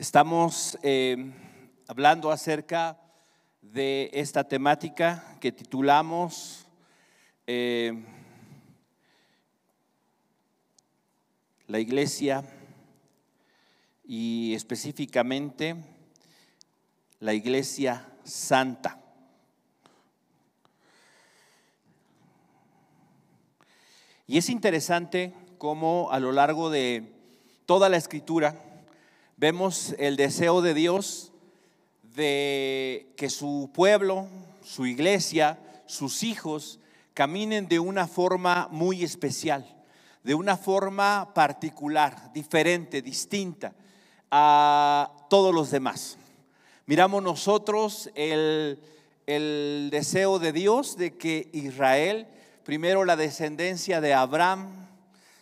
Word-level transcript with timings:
Estamos 0.00 0.78
eh, 0.82 1.30
hablando 1.86 2.30
acerca 2.30 2.98
de 3.60 4.08
esta 4.14 4.44
temática 4.44 5.36
que 5.42 5.52
titulamos 5.52 6.66
eh, 7.46 8.02
La 11.66 11.78
Iglesia 11.78 12.42
y 14.02 14.54
específicamente 14.54 15.76
la 17.18 17.34
Iglesia 17.34 18.10
Santa. 18.24 18.98
Y 24.26 24.38
es 24.38 24.48
interesante 24.48 25.34
cómo 25.58 26.08
a 26.10 26.18
lo 26.20 26.32
largo 26.32 26.70
de 26.70 27.12
toda 27.66 27.90
la 27.90 27.98
escritura, 27.98 28.69
vemos 29.40 29.94
el 29.98 30.16
deseo 30.16 30.60
de 30.60 30.74
Dios 30.74 31.32
de 32.14 33.10
que 33.16 33.30
su 33.30 33.70
pueblo, 33.72 34.28
su 34.62 34.84
iglesia, 34.84 35.58
sus 35.86 36.22
hijos 36.24 36.78
caminen 37.14 37.66
de 37.66 37.78
una 37.78 38.06
forma 38.06 38.68
muy 38.70 39.02
especial, 39.02 39.64
de 40.24 40.34
una 40.34 40.58
forma 40.58 41.32
particular, 41.32 42.30
diferente, 42.34 43.00
distinta 43.00 43.72
a 44.30 45.10
todos 45.30 45.54
los 45.54 45.70
demás. 45.70 46.18
Miramos 46.84 47.22
nosotros 47.22 48.10
el, 48.16 48.78
el 49.26 49.88
deseo 49.90 50.38
de 50.38 50.52
Dios 50.52 50.98
de 50.98 51.16
que 51.16 51.48
Israel, 51.54 52.26
primero 52.62 53.06
la 53.06 53.16
descendencia 53.16 54.02
de 54.02 54.12
Abraham, 54.12 54.86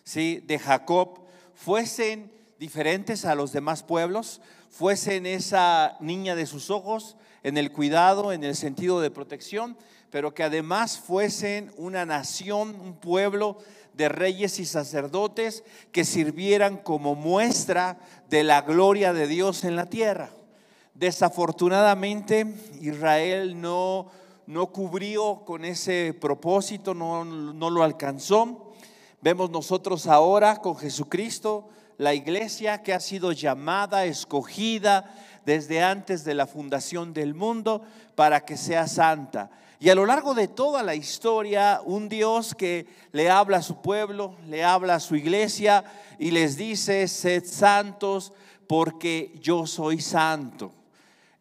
¿sí? 0.04 0.40
de 0.46 0.60
Jacob, 0.60 1.18
fuesen 1.52 2.37
diferentes 2.58 3.24
a 3.24 3.34
los 3.34 3.52
demás 3.52 3.82
pueblos, 3.82 4.40
fuesen 4.70 5.26
esa 5.26 5.96
niña 6.00 6.34
de 6.34 6.46
sus 6.46 6.70
ojos 6.70 7.16
en 7.42 7.56
el 7.56 7.72
cuidado, 7.72 8.32
en 8.32 8.44
el 8.44 8.56
sentido 8.56 9.00
de 9.00 9.10
protección, 9.10 9.76
pero 10.10 10.34
que 10.34 10.42
además 10.42 10.98
fuesen 10.98 11.72
una 11.76 12.04
nación, 12.04 12.78
un 12.80 12.94
pueblo 12.94 13.58
de 13.94 14.08
reyes 14.08 14.58
y 14.58 14.64
sacerdotes 14.64 15.64
que 15.92 16.04
sirvieran 16.04 16.78
como 16.78 17.14
muestra 17.14 17.98
de 18.28 18.44
la 18.44 18.62
gloria 18.62 19.12
de 19.12 19.26
Dios 19.26 19.64
en 19.64 19.76
la 19.76 19.86
tierra. 19.86 20.30
Desafortunadamente, 20.94 22.46
Israel 22.80 23.60
no, 23.60 24.10
no 24.46 24.68
cubrió 24.68 25.42
con 25.44 25.64
ese 25.64 26.16
propósito, 26.18 26.94
no, 26.94 27.24
no 27.24 27.70
lo 27.70 27.82
alcanzó. 27.82 28.72
Vemos 29.20 29.50
nosotros 29.50 30.06
ahora 30.06 30.56
con 30.56 30.76
Jesucristo 30.76 31.68
la 31.98 32.14
iglesia 32.14 32.82
que 32.82 32.94
ha 32.94 33.00
sido 33.00 33.32
llamada, 33.32 34.06
escogida 34.06 35.12
desde 35.44 35.82
antes 35.82 36.24
de 36.24 36.34
la 36.34 36.46
fundación 36.46 37.12
del 37.12 37.34
mundo 37.34 37.82
para 38.14 38.44
que 38.44 38.56
sea 38.56 38.86
santa. 38.86 39.50
Y 39.80 39.90
a 39.90 39.94
lo 39.94 40.06
largo 40.06 40.34
de 40.34 40.48
toda 40.48 40.82
la 40.82 40.94
historia, 40.94 41.80
un 41.84 42.08
Dios 42.08 42.54
que 42.54 42.86
le 43.12 43.30
habla 43.30 43.58
a 43.58 43.62
su 43.62 43.80
pueblo, 43.80 44.34
le 44.48 44.64
habla 44.64 44.96
a 44.96 45.00
su 45.00 45.16
iglesia 45.16 45.84
y 46.18 46.30
les 46.30 46.56
dice, 46.56 47.06
sed 47.06 47.44
santos 47.44 48.32
porque 48.66 49.32
yo 49.40 49.66
soy 49.66 50.00
santo. 50.00 50.72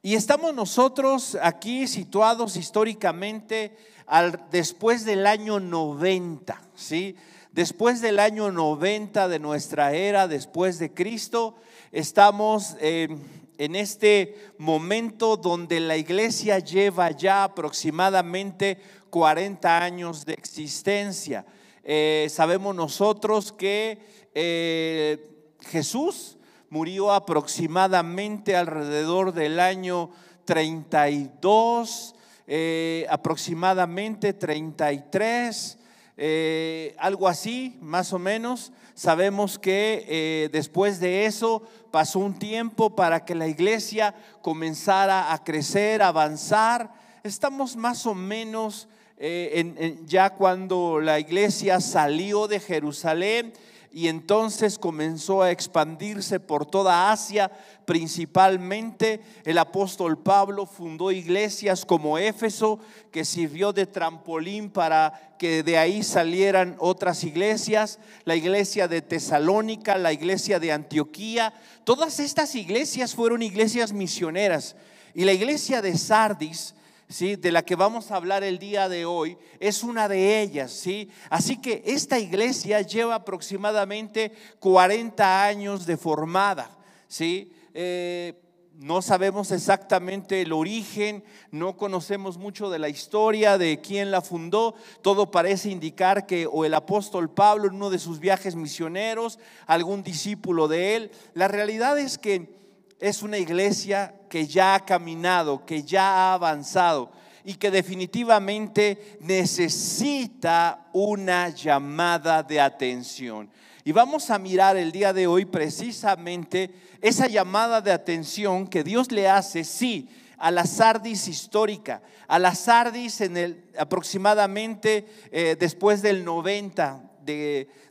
Y 0.02 0.16
estamos 0.16 0.54
nosotros 0.54 1.38
aquí 1.42 1.88
situados 1.88 2.56
históricamente 2.56 3.76
al, 4.06 4.46
después 4.52 5.04
del 5.04 5.28
año 5.28 5.60
90, 5.60 6.62
¿sí? 6.76 7.16
Después 7.58 8.02
del 8.02 8.20
año 8.20 8.52
90 8.52 9.28
de 9.28 9.40
nuestra 9.40 9.92
era, 9.92 10.28
después 10.28 10.78
de 10.78 10.94
Cristo, 10.94 11.56
estamos 11.92 12.76
en 12.80 13.76
este 13.76 14.36
momento 14.60 15.38
donde 15.38 15.80
la 15.80 15.98
iglesia 15.98 16.60
lleva 16.60 17.10
ya 17.10 17.46
aproximadamente 17.46 18.78
40 19.10 19.82
años 19.82 20.24
de 20.24 20.34
existencia. 20.34 21.48
Eh, 21.84 22.28
sabemos 22.30 22.76
nosotros 22.76 23.52
que 23.52 24.06
eh, 24.36 25.56
Jesús 25.62 26.38
murió 26.70 27.12
aproximadamente 27.12 28.56
alrededor 28.56 29.34
del 29.34 29.60
año 29.60 30.12
32, 30.46 32.14
eh, 32.46 33.08
aproximadamente 33.10 34.34
33. 34.34 35.80
Eh, 36.20 36.96
algo 36.98 37.28
así, 37.28 37.78
más 37.80 38.12
o 38.12 38.18
menos. 38.18 38.72
Sabemos 38.96 39.60
que 39.60 40.06
eh, 40.08 40.50
después 40.52 41.00
de 41.00 41.26
eso 41.26 41.62
pasó 41.92 42.20
un 42.20 42.40
tiempo 42.40 42.96
para 42.96 43.24
que 43.24 43.36
la 43.36 43.48
iglesia 43.48 44.16
comenzara 44.42 45.32
a 45.32 45.44
crecer, 45.44 46.02
a 46.02 46.08
avanzar. 46.08 46.92
Estamos 47.24 47.76
más 47.76 48.08
o 48.08 48.16
menos 48.16 48.88
eh, 49.18 50.00
ya 50.06 50.32
cuando 50.32 51.00
la 51.00 51.20
iglesia 51.20 51.80
salió 51.80 52.48
de 52.48 52.60
Jerusalén 52.60 53.54
y 53.92 54.08
entonces 54.08 54.78
comenzó 54.78 55.42
a 55.42 55.52
expandirse 55.52 56.40
por 56.40 56.66
toda 56.66 57.12
Asia, 57.12 57.52
principalmente 57.86 59.22
el 59.44 59.58
apóstol 59.58 60.18
Pablo 60.18 60.66
fundó 60.66 61.12
iglesias 61.12 61.86
como 61.86 62.18
Éfeso, 62.18 62.80
que 63.12 63.26
sirvió 63.26 63.74
de 63.74 63.86
trampolín 63.86 64.70
para 64.70 65.36
que 65.40 65.64
de 65.64 65.78
ahí 65.78 66.04
salieran 66.04 66.76
otras 66.80 67.24
iglesias, 67.24 68.00
la 68.26 68.36
iglesia 68.36 68.88
de 68.88 69.02
Tesalónica, 69.02 69.98
la 69.98 70.14
iglesia 70.14 70.60
de 70.60 70.72
Antioquía. 70.72 71.54
Todas 71.84 72.20
estas 72.20 72.56
iglesias 72.56 73.16
fueron 73.16 73.42
iglesias 73.42 73.94
misioneras. 73.94 74.76
Y 75.14 75.26
la 75.26 75.34
iglesia 75.34 75.82
de 75.82 75.98
Sardis 75.98 76.76
¿sí? 77.08 77.36
de 77.36 77.52
la 77.52 77.64
que 77.64 77.76
vamos 77.76 78.12
a 78.12 78.16
hablar 78.16 78.44
el 78.44 78.60
día 78.60 78.90
de 78.90 79.06
hoy, 79.06 79.38
es 79.60 79.84
una 79.84 80.08
de 80.08 80.42
ellas. 80.42 80.72
¿sí? 80.72 81.10
Así 81.30 81.60
que 81.60 81.84
esta 81.86 82.20
iglesia 82.20 82.82
lleva 82.82 83.16
aproximadamente 83.16 84.32
40 84.60 85.44
años 85.44 85.86
de 85.86 85.98
formada. 85.98 86.70
¿sí? 87.08 87.52
Eh, 87.74 88.34
no 88.80 89.02
sabemos 89.02 89.52
exactamente 89.52 90.42
el 90.42 90.54
origen, 90.54 91.24
no 91.50 91.78
conocemos 91.78 92.38
mucho 92.38 92.70
de 92.70 92.78
la 92.78 92.90
historia, 92.90 93.58
de 93.58 93.82
quién 93.82 94.12
la 94.12 94.22
fundó. 94.22 94.76
Todo 95.02 95.32
parece 95.32 95.70
indicar 95.70 96.28
que 96.28 96.46
o 96.46 96.64
el 96.64 96.76
apóstol 96.76 97.32
Pablo 97.32 97.68
en 97.68 97.76
uno 97.76 97.90
de 97.90 97.98
sus 97.98 98.20
viajes 98.20 98.56
misioneros, 98.56 99.40
algún 99.66 100.04
discípulo 100.04 100.68
de 100.68 100.96
él. 100.96 101.12
La 101.34 101.48
realidad 101.48 101.98
es 101.98 102.20
que 102.20 102.57
es 103.00 103.22
una 103.22 103.38
iglesia 103.38 104.14
que 104.30 104.48
ya 104.48 104.76
ha 104.76 104.86
caminado, 104.86 105.66
que 105.66 105.84
ya 105.84 106.04
ha 106.04 106.34
avanzado 106.34 107.12
y 107.44 107.56
que 107.56 107.72
definitivamente 107.72 109.18
necesita 109.22 110.88
una 110.94 111.50
llamada 111.50 112.44
de 112.44 112.60
atención. 112.60 113.50
Y 113.86 113.94
vamos 113.94 114.30
a 114.32 114.38
mirar 114.38 114.76
el 114.76 114.92
día 114.92 115.14
de 115.14 115.28
hoy 115.28 115.46
precisamente 115.46 116.72
esa 117.02 117.28
llamada 117.28 117.80
de 117.80 117.92
atención 117.92 118.68
que 118.68 118.84
Dios 118.84 119.12
le 119.12 119.30
hace, 119.30 119.64
sí, 119.64 120.10
a 120.38 120.52
la 120.52 120.66
Sardis 120.66 121.28
histórica, 121.28 122.02
a 122.28 122.38
la 122.38 122.54
Sardis 122.54 123.22
en 123.22 123.38
el 123.38 123.64
aproximadamente 123.78 125.08
eh, 125.32 125.56
después 125.58 126.02
del 126.02 126.26
90 126.26 127.02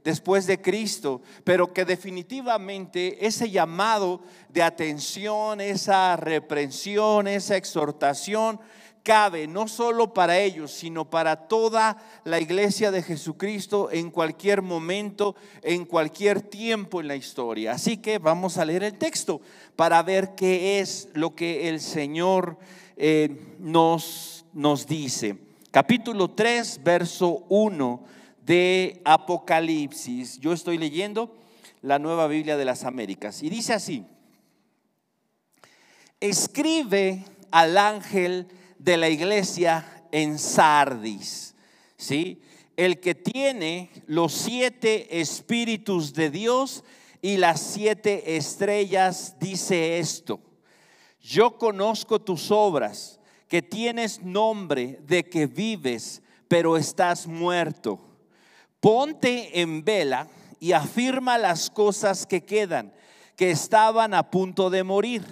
después 0.02 0.46
de 0.46 0.60
Cristo, 0.60 1.20
pero 1.44 1.72
que 1.72 1.84
definitivamente 1.84 3.26
ese 3.26 3.50
llamado 3.50 4.22
de 4.48 4.62
atención, 4.62 5.60
esa 5.60 6.16
reprensión, 6.16 7.28
esa 7.28 7.56
exhortación, 7.56 8.58
cabe 9.06 9.46
no 9.46 9.68
solo 9.68 10.12
para 10.12 10.40
ellos, 10.40 10.72
sino 10.72 11.08
para 11.08 11.46
toda 11.46 11.96
la 12.24 12.40
iglesia 12.40 12.90
de 12.90 13.04
Jesucristo 13.04 13.88
en 13.92 14.10
cualquier 14.10 14.62
momento, 14.62 15.36
en 15.62 15.84
cualquier 15.84 16.42
tiempo 16.42 17.00
en 17.00 17.06
la 17.06 17.14
historia. 17.14 17.70
Así 17.70 17.98
que 17.98 18.18
vamos 18.18 18.58
a 18.58 18.64
leer 18.64 18.82
el 18.82 18.98
texto 18.98 19.40
para 19.76 20.02
ver 20.02 20.34
qué 20.34 20.80
es 20.80 21.08
lo 21.14 21.36
que 21.36 21.68
el 21.68 21.80
Señor 21.80 22.58
eh, 22.96 23.54
nos, 23.60 24.44
nos 24.52 24.88
dice. 24.88 25.38
Capítulo 25.70 26.32
3, 26.32 26.80
verso 26.82 27.44
1 27.48 28.16
de 28.46 29.02
Apocalipsis. 29.04 30.38
Yo 30.38 30.52
estoy 30.52 30.78
leyendo 30.78 31.36
la 31.82 31.98
nueva 31.98 32.28
Biblia 32.28 32.56
de 32.56 32.64
las 32.64 32.84
Américas 32.84 33.42
y 33.42 33.50
dice 33.50 33.72
así, 33.72 34.06
escribe 36.20 37.24
al 37.50 37.76
ángel 37.76 38.46
de 38.78 38.96
la 38.96 39.08
iglesia 39.08 40.04
en 40.12 40.38
Sardis, 40.38 41.56
¿sí? 41.96 42.40
El 42.76 43.00
que 43.00 43.14
tiene 43.14 43.90
los 44.06 44.32
siete 44.32 45.20
espíritus 45.20 46.14
de 46.14 46.30
Dios 46.30 46.84
y 47.22 47.38
las 47.38 47.60
siete 47.60 48.36
estrellas 48.36 49.36
dice 49.40 49.98
esto, 49.98 50.40
yo 51.20 51.58
conozco 51.58 52.20
tus 52.20 52.52
obras, 52.52 53.18
que 53.48 53.62
tienes 53.62 54.22
nombre 54.22 55.00
de 55.06 55.24
que 55.24 55.46
vives, 55.46 56.22
pero 56.48 56.76
estás 56.76 57.26
muerto 57.26 58.05
ponte 58.80 59.60
en 59.60 59.84
vela 59.84 60.28
y 60.60 60.72
afirma 60.72 61.38
las 61.38 61.70
cosas 61.70 62.26
que 62.26 62.44
quedan, 62.44 62.92
que 63.36 63.50
estaban 63.50 64.14
a 64.14 64.30
punto 64.30 64.70
de 64.70 64.84
morir, 64.84 65.24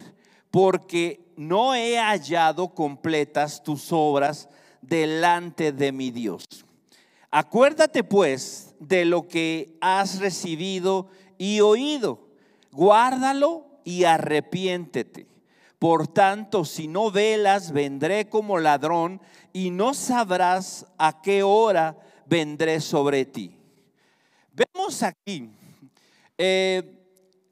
porque 0.51 1.21
no 1.37 1.75
he 1.75 1.99
hallado 1.99 2.75
completas 2.75 3.63
tus 3.63 3.89
obras 3.91 4.49
delante 4.81 5.73
de 5.73 5.93
mi 5.93 6.11
Dios. 6.11 6.45
Acuérdate 7.31 8.05
pues 8.05 8.75
de 8.79 9.05
lo 9.05 9.27
que 9.27 9.77
has 9.81 10.21
recibido 10.21 11.09
y 11.37 11.61
oído, 11.61 12.29
guárdalo 12.71 13.67
y 13.83 14.05
arrepiéntete. 14.05 15.27
Por 15.79 16.07
tanto, 16.07 16.65
si 16.65 16.87
no 16.87 17.11
velas, 17.11 17.73
vendré 17.73 18.29
como 18.29 18.59
ladrón 18.59 19.21
y 19.53 19.71
no 19.71 19.95
sabrás 19.95 20.87
a 20.97 21.21
qué 21.21 21.43
hora 21.43 21.99
vendré 22.27 22.81
sobre 22.81 23.25
ti. 23.25 23.57
Vemos 24.53 25.03
aquí, 25.03 25.51
eh, 26.39 26.83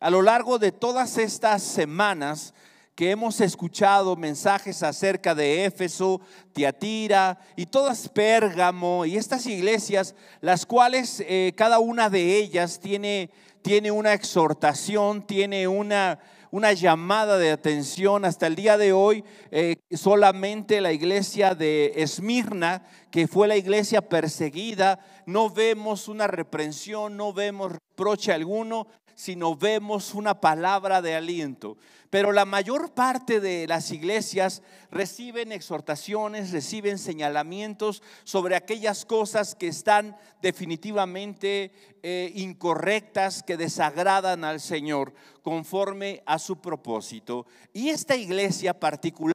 a 0.01 0.11
lo 0.11 0.23
largo 0.23 0.59
de 0.59 0.73
todas 0.73 1.19
estas 1.19 1.63
semanas, 1.63 2.55
que 2.95 3.11
hemos 3.11 3.41
escuchado 3.41 4.17
mensajes 4.17 4.83
acerca 4.83 5.35
de 5.35 5.65
Éfeso, 5.65 6.21
Tiatira 6.53 7.39
y 7.57 7.67
todas 7.67 8.09
Pérgamo 8.09 9.07
y 9.07 9.17
estas 9.17 9.47
iglesias, 9.47 10.15
las 10.41 10.67
cuales 10.67 11.25
eh, 11.27 11.53
cada 11.57 11.79
una 11.79 12.11
de 12.11 12.37
ellas 12.37 12.79
tiene, 12.79 13.31
tiene 13.63 13.91
una 13.91 14.13
exhortación, 14.13 15.27
tiene 15.27 15.67
una, 15.67 16.19
una 16.53 16.75
llamada 16.75 17.39
de 17.39 17.51
atención. 17.51 18.25
Hasta 18.25 18.47
el 18.47 18.55
día 18.55 18.77
de 18.77 18.93
hoy, 18.93 19.25
eh, 19.51 19.77
solamente 19.91 20.81
la 20.81 20.93
iglesia 20.93 21.55
de 21.55 21.95
Esmirna, 21.97 22.85
que 23.11 23.27
fue 23.27 23.49
la 23.49 23.57
iglesia 23.57 24.03
perseguida, 24.03 25.01
no 25.27 25.51
vemos 25.51 26.09
una 26.09 26.27
reprensión, 26.27 27.17
no 27.17 27.33
vemos 27.33 27.73
reproche 27.73 28.33
alguno, 28.33 28.87
sino 29.15 29.57
vemos 29.57 30.15
una 30.15 30.41
palabra 30.41 31.03
de 31.03 31.15
aliento. 31.15 31.77
Pero 32.11 32.33
la 32.33 32.45
mayor 32.45 32.93
parte 32.93 33.41
de 33.41 33.67
las 33.67 33.91
iglesias 33.91 34.63
reciben 34.91 35.51
exhortaciones, 35.51 36.51
reciben 36.51 36.99
señalamientos 36.99 38.03
sobre 38.25 38.55
aquellas 38.55 39.07
cosas 39.07 39.55
que 39.55 39.69
están 39.69 40.17
definitivamente 40.43 41.73
eh, 42.03 42.31
incorrectas, 42.35 43.43
que 43.43 43.57
desagradan 43.57 44.45
al 44.45 44.61
Señor 44.61 45.15
conforme 45.43 46.23
a 46.27 46.39
su 46.39 46.61
propósito. 46.61 47.47
Y 47.73 47.89
esta 47.89 48.15
iglesia 48.15 48.79
particular 48.79 49.33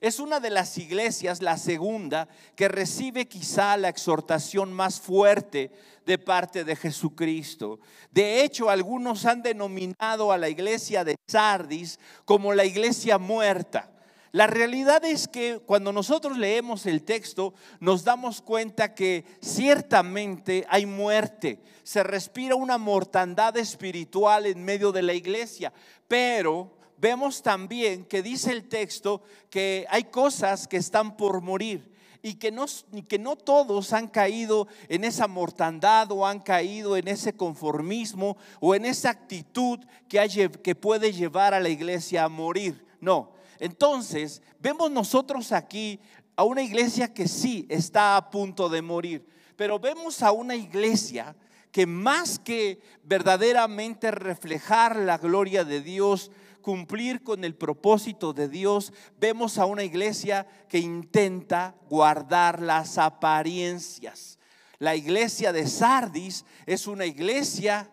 es 0.00 0.20
una 0.20 0.38
de 0.38 0.50
las 0.50 0.78
iglesias, 0.78 1.42
la 1.42 1.56
segunda, 1.56 2.28
que 2.54 2.68
recibe 2.68 3.26
quizá 3.26 3.76
la 3.76 3.88
exhortación 3.88 4.72
más 4.72 5.00
fuerte 5.00 5.72
de 6.06 6.18
parte 6.18 6.62
de 6.64 6.76
Jesucristo. 6.76 7.80
De 8.10 8.44
hecho, 8.44 8.70
algunos 8.70 9.26
han 9.26 9.42
denominado 9.42 10.30
a 10.30 10.38
la 10.38 10.48
iglesia 10.48 11.04
de 11.04 11.16
Sardis 11.26 11.98
como 12.24 12.54
la 12.54 12.64
iglesia 12.64 13.18
muerta. 13.18 13.90
La 14.32 14.46
realidad 14.46 15.04
es 15.04 15.26
que 15.26 15.58
cuando 15.58 15.92
nosotros 15.92 16.38
leemos 16.38 16.86
el 16.86 17.02
texto 17.02 17.52
nos 17.80 18.04
damos 18.04 18.40
cuenta 18.40 18.94
que 18.94 19.24
ciertamente 19.42 20.64
hay 20.68 20.86
muerte, 20.86 21.60
se 21.82 22.04
respira 22.04 22.54
una 22.54 22.78
mortandad 22.78 23.56
espiritual 23.56 24.46
en 24.46 24.64
medio 24.64 24.92
de 24.92 25.02
la 25.02 25.14
iglesia, 25.14 25.72
pero 26.06 26.79
vemos 27.00 27.42
también 27.42 28.04
que 28.04 28.22
dice 28.22 28.52
el 28.52 28.68
texto 28.68 29.22
que 29.48 29.86
hay 29.88 30.04
cosas 30.04 30.68
que 30.68 30.76
están 30.76 31.16
por 31.16 31.40
morir 31.40 31.90
y 32.22 32.34
que 32.34 32.50
no, 32.50 32.66
que 33.08 33.18
no 33.18 33.36
todos 33.36 33.92
han 33.92 34.08
caído 34.08 34.68
en 34.88 35.04
esa 35.04 35.26
mortandad 35.26 36.12
o 36.12 36.26
han 36.26 36.40
caído 36.40 36.96
en 36.96 37.08
ese 37.08 37.32
conformismo 37.32 38.36
o 38.60 38.74
en 38.74 38.84
esa 38.84 39.10
actitud 39.10 39.80
que, 40.08 40.50
que 40.62 40.74
puede 40.74 41.12
llevar 41.12 41.54
a 41.54 41.60
la 41.60 41.70
iglesia 41.70 42.24
a 42.24 42.28
morir. 42.28 42.84
No. 43.00 43.32
Entonces, 43.58 44.42
vemos 44.58 44.90
nosotros 44.90 45.52
aquí 45.52 46.00
a 46.36 46.44
una 46.44 46.62
iglesia 46.62 47.12
que 47.12 47.28
sí 47.28 47.66
está 47.68 48.16
a 48.16 48.30
punto 48.30 48.68
de 48.68 48.82
morir, 48.82 49.26
pero 49.56 49.78
vemos 49.78 50.22
a 50.22 50.32
una 50.32 50.56
iglesia 50.56 51.34
que 51.70 51.86
más 51.86 52.38
que 52.38 52.80
verdaderamente 53.04 54.10
reflejar 54.10 54.96
la 54.96 55.18
gloria 55.18 55.64
de 55.64 55.80
Dios, 55.80 56.30
cumplir 56.60 57.22
con 57.22 57.44
el 57.44 57.54
propósito 57.54 58.32
de 58.32 58.48
Dios, 58.48 58.92
vemos 59.18 59.58
a 59.58 59.66
una 59.66 59.84
iglesia 59.84 60.46
que 60.68 60.78
intenta 60.78 61.74
guardar 61.88 62.60
las 62.60 62.98
apariencias. 62.98 64.38
La 64.78 64.96
iglesia 64.96 65.52
de 65.52 65.66
Sardis 65.66 66.44
es 66.66 66.86
una 66.86 67.06
iglesia 67.06 67.90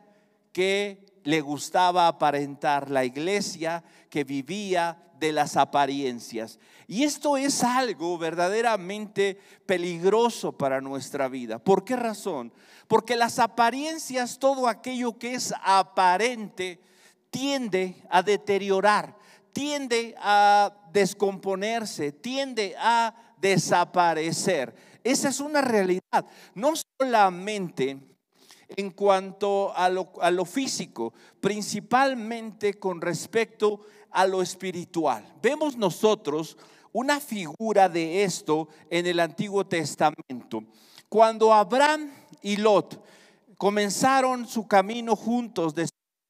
que 0.54 1.06
le 1.24 1.42
gustaba 1.42 2.08
aparentar, 2.08 2.90
la 2.90 3.04
iglesia 3.04 3.84
que 4.10 4.24
vivía 4.24 5.04
de 5.20 5.32
las 5.32 5.58
apariencias. 5.58 6.60
Y 6.88 7.04
esto 7.04 7.36
es 7.36 7.64
algo 7.64 8.18
verdaderamente 8.18 9.38
peligroso 9.66 10.54
para 10.54 10.80
nuestra 10.80 11.28
vida. 11.28 11.60
¿Por 11.60 11.84
qué 11.84 11.96
razón? 11.96 12.54
Porque 12.88 13.18
las 13.18 13.40
apariencias, 13.40 14.40
todo 14.40 14.68
aquello 14.68 15.18
que 15.18 15.34
es 15.34 15.54
aparente, 15.64 16.80
tiende 17.30 17.96
a 18.10 18.22
deteriorar, 18.22 19.18
tiende 19.54 20.16
a 20.18 20.72
descomponerse, 20.92 22.12
tiende 22.12 22.76
a 22.78 23.14
desaparecer. 23.40 24.76
Esa 25.04 25.30
es 25.30 25.40
una 25.40 25.62
realidad, 25.62 26.26
no 26.54 26.74
solamente 27.00 27.98
en 28.76 28.92
cuanto 28.92 29.74
a 29.76 29.90
lo, 29.90 30.46
físico, 30.46 31.14
principalmente 31.40 32.74
con 32.74 33.00
respecto 33.02 33.82
a 34.12 34.26
lo 34.26 34.42
espiritual. 34.42 35.36
Vemos 35.42 35.78
nosotros 35.78 36.58
una 36.92 37.20
figura 37.20 37.88
de 37.88 38.24
esto 38.24 38.68
en 38.90 39.06
el 39.06 39.20
Antiguo 39.20 39.66
Testamento. 39.66 40.64
Cuando 41.08 41.54
Abraham 41.54 42.12
y 42.42 42.58
Lot 42.58 43.02
comenzaron 43.58 44.48
su 44.48 44.68
camino 44.68 45.16
juntos 45.16 45.74
de 45.74 45.88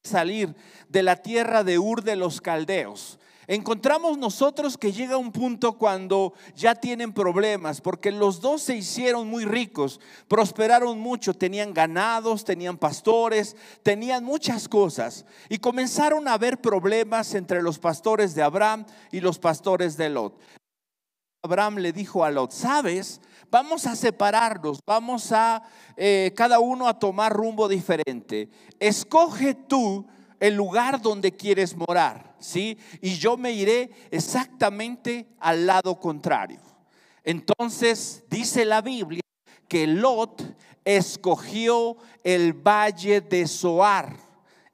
salir 0.07 0.55
de 0.89 1.03
la 1.03 1.17
tierra 1.17 1.63
de 1.63 1.77
Ur 1.77 2.03
de 2.03 2.15
los 2.15 2.41
Caldeos. 2.41 3.19
Encontramos 3.49 4.17
nosotros 4.17 4.77
que 4.77 4.91
llega 4.91 5.15
un 5.15 5.31
punto 5.31 5.77
cuando 5.77 6.33
ya 6.53 6.75
tienen 6.75 7.13
problemas, 7.13 7.79
porque 7.79 8.11
los 8.11 8.41
dos 8.41 8.61
se 8.61 8.75
hicieron 8.75 9.29
muy 9.29 9.45
ricos, 9.45 10.01
prosperaron 10.27 10.99
mucho, 10.99 11.33
tenían 11.33 11.73
ganados, 11.73 12.43
tenían 12.43 12.77
pastores, 12.77 13.55
tenían 13.83 14.25
muchas 14.25 14.67
cosas, 14.67 15.25
y 15.47 15.59
comenzaron 15.59 16.27
a 16.27 16.33
haber 16.33 16.59
problemas 16.59 17.35
entre 17.35 17.61
los 17.61 17.79
pastores 17.79 18.35
de 18.35 18.43
Abraham 18.43 18.85
y 19.13 19.21
los 19.21 19.39
pastores 19.39 19.95
de 19.95 20.09
Lot. 20.09 20.37
Abraham 21.41 21.77
le 21.77 21.93
dijo 21.93 22.25
a 22.25 22.31
Lot, 22.31 22.51
¿sabes? 22.51 23.21
Vamos 23.49 23.85
a 23.87 23.95
separarnos, 23.95 24.79
vamos 24.85 25.31
a 25.31 25.63
eh, 25.95 26.33
cada 26.35 26.59
uno 26.59 26.87
a 26.87 26.99
tomar 26.99 27.31
rumbo 27.31 27.69
diferente. 27.69 28.49
Escoge 28.79 29.53
tú 29.53 30.05
el 30.39 30.55
lugar 30.55 31.01
donde 31.01 31.31
quieres 31.31 31.75
morar, 31.75 32.35
¿sí? 32.39 32.77
Y 33.01 33.15
yo 33.15 33.37
me 33.37 33.53
iré 33.53 33.89
exactamente 34.11 35.27
al 35.39 35.65
lado 35.65 35.97
contrario. 35.97 36.59
Entonces 37.23 38.23
dice 38.29 38.65
la 38.65 38.81
Biblia 38.81 39.21
que 39.69 39.87
Lot 39.87 40.43
escogió 40.83 41.95
el 42.23 42.53
valle 42.53 43.21
de 43.21 43.47
Soar. 43.47 44.15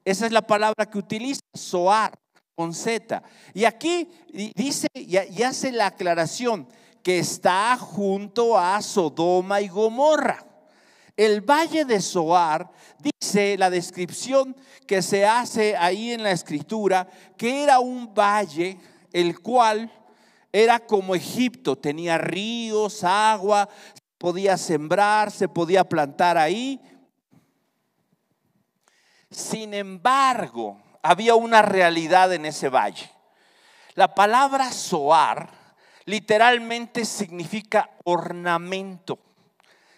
Esa 0.04 0.26
es 0.26 0.32
la 0.32 0.42
palabra 0.42 0.88
que 0.88 0.98
utiliza, 0.98 1.42
Soar, 1.54 2.14
con 2.56 2.74
Z. 2.74 3.22
Y 3.54 3.66
aquí 3.66 4.10
dice 4.56 4.88
y 4.96 5.44
hace 5.44 5.72
la 5.72 5.88
aclaración 5.88 6.68
que 7.04 7.20
está 7.20 7.78
junto 7.78 8.58
a 8.58 8.82
Sodoma 8.82 9.60
y 9.60 9.68
Gomorra. 9.68 10.46
El 11.16 11.42
valle 11.42 11.86
de 11.86 12.02
Soar, 12.02 12.72
dice 12.98 13.58
la 13.58 13.70
descripción 13.70 14.56
que 14.88 15.02
se 15.02 15.26
hace 15.26 15.76
ahí 15.78 16.12
en 16.12 16.24
la 16.24 16.32
escritura, 16.32 17.08
que 17.38 17.64
era 17.64 17.80
un 17.80 18.14
valle 18.16 18.80
el 19.12 19.40
cual 19.42 19.92
era 20.52 20.80
como 20.80 21.14
Egipto, 21.14 21.78
tenía 21.78 22.18
ríos, 22.18 23.04
agua, 23.04 23.70
podía 24.18 24.58
sembrar, 24.58 25.30
se 25.30 25.48
podía 25.48 25.84
plantar 25.84 26.38
ahí. 26.38 26.82
Sin 29.30 29.74
embargo, 29.74 30.82
había 31.04 31.36
una 31.36 31.62
realidad 31.62 32.34
en 32.34 32.46
ese 32.46 32.70
valle. 32.70 33.12
La 33.94 34.16
palabra 34.16 34.72
Soar 34.72 35.63
literalmente 36.06 37.06
significa 37.06 37.90
ornamento. 38.04 39.20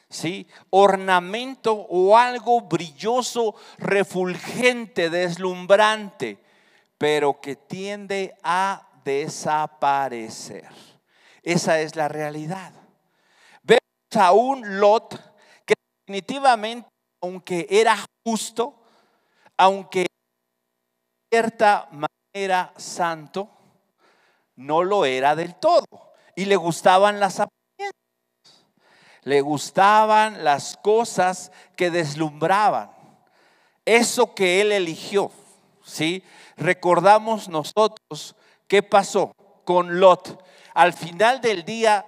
¿Sí? 0.10 0.48
Ornamento 0.70 1.74
o 1.74 2.16
algo 2.16 2.62
brilloso, 2.62 3.56
refulgente, 3.78 5.10
deslumbrante, 5.10 6.38
pero 6.98 7.42
que 7.42 7.56
tiende 7.56 8.36
a 8.44 8.88
desaparecer. 9.04 10.70
Esa 11.42 11.80
es 11.82 11.96
la 11.96 12.08
realidad. 12.08 12.72
Vemos 13.64 13.82
a 14.16 14.32
un 14.32 14.80
Lot 14.80 15.20
que 15.66 15.74
definitivamente, 16.06 16.88
aunque 17.22 17.68
era 17.70 17.98
justo, 18.26 18.82
aunque 19.58 20.08
cierta 21.32 21.90
manera 21.92 22.74
santo, 22.78 23.50
no 24.56 24.84
lo 24.84 25.06
era 25.06 25.36
del 25.36 25.56
todo. 25.56 25.86
Y 26.36 26.46
le 26.46 26.56
gustaban 26.56 27.20
las 27.20 27.40
apariencias. 27.40 27.94
Le 29.24 29.42
gustaban 29.42 30.44
las 30.44 30.78
cosas 30.78 31.52
que 31.76 31.90
deslumbraban. 31.90 32.92
Eso 33.86 34.34
que 34.34 34.62
él 34.62 34.72
eligió. 34.72 35.32
¿sí? 35.84 36.24
Recordamos 36.58 37.48
nosotros 37.50 38.36
qué 38.68 38.84
pasó 38.84 39.34
con 39.64 40.00
Lot. 40.00 40.44
Al 40.74 40.94
final 40.94 41.42
del 41.42 41.64
día 41.64 42.06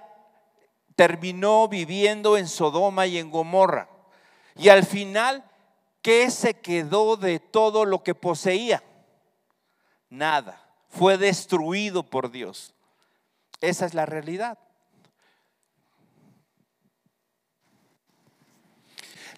terminó 0.96 1.68
viviendo 1.68 2.36
en 2.36 2.48
Sodoma 2.48 3.06
y 3.06 3.18
en 3.18 3.30
Gomorra. 3.30 3.88
Y 4.56 4.68
al 4.68 4.84
final, 4.84 5.44
¿qué 6.02 6.30
se 6.30 6.54
quedó 6.54 7.16
de 7.16 7.38
todo 7.38 7.84
lo 7.84 8.02
que 8.02 8.14
poseía? 8.14 8.82
Nada. 10.10 10.67
Fue 10.88 11.18
destruido 11.18 12.02
por 12.02 12.30
Dios. 12.30 12.74
Esa 13.60 13.86
es 13.86 13.94
la 13.94 14.06
realidad. 14.06 14.58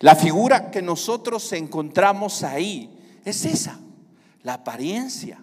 La 0.01 0.17
figura 0.17 0.71
que 0.71 0.81
nosotros 0.81 1.53
encontramos 1.53 2.43
ahí 2.43 2.91
es 3.25 3.45
esa. 3.45 3.79
La 4.43 4.55
apariencia 4.55 5.39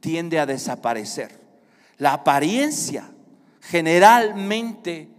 tiende 0.00 0.38
a 0.38 0.46
desaparecer. 0.46 1.38
La 1.98 2.14
apariencia 2.14 3.10
generalmente 3.60 5.10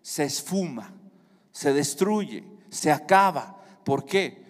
se 0.00 0.24
esfuma, 0.24 0.94
se 1.52 1.74
destruye, 1.74 2.44
se 2.70 2.90
acaba. 2.90 3.62
¿Por 3.84 4.06
qué? 4.06 4.42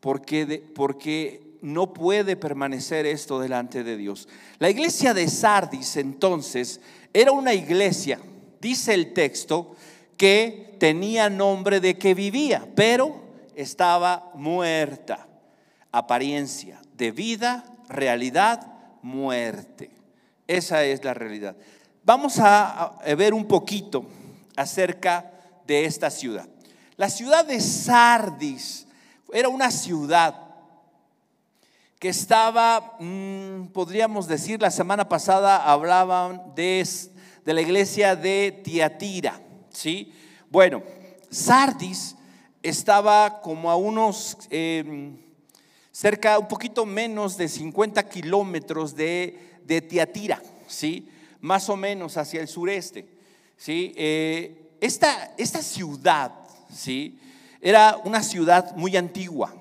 Porque, 0.00 0.64
porque 0.74 1.45
no 1.62 1.92
puede 1.92 2.36
permanecer 2.36 3.06
esto 3.06 3.40
delante 3.40 3.84
de 3.84 3.96
Dios. 3.96 4.28
La 4.58 4.70
iglesia 4.70 5.14
de 5.14 5.28
Sardis 5.28 5.96
entonces 5.96 6.80
era 7.12 7.32
una 7.32 7.54
iglesia, 7.54 8.20
dice 8.60 8.94
el 8.94 9.12
texto, 9.12 9.76
que 10.16 10.76
tenía 10.78 11.30
nombre 11.30 11.80
de 11.80 11.98
que 11.98 12.14
vivía, 12.14 12.66
pero 12.74 13.20
estaba 13.54 14.30
muerta. 14.34 15.26
Apariencia 15.92 16.80
de 16.94 17.10
vida, 17.10 17.64
realidad, 17.88 18.66
muerte. 19.02 19.90
Esa 20.46 20.84
es 20.84 21.02
la 21.04 21.14
realidad. 21.14 21.56
Vamos 22.04 22.38
a 22.38 22.98
ver 23.16 23.34
un 23.34 23.46
poquito 23.46 24.06
acerca 24.56 25.32
de 25.66 25.84
esta 25.84 26.10
ciudad. 26.10 26.48
La 26.96 27.10
ciudad 27.10 27.44
de 27.44 27.60
Sardis 27.60 28.86
era 29.32 29.48
una 29.48 29.70
ciudad 29.70 30.45
que 31.98 32.08
estaba, 32.08 32.96
mm, 33.00 33.68
podríamos 33.68 34.28
decir, 34.28 34.60
la 34.60 34.70
semana 34.70 35.08
pasada 35.08 35.70
hablaban 35.70 36.54
de, 36.54 36.86
la 37.44 37.60
iglesia 37.60 38.16
de 38.16 38.60
Tiatira, 38.64 39.40
¿sí? 39.70 40.12
Bueno, 40.50 40.82
Sardis 41.30 42.16
estaba 42.62 43.40
como 43.40 43.70
a 43.70 43.76
unos, 43.76 44.36
em, 44.50 45.16
cerca, 45.90 46.38
un 46.38 46.48
poquito 46.48 46.84
menos 46.84 47.36
de 47.36 47.48
50 47.48 48.08
kilómetros 48.08 48.94
de, 48.94 49.58
de 49.64 49.80
Tiatira, 49.80 50.42
¿sí? 50.66 51.08
Más 51.40 51.68
o 51.68 51.76
menos 51.76 52.16
hacia 52.16 52.40
el 52.40 52.48
sureste. 52.48 53.16
¿sí? 53.56 53.92
Eh, 53.96 54.76
esta, 54.80 55.34
esta 55.36 55.62
ciudad, 55.62 56.32
¿sí? 56.72 57.18
Era 57.60 57.98
una 58.04 58.22
ciudad 58.22 58.76
muy 58.76 58.96
antigua. 58.96 59.54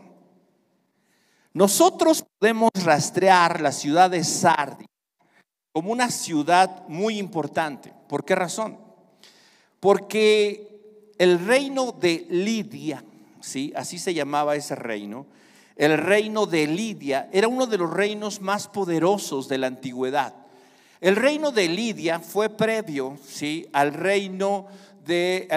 Nosotros 1.56 2.26
podemos 2.38 2.70
rastrear 2.84 3.62
la 3.62 3.72
ciudad 3.72 4.10
de 4.10 4.26
Sardi 4.26 4.86
como 5.72 5.94
una 5.94 6.12
ciudad 6.12 6.86
muy 6.90 7.18
importante. 7.18 7.94
¿Por 8.10 8.26
qué 8.26 8.36
razón? 8.36 8.78
Porque 9.80 11.14
el 11.18 11.40
reino 11.48 11.94
de 11.94 12.28
Lidia, 12.30 13.06
¿sí? 13.40 13.72
así 13.74 14.00
se 14.00 14.14
llamaba 14.14 14.58
ese 14.58 14.76
reino, 14.76 15.28
el 15.78 15.98
reino 15.98 16.46
de 16.46 16.68
Lidia 16.68 17.30
era 17.32 17.48
uno 17.48 17.68
de 17.68 17.78
los 17.78 17.90
reinos 17.90 18.42
más 18.42 18.68
poderosos 18.68 19.48
de 19.48 19.58
la 19.58 19.68
antigüedad. 19.68 20.34
El 21.00 21.16
reino 21.16 21.52
de 21.52 21.70
Lidia 21.70 22.20
fue 22.20 22.50
previo 22.50 23.18
¿sí? 23.26 23.66
al 23.72 23.94
reino 23.94 24.68
de, 25.06 25.48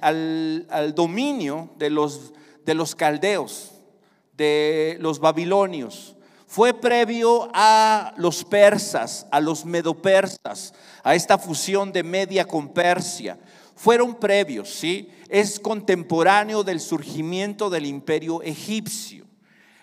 al, 0.00 0.94
dominio 0.96 1.70
de 1.78 1.90
los, 1.90 2.32
de 2.64 2.74
los 2.74 2.96
caldeos, 2.96 3.73
de 4.36 4.96
los 5.00 5.18
babilonios. 5.18 6.16
Fue 6.46 6.72
previo 6.72 7.48
a 7.52 8.14
los 8.16 8.44
persas, 8.44 9.26
a 9.30 9.40
los 9.40 9.64
medopersas, 9.64 10.72
a 11.02 11.14
esta 11.14 11.36
fusión 11.38 11.92
de 11.92 12.02
Media 12.02 12.44
con 12.44 12.68
Persia. 12.68 13.38
Fueron 13.74 14.14
previos, 14.14 14.70
¿sí? 14.70 15.08
Es 15.28 15.58
contemporáneo 15.58 16.62
del 16.62 16.78
surgimiento 16.78 17.70
del 17.70 17.86
imperio 17.86 18.40
egipcio. 18.42 19.24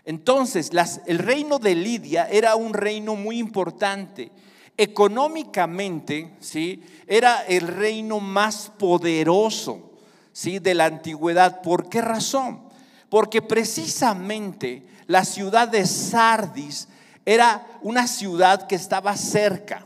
Entonces, 0.06 0.72
el 1.06 1.20
reino 1.20 1.60
de 1.60 1.76
Lidia 1.76 2.28
era 2.30 2.56
un 2.56 2.74
reino 2.74 3.16
muy 3.16 3.38
importante 3.38 4.32
económicamente, 4.78 6.34
¿sí? 6.40 6.84
Era 7.06 7.44
el 7.48 7.68
reino 7.68 8.20
más 8.20 8.72
poderoso, 8.80 9.92
¿sí? 10.32 10.60
De 10.60 10.74
la 10.74 10.86
antigüedad. 10.86 11.62
¿Por 11.62 11.90
qué 11.90 12.02
razón? 12.02 12.71
Porque 13.12 13.42
precisamente 13.42 14.86
la 15.06 15.26
ciudad 15.26 15.68
de 15.68 15.86
Sardis 15.86 16.88
era 17.26 17.68
una 17.82 18.08
ciudad 18.08 18.68
que 18.68 18.76
estaba 18.76 19.18
cerca 19.18 19.86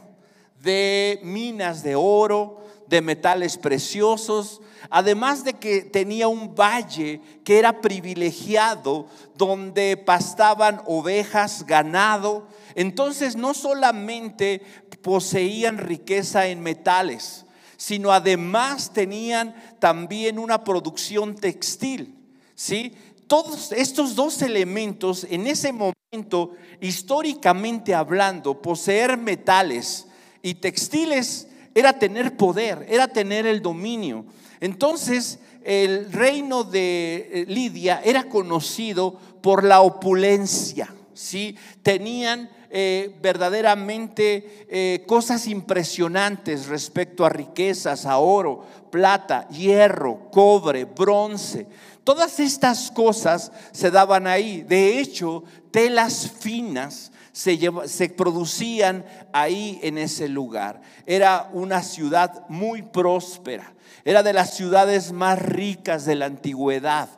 de 0.61 1.19
minas 1.23 1.81
de 1.81 1.95
oro, 1.95 2.63
de 2.85 3.01
metales 3.01 3.57
preciosos, 3.57 4.61
además 4.91 5.43
de 5.43 5.53
que 5.53 5.81
tenía 5.81 6.27
un 6.27 6.53
valle 6.53 7.19
que 7.43 7.57
era 7.57 7.81
privilegiado, 7.81 9.07
donde 9.35 9.97
pastaban 9.97 10.83
ovejas, 10.85 11.65
ganado. 11.65 12.47
Entonces 12.75 13.35
no 13.35 13.55
solamente 13.55 14.61
poseían 15.01 15.79
riqueza 15.79 16.45
en 16.45 16.61
metales, 16.61 17.47
sino 17.75 18.11
además 18.11 18.93
tenían 18.93 19.55
también 19.79 20.37
una 20.37 20.63
producción 20.63 21.33
textil. 21.33 22.21
¿sí? 22.55 22.93
Todos 23.27 23.71
estos 23.71 24.15
dos 24.15 24.41
elementos 24.41 25.25
en 25.29 25.47
ese 25.47 25.71
momento, 25.71 26.51
históricamente 26.79 27.95
hablando, 27.95 28.61
poseer 28.61 29.17
metales 29.17 30.05
y 30.41 30.55
textiles 30.55 31.47
era 31.73 31.97
tener 31.97 32.37
poder, 32.37 32.85
era 32.89 33.07
tener 33.07 33.47
el 33.47 33.61
dominio. 33.61 34.25
Entonces, 34.59 35.39
el 35.63 36.11
reino 36.11 36.63
de 36.63 37.29
eh, 37.31 37.45
Lidia 37.47 37.99
era 38.03 38.29
conocido 38.29 39.19
por 39.41 39.63
la 39.63 39.81
opulencia, 39.81 40.93
¿sí? 41.13 41.57
Tenían 41.81 42.49
eh, 42.69 43.15
verdaderamente 43.21 44.65
eh, 44.69 45.03
cosas 45.07 45.47
impresionantes 45.47 46.67
respecto 46.67 47.25
a 47.25 47.29
riquezas, 47.29 48.05
a 48.05 48.17
oro, 48.17 48.65
plata, 48.91 49.47
hierro, 49.49 50.29
cobre, 50.31 50.85
bronce. 50.85 51.67
Todas 52.03 52.39
estas 52.39 52.91
cosas 52.91 53.51
se 53.71 53.91
daban 53.91 54.27
ahí. 54.27 54.61
De 54.61 54.99
hecho, 54.99 55.43
telas 55.71 56.31
finas 56.39 57.11
se, 57.31 57.59
se, 57.87 58.09
producían 58.09 59.05
ahí 59.33 59.79
en 59.83 59.97
ese 59.97 60.29
lugar. 60.29 60.81
Era 61.05 61.49
una 61.51 61.83
ciudad 61.83 62.45
muy 62.47 62.81
próspera. 62.81 63.73
Era 64.03 64.23
de 64.23 64.33
las 64.33 64.53
ciudades 64.53 65.11
más 65.11 65.39
ricas 65.39 66.05
de 66.05 66.15
la 66.15 66.27
antigüedad. 66.27 67.09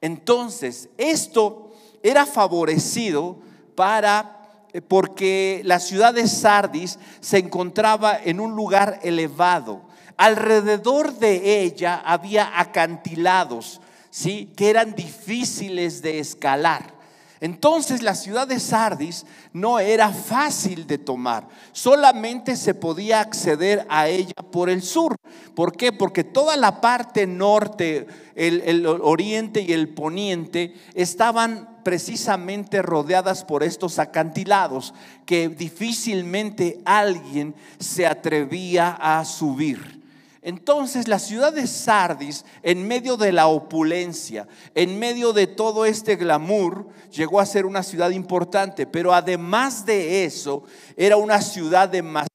Entonces, 0.00 0.88
esto 0.98 1.72
era 2.02 2.26
favorecido 2.26 3.38
para 3.74 4.41
porque 4.80 5.60
la 5.64 5.78
ciudad 5.80 6.14
de 6.14 6.26
Sardis 6.26 6.98
se 7.20 7.38
encontraba 7.38 8.18
en 8.22 8.40
un 8.40 8.56
lugar 8.56 9.00
elevado. 9.02 9.82
Alrededor 10.16 11.18
de 11.18 11.60
ella 11.62 12.00
había 12.04 12.58
acantilados, 12.58 13.80
¿sí? 14.10 14.50
que 14.56 14.70
eran 14.70 14.94
difíciles 14.94 16.00
de 16.00 16.20
escalar. 16.20 17.01
Entonces 17.42 18.02
la 18.02 18.14
ciudad 18.14 18.46
de 18.46 18.60
Sardis 18.60 19.26
no 19.52 19.80
era 19.80 20.10
fácil 20.10 20.86
de 20.86 20.96
tomar, 20.96 21.48
solamente 21.72 22.54
se 22.54 22.72
podía 22.72 23.18
acceder 23.18 23.84
a 23.90 24.06
ella 24.06 24.32
por 24.52 24.70
el 24.70 24.80
sur. 24.80 25.16
¿Por 25.56 25.76
qué? 25.76 25.90
Porque 25.90 26.22
toda 26.22 26.56
la 26.56 26.80
parte 26.80 27.26
norte, 27.26 28.06
el, 28.36 28.60
el 28.60 28.86
oriente 28.86 29.60
y 29.60 29.72
el 29.72 29.88
poniente 29.88 30.76
estaban 30.94 31.80
precisamente 31.82 32.80
rodeadas 32.80 33.42
por 33.42 33.64
estos 33.64 33.98
acantilados 33.98 34.94
que 35.26 35.48
difícilmente 35.48 36.80
alguien 36.84 37.56
se 37.80 38.06
atrevía 38.06 38.96
a 39.00 39.24
subir. 39.24 40.01
Entonces 40.42 41.06
la 41.06 41.20
ciudad 41.20 41.52
de 41.52 41.68
Sardis, 41.68 42.44
en 42.64 42.86
medio 42.86 43.16
de 43.16 43.30
la 43.30 43.46
opulencia, 43.46 44.48
en 44.74 44.98
medio 44.98 45.32
de 45.32 45.46
todo 45.46 45.84
este 45.86 46.16
glamour, 46.16 46.88
llegó 47.12 47.38
a 47.38 47.46
ser 47.46 47.64
una 47.64 47.84
ciudad 47.84 48.10
importante, 48.10 48.84
pero 48.84 49.14
además 49.14 49.86
de 49.86 50.24
eso, 50.24 50.64
era 50.96 51.16
una 51.16 51.40
ciudad 51.40 51.88
demasiado 51.88 52.31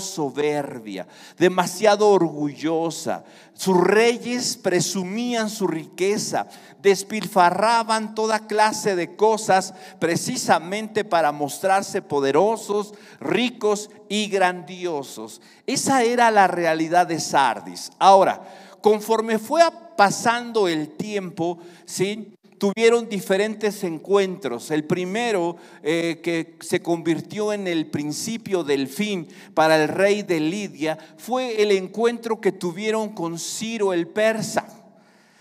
soberbia, 0.00 1.06
demasiado 1.36 2.08
orgullosa. 2.08 3.24
Sus 3.54 3.78
reyes 3.78 4.56
presumían 4.56 5.50
su 5.50 5.66
riqueza, 5.66 6.46
despilfarraban 6.80 8.14
toda 8.14 8.46
clase 8.46 8.96
de 8.96 9.16
cosas 9.16 9.74
precisamente 9.98 11.04
para 11.04 11.32
mostrarse 11.32 12.00
poderosos, 12.00 12.94
ricos 13.20 13.90
y 14.08 14.28
grandiosos. 14.28 15.40
Esa 15.66 16.02
era 16.02 16.30
la 16.30 16.46
realidad 16.46 17.06
de 17.06 17.20
Sardis. 17.20 17.90
Ahora, 17.98 18.42
conforme 18.80 19.38
fue 19.38 19.62
pasando 19.96 20.68
el 20.68 20.90
tiempo, 20.90 21.58
¿sí? 21.84 22.37
Tuvieron 22.58 23.08
diferentes 23.08 23.84
encuentros. 23.84 24.70
El 24.70 24.84
primero 24.84 25.56
eh, 25.82 26.20
que 26.22 26.56
se 26.60 26.82
convirtió 26.82 27.52
en 27.52 27.66
el 27.66 27.86
principio 27.86 28.64
del 28.64 28.88
fin 28.88 29.28
para 29.54 29.82
el 29.82 29.88
rey 29.88 30.22
de 30.22 30.40
Lidia 30.40 30.98
fue 31.16 31.62
el 31.62 31.70
encuentro 31.70 32.40
que 32.40 32.52
tuvieron 32.52 33.10
con 33.10 33.38
Ciro 33.38 33.92
el 33.92 34.08
persa. 34.08 34.74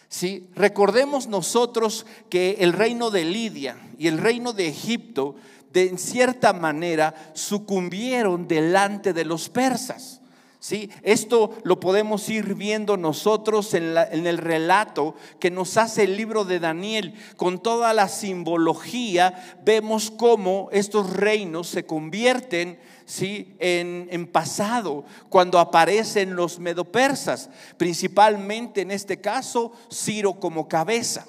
¿Sí? 0.09 0.49
Recordemos 0.55 1.27
nosotros 1.27 2.05
que 2.29 2.57
el 2.59 2.71
reino 2.71 3.09
de 3.09 3.25
Lidia 3.25 3.77
y 3.97 4.07
el 4.07 4.19
reino 4.19 4.53
de 4.53 4.67
Egipto, 4.67 5.35
de 5.73 5.97
cierta 5.97 6.53
manera, 6.53 7.13
sucumbieron 7.33 8.47
delante 8.47 9.11
de 9.11 9.25
los 9.25 9.49
persas. 9.49 10.21
¿Sí? 10.59 10.89
Esto 11.03 11.55
lo 11.63 11.79
podemos 11.79 12.27
ir 12.29 12.55
viendo 12.55 12.97
nosotros 12.97 13.75
en, 13.75 13.95
el 13.95 14.37
relato 14.39 15.13
que 15.39 15.51
nos 15.51 15.77
hace 15.77 16.05
el 16.05 16.17
libro 16.17 16.45
de 16.45 16.59
Daniel. 16.59 17.13
Con 17.35 17.59
toda 17.59 17.93
la 17.93 18.09
simbología 18.09 19.59
vemos 19.63 20.09
cómo 20.09 20.69
estos 20.71 21.13
reinos 21.13 21.67
se 21.67 21.85
convierten 21.85 22.79
¿sí? 23.05 23.55
en, 23.59 24.07
en 24.09 24.25
pasado 24.25 25.05
cuando 25.29 25.59
aparecen 25.59 26.35
los 26.35 26.57
medopersas, 26.57 27.51
principalmente 27.77 28.81
en 28.81 28.89
este 28.89 29.21
caso 29.21 29.71
Ciro 29.91 30.39
como 30.39 30.67
cabeza. 30.67 31.27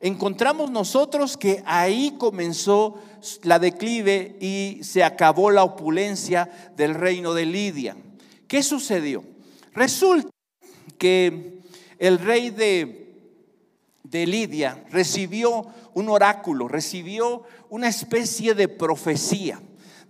Encontramos 0.00 0.70
nosotros 0.70 1.36
que 1.36 1.64
ahí 1.66 2.14
comenzó 2.16 2.94
la 3.42 3.58
declive 3.58 4.36
y 4.40 4.78
se 4.84 5.02
acabó 5.02 5.50
la 5.50 5.64
opulencia 5.64 6.48
del 6.76 6.94
reino 6.94 7.34
de 7.34 7.46
Lidia. 7.46 7.96
¿Qué 8.48 8.62
sucedió? 8.62 9.22
Resulta 9.74 10.30
que 10.96 11.60
el 11.98 12.18
rey 12.18 12.50
de, 12.50 13.14
de 14.02 14.26
Lidia 14.26 14.84
recibió 14.90 15.66
un 15.94 16.08
oráculo, 16.08 16.66
recibió 16.66 17.44
una 17.68 17.88
especie 17.88 18.54
de 18.54 18.68
profecía 18.68 19.60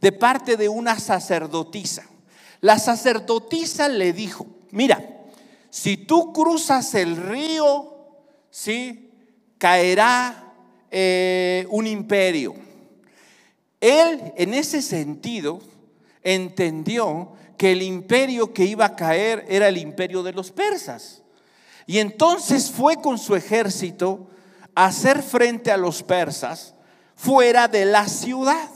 de 0.00 0.12
parte 0.12 0.57
de 0.57 0.68
una 0.68 0.99
sacerdotisa. 0.99 2.07
La 2.61 2.78
sacerdotisa 2.78 3.88
le 3.88 4.12
dijo, 4.12 4.47
mira, 4.71 5.02
si 5.71 5.97
tú 5.97 6.33
cruzas 6.33 6.95
el 6.95 7.16
río, 7.16 7.95
¿sí? 8.50 9.11
caerá 9.59 10.54
eh, 10.90 11.66
un 11.71 11.87
imperio. 11.87 12.54
Él 13.80 14.33
en 14.37 14.54
ese 14.54 14.83
sentido 14.83 15.61
entendió 16.23 17.33
que 17.59 17.73
el 17.73 17.83
imperio 17.83 18.55
que 18.55 18.65
iba 18.65 18.87
a 18.87 18.97
caer 18.97 19.45
era 19.49 19.69
el 19.69 19.77
imperio 19.77 20.23
de 20.23 20.33
los 20.33 20.53
persas. 20.53 21.23
Y 21.87 21.99
entonces 21.99 22.71
fue 22.71 23.00
con 23.03 23.19
su 23.19 23.35
ejército 23.35 24.29
a 24.75 24.87
hacer 24.87 25.23
frente 25.23 25.73
a 25.73 25.77
los 25.77 26.03
persas 26.03 26.75
fuera 27.17 27.67
de 27.67 27.85
la 27.85 28.07
ciudad. 28.07 28.71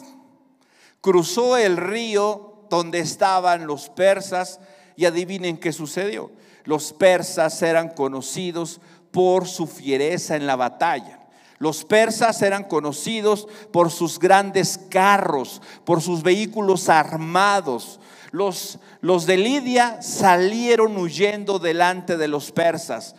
Cruzó 1.01 1.57
el 1.57 1.77
río 1.77 2.67
donde 2.69 2.99
estaban 2.99 3.67
los 3.67 3.89
persas 3.89 4.61
y 4.97 5.05
adivinen 5.05 5.59
qué 5.59 5.73
sucedió. 5.73 6.33
Los 6.64 6.92
persas 6.92 7.62
eran 7.62 7.90
conocidos 7.90 8.81
por 9.12 9.47
su 9.47 9.66
fiereza 9.66 10.37
en 10.37 10.47
la 10.47 10.57
batalla. 10.57 11.21
Los 11.59 11.85
persas 11.85 12.42
eran 12.42 12.64
conocidos 12.64 13.47
por 13.73 13.92
sus 13.92 14.18
grandes 14.18 14.81
carros, 14.90 15.62
por 15.85 16.03
sus 16.03 16.23
vehículos 16.25 16.88
armados, 16.88 18.01
los, 18.33 18.79
los 19.01 19.27
de 19.27 19.37
Lidia 19.37 20.03
salieron 20.03 20.97
huyendo 20.97 21.59
delante 21.59 22.16
de 22.16 22.29
los 22.29 22.51
persas. 22.51 23.14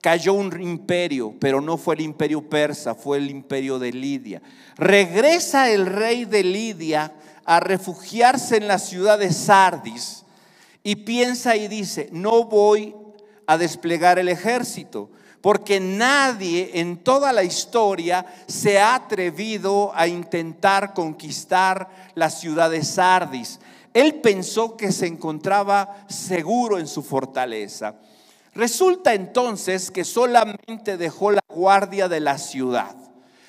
Cayó 0.00 0.34
un 0.34 0.60
imperio, 0.60 1.34
pero 1.40 1.60
no 1.60 1.76
fue 1.76 1.94
el 1.94 2.02
imperio 2.02 2.48
persa, 2.48 2.94
fue 2.94 3.18
el 3.18 3.30
imperio 3.30 3.78
de 3.78 3.92
Lidia. 3.92 4.42
Regresa 4.76 5.70
el 5.70 5.86
rey 5.86 6.24
de 6.24 6.44
Lidia 6.44 7.12
a 7.44 7.60
refugiarse 7.60 8.56
en 8.56 8.68
la 8.68 8.78
ciudad 8.78 9.18
de 9.18 9.32
Sardis 9.32 10.24
y 10.82 10.96
piensa 10.96 11.56
y 11.56 11.68
dice, 11.68 12.08
no 12.12 12.44
voy 12.44 12.94
a 13.46 13.56
desplegar 13.56 14.18
el 14.18 14.28
ejército, 14.28 15.10
porque 15.40 15.80
nadie 15.80 16.70
en 16.74 16.98
toda 16.98 17.32
la 17.32 17.42
historia 17.42 18.24
se 18.46 18.80
ha 18.80 18.94
atrevido 18.94 19.92
a 19.94 20.06
intentar 20.06 20.94
conquistar 20.94 21.88
la 22.14 22.30
ciudad 22.30 22.70
de 22.70 22.84
Sardis. 22.84 23.58
Él 23.94 24.16
pensó 24.16 24.76
que 24.76 24.92
se 24.92 25.06
encontraba 25.06 26.04
seguro 26.08 26.78
en 26.78 26.86
su 26.86 27.02
fortaleza. 27.02 27.96
Resulta 28.54 29.14
entonces 29.14 29.90
que 29.90 30.04
solamente 30.04 30.96
dejó 30.96 31.30
la 31.30 31.42
guardia 31.48 32.08
de 32.08 32.20
la 32.20 32.38
ciudad. 32.38 32.94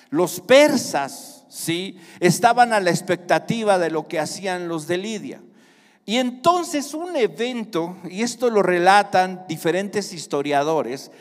Los 0.10 0.40
persas, 0.40 1.46
sí, 1.50 1.98
estaban 2.20 2.74
a 2.74 2.80
la 2.80 2.90
expectativa 2.90 3.78
de 3.80 3.90
lo 3.90 4.08
que 4.08 4.20
hacían 4.20 4.68
los 4.68 4.88
de 4.88 4.98
Lidia. 4.98 5.42
Y 6.06 6.18
entonces 6.18 6.94
un 6.94 7.16
evento, 7.16 7.98
y 8.10 8.24
esto 8.24 8.50
lo 8.50 8.62
relatan 8.62 9.46
diferentes 9.48 10.14
historiadores, 10.14 11.12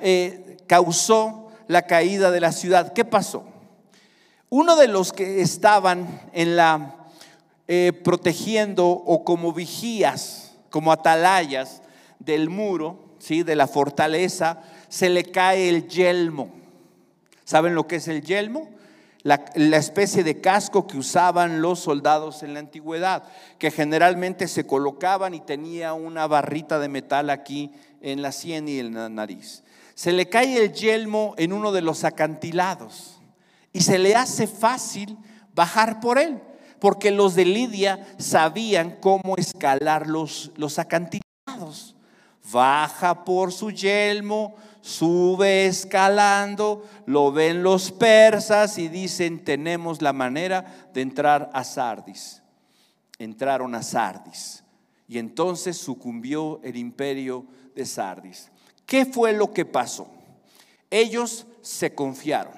eh, 0.00 0.58
causó 0.66 1.48
la 1.68 1.82
caída 1.82 2.30
de 2.30 2.40
la 2.40 2.52
ciudad. 2.52 2.92
¿Qué 2.92 3.04
pasó? 3.04 3.44
Uno 4.50 4.76
de 4.76 4.88
los 4.88 5.12
que 5.12 5.40
estaban 5.40 6.28
en 6.32 6.56
la 6.56 6.99
eh, 7.72 7.92
protegiendo 7.92 8.88
o 8.88 9.22
como 9.22 9.52
vigías, 9.52 10.56
como 10.70 10.90
atalayas 10.90 11.82
del 12.18 12.50
muro, 12.50 13.14
¿sí? 13.20 13.44
de 13.44 13.54
la 13.54 13.68
fortaleza, 13.68 14.60
se 14.88 15.08
le 15.08 15.22
cae 15.22 15.68
el 15.68 15.86
yelmo. 15.86 16.50
¿Saben 17.44 17.76
lo 17.76 17.86
que 17.86 17.94
es 17.94 18.08
el 18.08 18.22
yelmo? 18.22 18.68
La, 19.22 19.44
la, 19.54 19.76
especie 19.76 20.24
de 20.24 20.40
casco 20.40 20.88
que 20.88 20.98
usaban 20.98 21.62
los 21.62 21.78
soldados 21.78 22.42
en 22.42 22.54
la 22.54 22.58
antigüedad, 22.58 23.22
que 23.60 23.70
generalmente 23.70 24.48
se 24.48 24.66
colocaban 24.66 25.32
y 25.34 25.40
tenía 25.40 25.92
una 25.92 26.26
barrita 26.26 26.80
de 26.80 26.88
metal 26.88 27.30
aquí 27.30 27.70
en 28.00 28.20
la 28.20 28.32
sien 28.32 28.66
y 28.66 28.80
en 28.80 28.94
la 28.94 29.08
nariz. 29.08 29.62
Se 29.94 30.10
le 30.10 30.28
cae 30.28 30.56
el 30.56 30.72
yelmo 30.72 31.36
en 31.38 31.52
uno 31.52 31.70
de 31.70 31.82
los 31.82 32.02
acantilados 32.02 33.20
y 33.72 33.82
se 33.82 34.00
le 34.00 34.16
hace 34.16 34.48
fácil 34.48 35.16
bajar 35.54 36.00
por 36.00 36.18
él 36.18 36.40
porque 36.80 37.10
los 37.10 37.34
de 37.34 37.44
Lidia 37.44 38.06
sabían 38.18 38.96
cómo 39.00 39.36
escalar 39.36 40.06
los, 40.06 40.50
los 40.56 40.78
acantilados. 40.78 41.94
Baja 42.52 43.24
por 43.24 43.52
su 43.52 43.70
yelmo, 43.70 44.56
sube 44.80 45.66
escalando, 45.66 46.84
lo 47.06 47.30
ven 47.32 47.62
los 47.62 47.92
persas 47.92 48.78
y 48.78 48.88
dicen, 48.88 49.44
tenemos 49.44 50.02
la 50.02 50.12
manera 50.12 50.88
de 50.92 51.02
entrar 51.02 51.50
a 51.52 51.62
Sardis. 51.64 52.42
Entraron 53.18 53.74
a 53.74 53.82
Sardis 53.82 54.64
y 55.06 55.18
entonces 55.18 55.76
sucumbió 55.76 56.60
el 56.62 56.76
imperio 56.76 57.44
de 57.74 57.84
Sardis. 57.84 58.50
¿Qué 58.86 59.04
fue 59.04 59.32
lo 59.32 59.52
que 59.52 59.64
pasó? 59.64 60.08
Ellos 60.90 61.46
se 61.60 61.94
confiaron. 61.94 62.54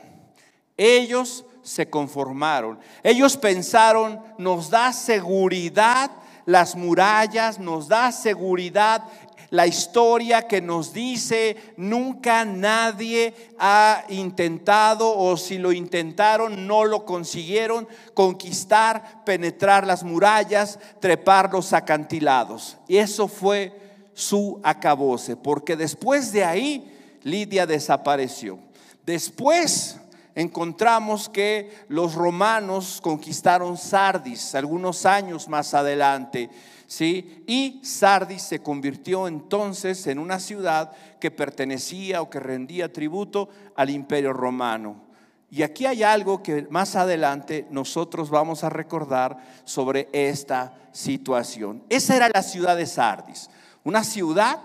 Ellos 0.77 1.45
se 1.63 1.89
conformaron. 1.89 2.79
Ellos 3.03 3.37
pensaron, 3.37 4.21
nos 4.39 4.71
da 4.71 4.93
seguridad 4.93 6.11
las 6.45 6.75
murallas, 6.75 7.59
nos 7.59 7.89
da 7.89 8.11
seguridad 8.13 9.05
la 9.53 9.67
historia 9.67 10.49
que 10.49 10.63
nos 10.63 10.95
dice 10.95 11.57
nunca 11.77 12.43
nadie 12.47 13.35
ha 13.59 14.03
intentado 14.09 15.15
o 15.15 15.37
si 15.37 15.59
lo 15.59 15.73
intentaron 15.73 16.67
no 16.67 16.87
lo 16.87 17.05
consiguieron 17.05 17.87
conquistar, 18.15 19.23
penetrar 19.27 19.87
las 19.87 20.05
murallas, 20.05 20.79
trepar 21.01 21.53
los 21.53 21.75
acantilados. 21.75 22.79
Y 22.89 22.97
eso 22.97 23.29
fue 23.29 23.79
su 24.15 24.59
acabose, 24.63 25.37
porque 25.37 25.77
después 25.77 26.33
de 26.33 26.45
ahí 26.45 27.19
Lidia 27.23 27.67
desapareció. 27.67 28.59
Después 29.05 29.99
encontramos 30.35 31.29
que 31.29 31.71
los 31.89 32.15
romanos 32.15 33.01
conquistaron 33.03 33.77
Sardis 33.77 34.55
algunos 34.55 35.07
años 35.07 35.49
más 35.49 35.75
adelante. 35.75 36.51
¿Sí? 36.87 37.43
Y 37.47 37.81
Sardis 37.83 38.43
se 38.43 38.63
convirtió 38.63 39.27
entonces 39.27 40.07
en 40.07 40.19
una 40.19 40.39
ciudad 40.39 40.93
que 41.19 41.31
pertenecía 41.31 42.21
o 42.21 42.29
que 42.29 42.39
rendía 42.39 42.93
tributo 42.93 43.49
al 43.77 43.89
imperio 43.89 44.35
romano. 44.35 44.97
Y 45.51 45.63
aquí 45.63 45.87
hay 45.87 46.03
algo 46.03 46.43
que 46.43 46.67
más 46.71 46.97
adelante 46.97 47.67
nosotros 47.71 48.31
vamos 48.31 48.65
a 48.65 48.71
recordar 48.71 49.37
sobre 49.65 50.09
esta 50.13 50.75
situación. 50.93 51.83
Esa 51.89 52.17
era 52.17 52.31
la 52.33 52.43
ciudad 52.43 52.77
de 52.77 52.87
Sardis, 52.87 53.51
una 53.85 54.05
ciudad 54.05 54.61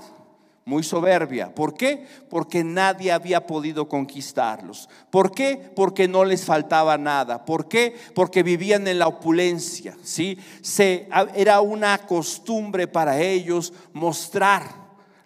muy 0.67 0.83
soberbia. 0.83 1.55
¿Por 1.55 1.75
qué? 1.75 2.05
Porque 2.29 2.61
nadie 2.61 3.13
había 3.13 3.47
podido 3.47 3.87
conquistarlos. 3.87 4.89
¿Por 5.09 5.31
qué? 5.31 5.71
Porque 5.73 6.09
no 6.09 6.25
les 6.25 6.43
faltaba 6.43 6.97
nada. 6.97 7.45
¿Por 7.45 7.69
qué? 7.69 7.95
Porque 8.13 8.43
vivían 8.43 8.85
en 8.85 8.99
la 8.99 9.07
opulencia, 9.07 9.95
¿sí? 10.03 10.37
Se, 10.61 11.07
era 11.35 11.61
una 11.61 11.97
costumbre 11.99 12.85
para 12.85 13.21
ellos 13.21 13.71
mostrar 13.93 14.63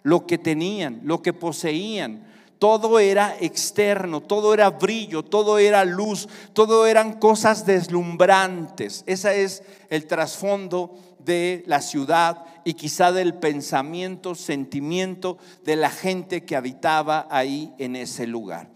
lo 0.04 0.28
que 0.28 0.38
tenían, 0.38 1.00
lo 1.02 1.22
que 1.22 1.32
poseían. 1.32 2.24
Todo 2.60 3.00
era 3.00 3.36
externo, 3.40 4.20
todo 4.20 4.54
era 4.54 4.70
brillo, 4.70 5.24
todo 5.24 5.58
era 5.58 5.84
luz, 5.84 6.28
todo 6.52 6.86
eran 6.86 7.14
cosas 7.18 7.66
deslumbrantes. 7.66 9.02
Ese 9.08 9.42
es 9.42 9.64
el 9.90 10.06
trasfondo 10.06 10.94
de 11.24 11.62
la 11.66 11.80
ciudad 11.80 12.44
y 12.64 12.74
quizá 12.74 13.12
del 13.12 13.34
pensamiento, 13.34 14.34
sentimiento 14.34 15.38
de 15.64 15.76
la 15.76 15.90
gente 15.90 16.44
que 16.44 16.56
habitaba 16.56 17.26
ahí 17.30 17.72
en 17.78 17.96
ese 17.96 18.26
lugar. 18.26 18.68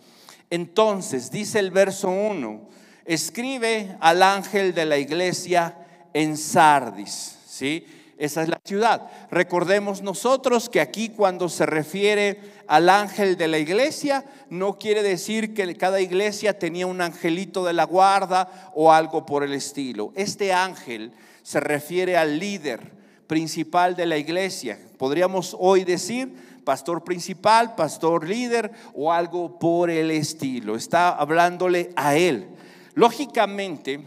Entonces, 0.51 1.31
dice 1.31 1.59
el 1.59 1.71
verso 1.71 2.09
1, 2.09 2.69
escribe 3.05 3.97
al 4.01 4.23
ángel 4.23 4.75
de 4.75 4.87
la 4.87 4.99
iglesia 4.99 5.77
en 6.13 6.37
Sardis, 6.37 7.39
¿sí? 7.47 7.85
Esa 8.19 8.43
es 8.43 8.49
la 8.49 8.59
ciudad. 8.65 9.11
Recordemos 9.31 10.01
nosotros 10.01 10.71
que 10.71 10.81
aquí 10.81 11.11
cuando 11.11 11.51
se 11.51 11.67
refiere 11.67 12.41
al 12.67 12.89
ángel 12.89 13.37
de 13.37 13.47
la 13.47 13.59
iglesia, 13.59 14.25
no 14.49 14.79
quiere 14.79 15.03
decir 15.03 15.53
que 15.53 15.77
cada 15.77 16.01
iglesia 16.01 16.59
tenía 16.59 16.87
un 16.87 17.03
angelito 17.03 17.65
de 17.65 17.75
la 17.75 17.85
guarda 17.85 18.71
o 18.75 18.91
algo 18.91 19.27
por 19.27 19.45
el 19.45 19.53
estilo. 19.53 20.13
Este 20.15 20.55
ángel 20.55 21.13
se 21.47 21.61
refiere 21.61 22.17
al 22.17 22.41
líder 22.41 22.91
principal 23.29 23.95
de 23.95 24.05
la 24.05 24.19
iglesia. 24.19 24.81
Podríamos 24.99 25.57
hoy 25.57 25.85
decir 25.85 26.61
pastor 26.65 27.05
principal, 27.05 27.77
pastor 27.77 28.27
líder 28.29 28.73
o 28.95 29.13
algo 29.13 29.57
por 29.57 29.89
el 29.89 30.11
estilo. 30.11 30.75
Está 30.75 31.11
hablándole 31.11 31.91
a 31.95 32.17
él. 32.17 32.49
Lógicamente, 32.95 34.01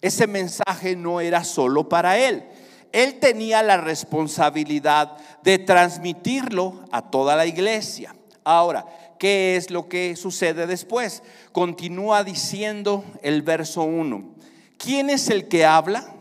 ese 0.00 0.26
mensaje 0.26 0.96
no 0.96 1.20
era 1.20 1.44
solo 1.44 1.86
para 1.86 2.16
él. 2.16 2.44
Él 2.92 3.18
tenía 3.20 3.62
la 3.62 3.76
responsabilidad 3.76 5.18
de 5.42 5.58
transmitirlo 5.58 6.80
a 6.90 7.10
toda 7.10 7.36
la 7.36 7.44
iglesia. 7.44 8.16
Ahora, 8.42 8.86
¿qué 9.18 9.56
es 9.56 9.70
lo 9.70 9.86
que 9.86 10.16
sucede 10.16 10.66
después? 10.66 11.22
Continúa 11.52 12.24
diciendo 12.24 13.04
el 13.20 13.42
verso 13.42 13.82
1. 13.82 14.34
¿Quién 14.78 15.10
es 15.10 15.28
el 15.28 15.46
que 15.46 15.66
habla? 15.66 16.13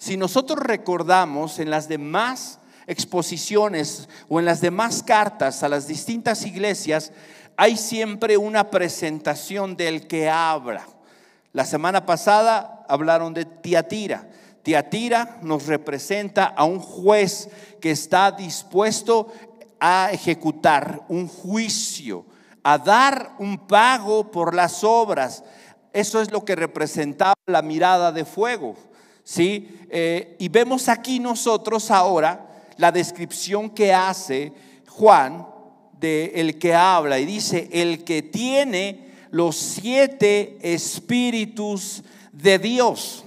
Si 0.00 0.16
nosotros 0.16 0.58
recordamos 0.60 1.58
en 1.58 1.68
las 1.68 1.86
demás 1.86 2.58
exposiciones 2.86 4.08
o 4.30 4.38
en 4.38 4.46
las 4.46 4.62
demás 4.62 5.02
cartas 5.02 5.62
a 5.62 5.68
las 5.68 5.86
distintas 5.86 6.46
iglesias, 6.46 7.12
hay 7.54 7.76
siempre 7.76 8.38
una 8.38 8.70
presentación 8.70 9.76
del 9.76 10.06
que 10.06 10.30
habla. 10.30 10.88
La 11.52 11.66
semana 11.66 12.06
pasada 12.06 12.86
hablaron 12.88 13.34
de 13.34 13.44
Tiatira. 13.44 14.26
Tiatira 14.62 15.38
nos 15.42 15.66
representa 15.66 16.46
a 16.46 16.64
un 16.64 16.78
juez 16.78 17.50
que 17.78 17.90
está 17.90 18.32
dispuesto 18.32 19.30
a 19.80 20.08
ejecutar 20.12 21.02
un 21.08 21.28
juicio, 21.28 22.24
a 22.62 22.78
dar 22.78 23.34
un 23.38 23.66
pago 23.66 24.30
por 24.30 24.54
las 24.54 24.82
obras. 24.82 25.44
Eso 25.92 26.22
es 26.22 26.30
lo 26.30 26.42
que 26.42 26.56
representaba 26.56 27.34
la 27.44 27.60
mirada 27.60 28.12
de 28.12 28.24
fuego. 28.24 28.76
¿Sí? 29.24 29.68
Eh, 29.90 30.36
y 30.38 30.48
vemos 30.48 30.88
aquí 30.88 31.18
nosotros 31.18 31.90
ahora 31.90 32.46
la 32.76 32.92
descripción 32.92 33.70
que 33.70 33.92
hace 33.92 34.52
Juan 34.88 35.46
de 35.98 36.32
el 36.36 36.58
que 36.58 36.74
habla 36.74 37.18
y 37.18 37.26
dice, 37.26 37.68
el 37.72 38.04
que 38.04 38.22
tiene 38.22 39.10
los 39.30 39.56
siete 39.56 40.58
espíritus 40.62 42.02
de 42.32 42.58
Dios 42.58 43.24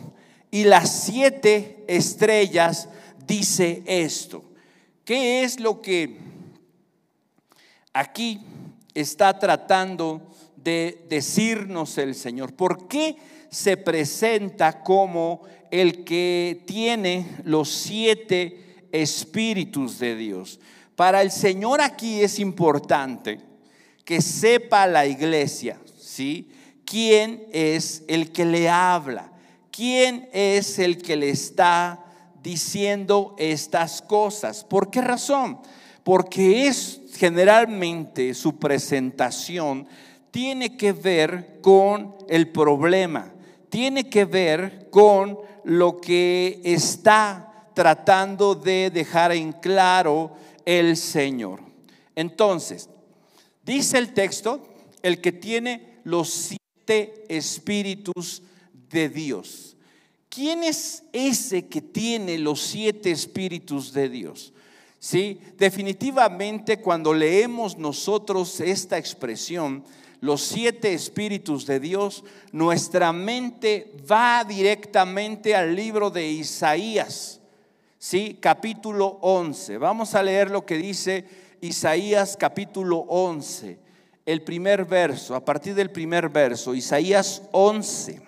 y 0.51 0.63
las 0.65 1.05
siete 1.05 1.83
estrellas, 1.87 2.89
dice 3.25 3.83
esto. 3.85 4.43
¿Qué 5.05 5.43
es 5.43 5.59
lo 5.59 5.81
que 5.81 6.17
aquí 7.93 8.41
está 8.93 9.37
tratando 9.37 10.21
de 10.55 11.05
decirnos 11.09 11.97
el 11.97 12.15
Señor? 12.15 12.53
¿Por 12.53 12.87
qué 12.87 13.17
se 13.49 13.77
presenta 13.77 14.81
como 14.81 15.41
el 15.73 16.03
que 16.03 16.61
tiene 16.67 17.25
los 17.45 17.67
siete 17.67 18.85
espíritus 18.91 19.97
de 19.97 20.15
Dios. 20.15 20.59
Para 20.95 21.23
el 21.23 21.31
Señor 21.31 21.81
aquí 21.81 22.21
es 22.21 22.37
importante 22.37 23.39
que 24.05 24.21
sepa 24.21 24.85
la 24.85 25.07
iglesia, 25.07 25.79
¿sí? 25.97 26.51
¿Quién 26.85 27.47
es 27.51 28.03
el 28.07 28.31
que 28.31 28.45
le 28.45 28.69
habla? 28.69 29.31
¿Quién 29.71 30.29
es 30.31 30.77
el 30.77 31.01
que 31.01 31.15
le 31.15 31.31
está 31.31 32.05
diciendo 32.43 33.35
estas 33.39 34.03
cosas? 34.03 34.63
¿Por 34.63 34.91
qué 34.91 35.01
razón? 35.01 35.57
Porque 36.03 36.67
es 36.67 37.01
generalmente 37.15 38.35
su 38.35 38.59
presentación 38.59 39.87
tiene 40.29 40.77
que 40.77 40.93
ver 40.93 41.57
con 41.61 42.15
el 42.29 42.49
problema, 42.49 43.32
tiene 43.73 44.07
que 44.07 44.25
ver 44.25 44.87
con 44.91 45.39
lo 45.63 45.99
que 45.99 46.61
está 46.63 47.71
tratando 47.73 48.53
de 48.53 48.91
dejar 48.91 49.31
en 49.31 49.51
claro 49.51 50.37
el 50.63 50.95
Señor. 50.95 51.59
Entonces, 52.15 52.87
dice 53.65 53.97
el 53.97 54.13
texto, 54.13 54.61
el 55.01 55.21
que 55.21 55.31
tiene 55.31 56.01
los 56.03 56.29
siete 56.29 57.25
espíritus 57.29 58.43
de 58.91 59.09
Dios. 59.09 59.75
¿Quién 60.29 60.63
es 60.63 61.01
ese 61.11 61.67
que 61.67 61.81
tiene 61.81 62.37
los 62.37 62.61
siete 62.61 63.09
espíritus 63.09 63.91
de 63.91 64.07
Dios? 64.07 64.53
Sí, 64.99 65.39
definitivamente 65.57 66.77
cuando 66.77 67.11
leemos 67.11 67.75
nosotros 67.79 68.59
esta 68.59 68.99
expresión, 68.99 69.83
los 70.23 70.41
siete 70.41 70.93
espíritus 70.93 71.65
de 71.65 71.81
Dios, 71.81 72.23
nuestra 72.53 73.11
mente 73.11 73.91
va 74.09 74.45
directamente 74.45 75.53
al 75.53 75.75
libro 75.75 76.09
de 76.09 76.25
Isaías, 76.25 77.41
¿sí? 77.99 78.37
capítulo 78.39 79.17
11. 79.19 79.77
Vamos 79.79 80.15
a 80.15 80.23
leer 80.23 80.49
lo 80.49 80.65
que 80.65 80.77
dice 80.77 81.25
Isaías 81.59 82.37
capítulo 82.39 82.99
11, 83.09 83.77
el 84.25 84.41
primer 84.43 84.85
verso, 84.85 85.35
a 85.35 85.43
partir 85.43 85.75
del 85.75 85.91
primer 85.91 86.29
verso, 86.29 86.73
Isaías 86.73 87.41
11. 87.51 88.21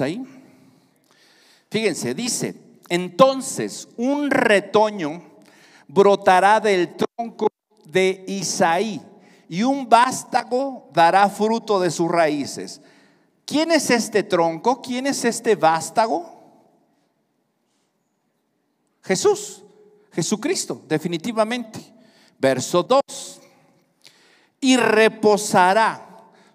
Ahí? 0.00 0.24
Fíjense, 1.70 2.14
dice, 2.14 2.54
entonces 2.88 3.88
un 3.96 4.30
retoño 4.30 5.22
brotará 5.86 6.60
del 6.60 6.96
tronco 6.96 7.48
de 7.84 8.24
Isaí 8.26 9.00
y 9.48 9.62
un 9.62 9.88
vástago 9.88 10.88
dará 10.92 11.28
fruto 11.28 11.80
de 11.80 11.90
sus 11.90 12.10
raíces. 12.10 12.80
¿Quién 13.44 13.70
es 13.70 13.90
este 13.90 14.22
tronco? 14.22 14.82
¿Quién 14.82 15.06
es 15.06 15.24
este 15.24 15.56
vástago? 15.56 16.38
Jesús, 19.02 19.62
Jesucristo, 20.12 20.82
definitivamente. 20.86 21.80
Verso 22.38 22.82
2. 22.82 23.00
Y 24.60 24.76
reposará 24.76 26.06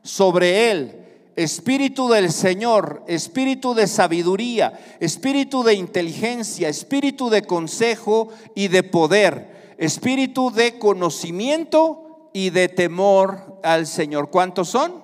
sobre 0.03 0.69
él 0.69 1.02
Espíritu 1.35 2.09
del 2.09 2.31
Señor, 2.31 3.03
espíritu 3.07 3.73
de 3.73 3.87
sabiduría, 3.87 4.97
espíritu 4.99 5.63
de 5.63 5.73
inteligencia, 5.73 6.69
espíritu 6.69 7.29
de 7.29 7.41
consejo 7.43 8.29
y 8.55 8.67
de 8.67 8.83
poder, 8.83 9.75
espíritu 9.77 10.51
de 10.51 10.77
conocimiento 10.77 12.29
y 12.33 12.51
de 12.51 12.69
temor 12.69 13.59
al 13.63 13.87
Señor. 13.87 14.29
¿Cuántos 14.29 14.69
son? 14.69 15.03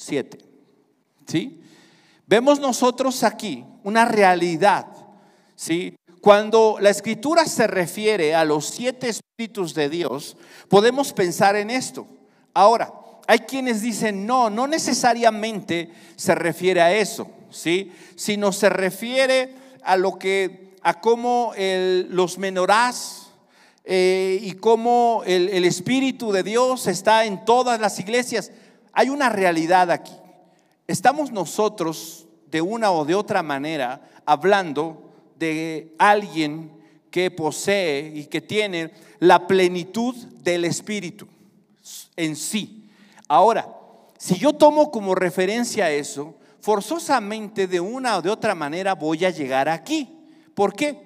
siete. 0.00 0.38
¿Sí? 1.26 1.62
Vemos 2.26 2.58
nosotros 2.58 3.22
aquí 3.22 3.64
una 3.84 4.04
realidad, 4.04 4.86
¿sí? 5.54 5.96
Cuando 6.20 6.76
la 6.80 6.90
escritura 6.90 7.44
se 7.46 7.66
refiere 7.66 8.34
a 8.34 8.44
los 8.44 8.66
siete 8.66 9.08
espíritus 9.08 9.74
de 9.74 9.88
Dios, 9.88 10.36
podemos 10.68 11.12
pensar 11.12 11.56
en 11.56 11.70
esto. 11.70 12.06
Ahora, 12.52 12.92
hay 13.30 13.38
quienes 13.38 13.80
dicen, 13.80 14.26
no, 14.26 14.50
no 14.50 14.66
necesariamente 14.66 15.88
se 16.16 16.34
refiere 16.34 16.80
a 16.80 16.92
eso, 16.92 17.30
¿sí? 17.48 17.92
Sino 18.16 18.50
se 18.50 18.68
refiere 18.68 19.54
a 19.84 19.96
lo 19.96 20.18
que, 20.18 20.74
a 20.82 21.00
cómo 21.00 21.52
los 21.56 22.38
menorás 22.38 23.28
eh, 23.84 24.40
y 24.42 24.54
cómo 24.54 25.22
el, 25.26 25.48
el 25.50 25.64
Espíritu 25.64 26.32
de 26.32 26.42
Dios 26.42 26.88
está 26.88 27.24
en 27.24 27.44
todas 27.44 27.78
las 27.78 28.00
iglesias. 28.00 28.50
Hay 28.92 29.10
una 29.10 29.28
realidad 29.28 29.92
aquí. 29.92 30.16
Estamos 30.88 31.30
nosotros, 31.30 32.26
de 32.50 32.60
una 32.60 32.90
o 32.90 33.04
de 33.04 33.14
otra 33.14 33.44
manera, 33.44 34.10
hablando 34.26 35.08
de 35.38 35.94
alguien 35.98 36.72
que 37.12 37.30
posee 37.30 38.10
y 38.12 38.24
que 38.24 38.40
tiene 38.40 38.90
la 39.20 39.46
plenitud 39.46 40.16
del 40.16 40.64
Espíritu 40.64 41.28
en 42.16 42.34
sí. 42.34 42.79
Ahora, 43.32 43.72
si 44.18 44.34
yo 44.34 44.52
tomo 44.52 44.90
como 44.90 45.14
referencia 45.14 45.88
eso, 45.88 46.34
forzosamente 46.60 47.68
de 47.68 47.78
una 47.78 48.16
o 48.16 48.22
de 48.22 48.28
otra 48.28 48.56
manera 48.56 48.96
voy 48.96 49.24
a 49.24 49.30
llegar 49.30 49.68
aquí. 49.68 50.18
¿Por 50.52 50.74
qué? 50.74 51.00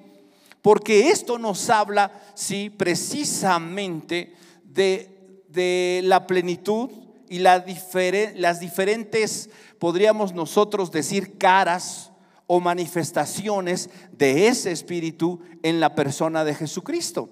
Porque 0.62 1.10
esto 1.10 1.38
nos 1.38 1.68
habla, 1.68 2.10
sí, 2.34 2.70
precisamente 2.70 4.32
de, 4.64 5.44
de 5.48 6.00
la 6.04 6.26
plenitud 6.26 6.88
y 7.28 7.40
la 7.40 7.62
las 8.36 8.58
diferentes, 8.58 9.50
podríamos 9.78 10.32
nosotros 10.32 10.90
decir, 10.90 11.36
caras 11.36 12.10
o 12.46 12.58
manifestaciones 12.58 13.90
de 14.12 14.48
ese 14.48 14.72
espíritu 14.72 15.40
en 15.62 15.78
la 15.78 15.94
persona 15.94 16.42
de 16.42 16.54
Jesucristo. 16.54 17.28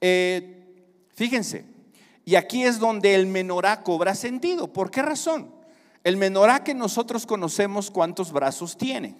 Eh, 0.00 1.04
fíjense, 1.14 1.75
y 2.28 2.34
aquí 2.34 2.64
es 2.64 2.80
donde 2.80 3.14
el 3.14 3.28
menorá 3.28 3.84
cobra 3.84 4.16
sentido. 4.16 4.72
¿Por 4.72 4.90
qué 4.90 5.00
razón? 5.00 5.54
El 6.02 6.16
menorá 6.16 6.64
que 6.64 6.74
nosotros 6.74 7.24
conocemos, 7.24 7.88
¿cuántos 7.88 8.32
brazos 8.32 8.76
tiene? 8.76 9.16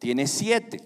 Tiene 0.00 0.26
siete. 0.26 0.82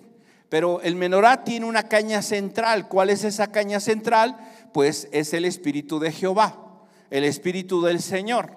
Pero 0.51 0.83
el 0.83 0.95
menorá 0.95 1.43
tiene 1.43 1.65
una 1.65 1.89
caña 1.89 2.21
central. 2.21 2.87
¿Cuál 2.87 3.09
es 3.09 3.25
esa 3.25 3.51
caña 3.51 3.81
central? 3.81 4.37
Pues 4.75 5.09
es 5.11 5.33
el 5.33 5.47
Espíritu 5.47 5.99
de 5.99 6.13
Jehová, 6.13 6.85
el 7.09 7.25
Espíritu 7.25 7.81
del 7.81 8.03
Señor. 8.03 8.55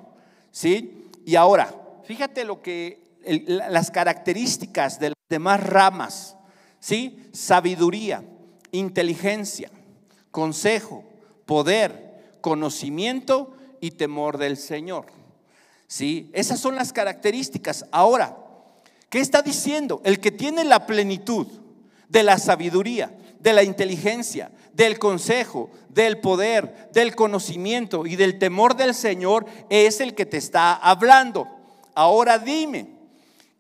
¿Sí? 0.52 1.10
Y 1.26 1.38
ahora, 1.38 1.74
fíjate 2.04 2.44
lo 2.44 2.62
que 2.62 3.00
las 3.48 3.90
características 3.90 5.00
de 5.00 5.12
las 5.12 5.18
demás 5.30 5.64
ramas, 5.64 6.36
¿sí? 6.82 7.30
Sabiduría, 7.32 8.22
inteligencia, 8.72 9.72
consejo, 10.32 11.06
poder, 11.46 12.05
conocimiento 12.46 13.56
y 13.82 13.90
temor 13.90 14.38
del 14.38 14.58
Señor. 14.58 15.08
¿Sí? 15.88 16.30
Esas 16.32 16.60
son 16.60 16.76
las 16.76 16.94
características. 16.94 17.88
Ahora, 17.92 18.38
¿qué 19.10 19.20
está 19.20 19.42
diciendo? 19.42 20.00
El 20.06 20.20
que 20.20 20.30
tiene 20.30 20.64
la 20.64 20.86
plenitud 20.86 21.48
de 22.08 22.22
la 22.22 22.38
sabiduría, 22.38 23.12
de 23.40 23.52
la 23.52 23.64
inteligencia, 23.64 24.52
del 24.74 25.00
consejo, 25.00 25.72
del 25.90 26.20
poder, 26.20 26.92
del 26.94 27.16
conocimiento 27.16 28.06
y 28.06 28.16
del 28.16 28.38
temor 28.38 28.76
del 28.76 28.94
Señor 28.94 29.48
es 29.72 30.00
el 30.00 30.14
que 30.14 30.28
te 30.28 30.38
está 30.38 30.76
hablando. 30.76 31.48
Ahora 31.96 32.38
dime, 32.38 32.90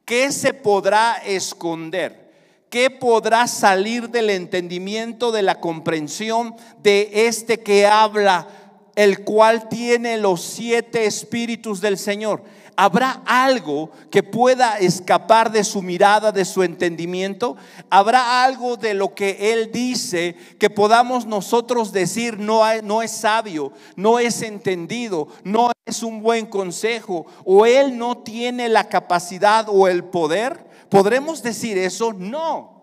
¿Qué 0.05 0.31
se 0.31 0.53
podrá 0.53 1.15
esconder? 1.25 2.31
¿Qué 2.69 2.91
podrá 2.91 3.47
salir 3.47 4.11
del 4.11 4.29
entendimiento, 4.29 5.31
de 5.31 5.41
la 5.41 5.59
comprensión 5.59 6.55
de 6.83 7.09
este 7.27 7.61
que 7.61 7.87
habla, 7.87 8.47
el 8.95 9.23
cual 9.23 9.69
tiene 9.69 10.17
los 10.17 10.41
siete 10.41 11.05
espíritus 11.05 11.81
del 11.81 11.97
Señor? 11.97 12.43
¿Habrá 12.77 13.21
algo 13.25 13.89
que 14.11 14.21
pueda 14.21 14.77
escapar 14.79 15.49
de 15.49 15.63
su 15.63 15.81
mirada, 15.81 16.33
de 16.33 16.43
su 16.43 16.61
entendimiento? 16.61 17.55
¿Habrá 17.89 18.43
algo 18.43 18.75
de 18.75 18.93
lo 18.93 19.15
que 19.15 19.53
Él 19.53 19.71
dice 19.71 20.35
que 20.59 20.69
podamos 20.69 21.25
nosotros 21.25 21.93
decir 21.93 22.37
no, 22.37 22.63
no 22.81 23.01
es 23.01 23.11
sabio, 23.11 23.71
no 23.95 24.19
es 24.19 24.41
entendido, 24.41 25.29
no 25.45 25.71
es 25.85 26.03
un 26.03 26.21
buen 26.21 26.45
consejo 26.47 27.25
o 27.45 27.65
Él 27.65 27.97
no 27.97 28.17
tiene 28.17 28.67
la 28.67 28.89
capacidad 28.89 29.67
o 29.69 29.87
el 29.87 30.03
poder? 30.03 30.65
¿Podremos 30.89 31.41
decir 31.41 31.77
eso? 31.77 32.11
No. 32.11 32.75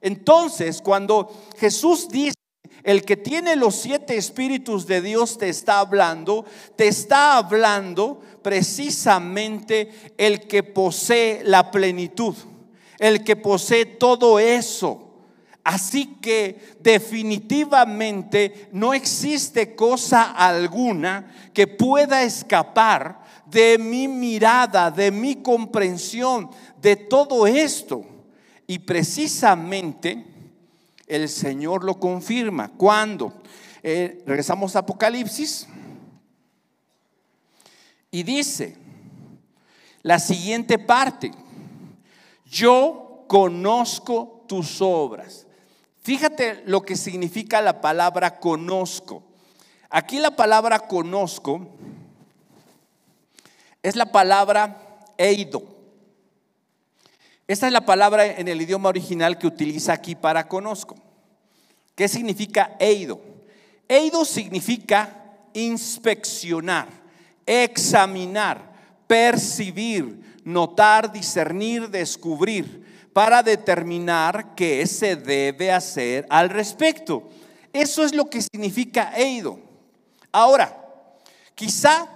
Entonces, 0.00 0.80
cuando 0.80 1.32
Jesús 1.58 2.08
dice, 2.08 2.34
el 2.82 3.04
que 3.04 3.16
tiene 3.16 3.54
los 3.56 3.76
siete 3.76 4.16
espíritus 4.16 4.86
de 4.86 5.00
Dios 5.00 5.38
te 5.38 5.48
está 5.48 5.78
hablando, 5.78 6.44
te 6.76 6.88
está 6.88 7.36
hablando 7.36 8.20
precisamente 8.42 9.90
el 10.18 10.48
que 10.48 10.62
posee 10.62 11.42
la 11.44 11.70
plenitud, 11.70 12.34
el 12.98 13.22
que 13.22 13.36
posee 13.36 13.86
todo 13.86 14.38
eso. 14.38 15.08
Así 15.64 16.16
que 16.20 16.76
definitivamente 16.80 18.68
no 18.72 18.94
existe 18.94 19.76
cosa 19.76 20.32
alguna 20.32 21.32
que 21.54 21.68
pueda 21.68 22.24
escapar 22.24 23.22
de 23.46 23.78
mi 23.78 24.08
mirada, 24.08 24.90
de 24.90 25.12
mi 25.12 25.36
comprensión 25.36 26.50
de 26.80 26.96
todo 26.96 27.46
esto. 27.46 28.04
Y 28.66 28.80
precisamente 28.80 30.31
el 31.14 31.28
Señor 31.28 31.84
lo 31.84 31.98
confirma. 31.98 32.68
¿Cuándo? 32.76 33.32
Eh, 33.82 34.22
regresamos 34.26 34.76
a 34.76 34.80
Apocalipsis. 34.80 35.66
Y 38.10 38.22
dice 38.22 38.76
la 40.02 40.18
siguiente 40.18 40.78
parte, 40.78 41.30
yo 42.44 43.24
conozco 43.28 44.44
tus 44.46 44.80
obras. 44.80 45.46
Fíjate 46.02 46.62
lo 46.66 46.82
que 46.82 46.96
significa 46.96 47.62
la 47.62 47.80
palabra 47.80 48.40
conozco. 48.40 49.22
Aquí 49.88 50.18
la 50.18 50.34
palabra 50.34 50.80
conozco 50.80 51.68
es 53.82 53.96
la 53.96 54.12
palabra 54.12 55.06
eido. 55.16 55.71
Esta 57.52 57.66
es 57.66 57.72
la 57.72 57.84
palabra 57.84 58.24
en 58.24 58.48
el 58.48 58.62
idioma 58.62 58.88
original 58.88 59.36
que 59.36 59.46
utiliza 59.46 59.92
aquí 59.92 60.14
para 60.14 60.48
conozco. 60.48 60.96
¿Qué 61.94 62.08
significa 62.08 62.76
eido? 62.78 63.20
Eido 63.86 64.24
significa 64.24 65.14
inspeccionar 65.52 66.88
examinar, 67.46 68.72
percibir, 69.06 70.40
notar, 70.44 71.12
discernir, 71.12 71.90
descubrir, 71.90 73.10
para 73.12 73.42
determinar 73.42 74.54
qué 74.54 74.86
se 74.86 75.16
debe 75.16 75.70
hacer 75.70 76.26
al 76.30 76.48
respecto. 76.48 77.28
Eso 77.74 78.04
es 78.04 78.14
lo 78.14 78.30
que 78.30 78.40
significa 78.40 79.12
eido. 79.14 79.58
Ahora, 80.30 80.82
quizá 81.54 82.08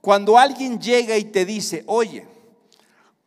cuando 0.00 0.38
alguien 0.38 0.80
llega 0.80 1.18
y 1.18 1.24
te 1.24 1.44
dice, 1.44 1.84
oye, 1.86 2.29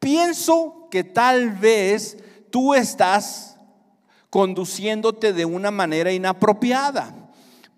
pienso 0.04 0.88
que 0.92 1.04
tal 1.04 1.52
vez 1.52 2.18
tú 2.52 2.74
estás 2.74 3.58
conduciéndote 4.30 5.32
de 5.32 5.46
una 5.46 5.72
manera 5.72 6.12
inapropiada. 6.12 7.16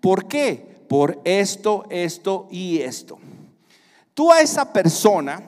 ¿Por 0.00 0.26
qué? 0.26 0.84
Por 0.88 1.20
esto, 1.24 1.86
esto 1.88 2.48
y 2.50 2.80
esto. 2.80 3.18
Tú 4.12 4.32
a 4.32 4.40
esa 4.40 4.72
persona 4.72 5.42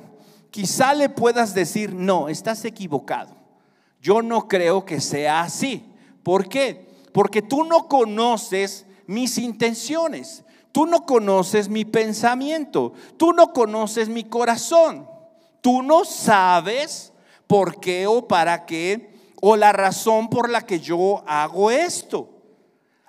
quizá 0.51 0.95
le 0.95 1.09
puedas 1.09 1.53
decir, 1.53 1.93
no, 1.93 2.29
estás 2.29 2.64
equivocado. 2.64 3.35
Yo 4.01 4.23
no 4.23 4.47
creo 4.47 4.85
que 4.85 5.01
sea 5.01 5.41
así. 5.41 5.85
¿Por 6.23 6.49
qué? 6.49 6.87
Porque 7.12 7.43
tú 7.43 7.64
no 7.64 7.88
conoces 7.88 8.87
mis 9.07 9.38
intenciones. 9.38 10.45
Tú 10.71 10.87
no 10.87 11.07
conoces 11.07 11.69
mi 11.69 11.85
pensamiento. 11.85 12.93
Tú 13.17 13.33
no 13.33 13.53
conoces 13.53 14.09
mi 14.09 14.25
corazón. 14.25 15.17
Tú 15.61 15.83
no 15.83 16.05
sabes 16.05 17.12
por 17.47 17.81
qué 17.81 18.07
o 18.07 18.27
para 18.27 18.66
qué 18.66 19.18
o 19.40 19.57
la 19.57 19.73
razón 19.73 20.29
por 20.29 20.51
la 20.51 20.66
que 20.66 20.81
yo 20.81 21.23
hago 21.27 21.71
esto. 21.71 22.31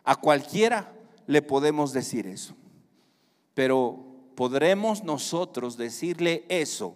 A 0.03 0.15
cualquiera 0.15 0.93
le 1.27 1.41
podemos 1.41 1.93
decir 1.93 2.27
eso. 2.27 2.55
Pero 3.53 4.05
¿podremos 4.35 5.03
nosotros 5.03 5.77
decirle 5.77 6.45
eso 6.49 6.95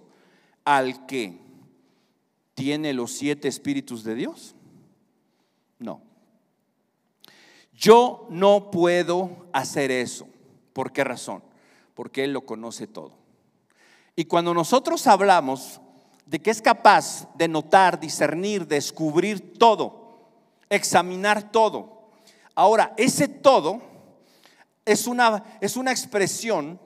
al 0.65 1.05
que 1.05 1.39
tiene 2.53 2.93
los 2.93 3.11
siete 3.11 3.47
espíritus 3.47 4.03
de 4.03 4.15
Dios? 4.15 4.55
No. 5.79 6.01
Yo 7.73 8.27
no 8.29 8.71
puedo 8.71 9.47
hacer 9.51 9.91
eso. 9.91 10.27
¿Por 10.73 10.91
qué 10.91 11.03
razón? 11.03 11.43
Porque 11.93 12.23
Él 12.23 12.33
lo 12.33 12.45
conoce 12.45 12.87
todo. 12.87 13.22
Y 14.15 14.25
cuando 14.25 14.53
nosotros 14.53 15.07
hablamos 15.07 15.81
de 16.25 16.39
que 16.39 16.51
es 16.51 16.61
capaz 16.61 17.27
de 17.35 17.47
notar, 17.47 17.99
discernir, 17.99 18.67
descubrir 18.67 19.57
todo, 19.57 20.29
examinar 20.69 21.51
todo, 21.51 22.09
ahora 22.55 22.93
ese 22.97 23.27
todo 23.27 23.81
es 24.85 25.07
una, 25.07 25.43
es 25.61 25.77
una 25.77 25.91
expresión 25.91 26.79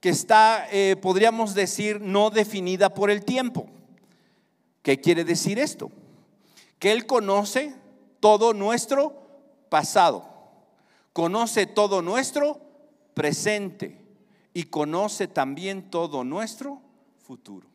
que 0.00 0.10
está, 0.10 0.66
eh, 0.70 0.96
podríamos 1.00 1.54
decir, 1.54 2.00
no 2.00 2.30
definida 2.30 2.94
por 2.94 3.10
el 3.10 3.24
tiempo. 3.24 3.66
¿Qué 4.82 5.00
quiere 5.00 5.24
decir 5.24 5.58
esto? 5.58 5.90
Que 6.78 6.92
Él 6.92 7.06
conoce 7.06 7.74
todo 8.18 8.54
nuestro 8.54 9.14
pasado, 9.68 10.24
conoce 11.12 11.66
todo 11.66 12.00
nuestro 12.00 12.60
presente 13.12 13.99
y 14.52 14.64
conoce 14.64 15.28
también 15.28 15.90
todo 15.90 16.24
nuestro 16.24 16.80
futuro. 17.26 17.68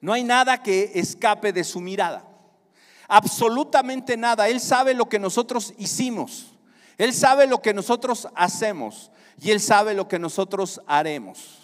No 0.00 0.12
hay 0.12 0.24
nada 0.24 0.62
que 0.62 0.92
escape 0.94 1.52
de 1.52 1.64
su 1.64 1.80
mirada. 1.80 2.28
Absolutamente 3.08 4.16
nada. 4.16 4.48
Él 4.48 4.60
sabe 4.60 4.94
lo 4.94 5.08
que 5.08 5.18
nosotros 5.18 5.72
hicimos. 5.78 6.52
Él 6.98 7.12
sabe 7.12 7.46
lo 7.46 7.62
que 7.62 7.74
nosotros 7.74 8.28
hacemos 8.34 9.10
y 9.40 9.50
Él 9.50 9.60
sabe 9.60 9.94
lo 9.94 10.08
que 10.08 10.18
nosotros 10.18 10.80
haremos. 10.86 11.58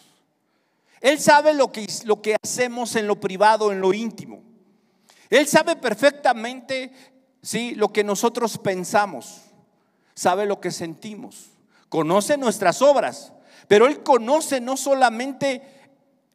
Él 1.01 1.19
sabe 1.19 1.55
lo 1.55 1.73
que, 1.73 1.87
lo 2.05 2.21
que 2.21 2.37
hacemos 2.43 2.95
en 2.97 3.07
lo 3.07 3.21
privado, 3.21 3.73
en 3.73 3.81
lo 3.81 3.93
íntimo. 3.95 4.43
Él 5.31 5.47
sabe 5.47 5.77
perfectamente 5.77 6.93
¿sí? 7.43 7.75
lo 7.75 7.93
que 7.93 8.05
nosotros 8.05 8.59
pensamos, 8.59 9.43
sabe 10.15 10.45
lo 10.45 10.61
que 10.61 10.71
sentimos, 10.71 11.51
conoce 11.89 12.37
nuestras 12.37 12.83
obras, 12.83 13.33
pero 13.71 13.87
Él 13.87 14.03
conoce 14.03 14.61
no 14.61 14.77
solamente 14.77 15.63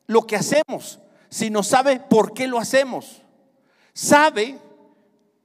lo 0.08 0.22
que 0.22 0.38
hacemos, 0.38 1.02
sino 1.28 1.64
sabe 1.64 2.00
por 2.00 2.34
qué 2.34 2.48
lo 2.48 2.58
hacemos. 2.58 3.24
Sabe 3.94 4.58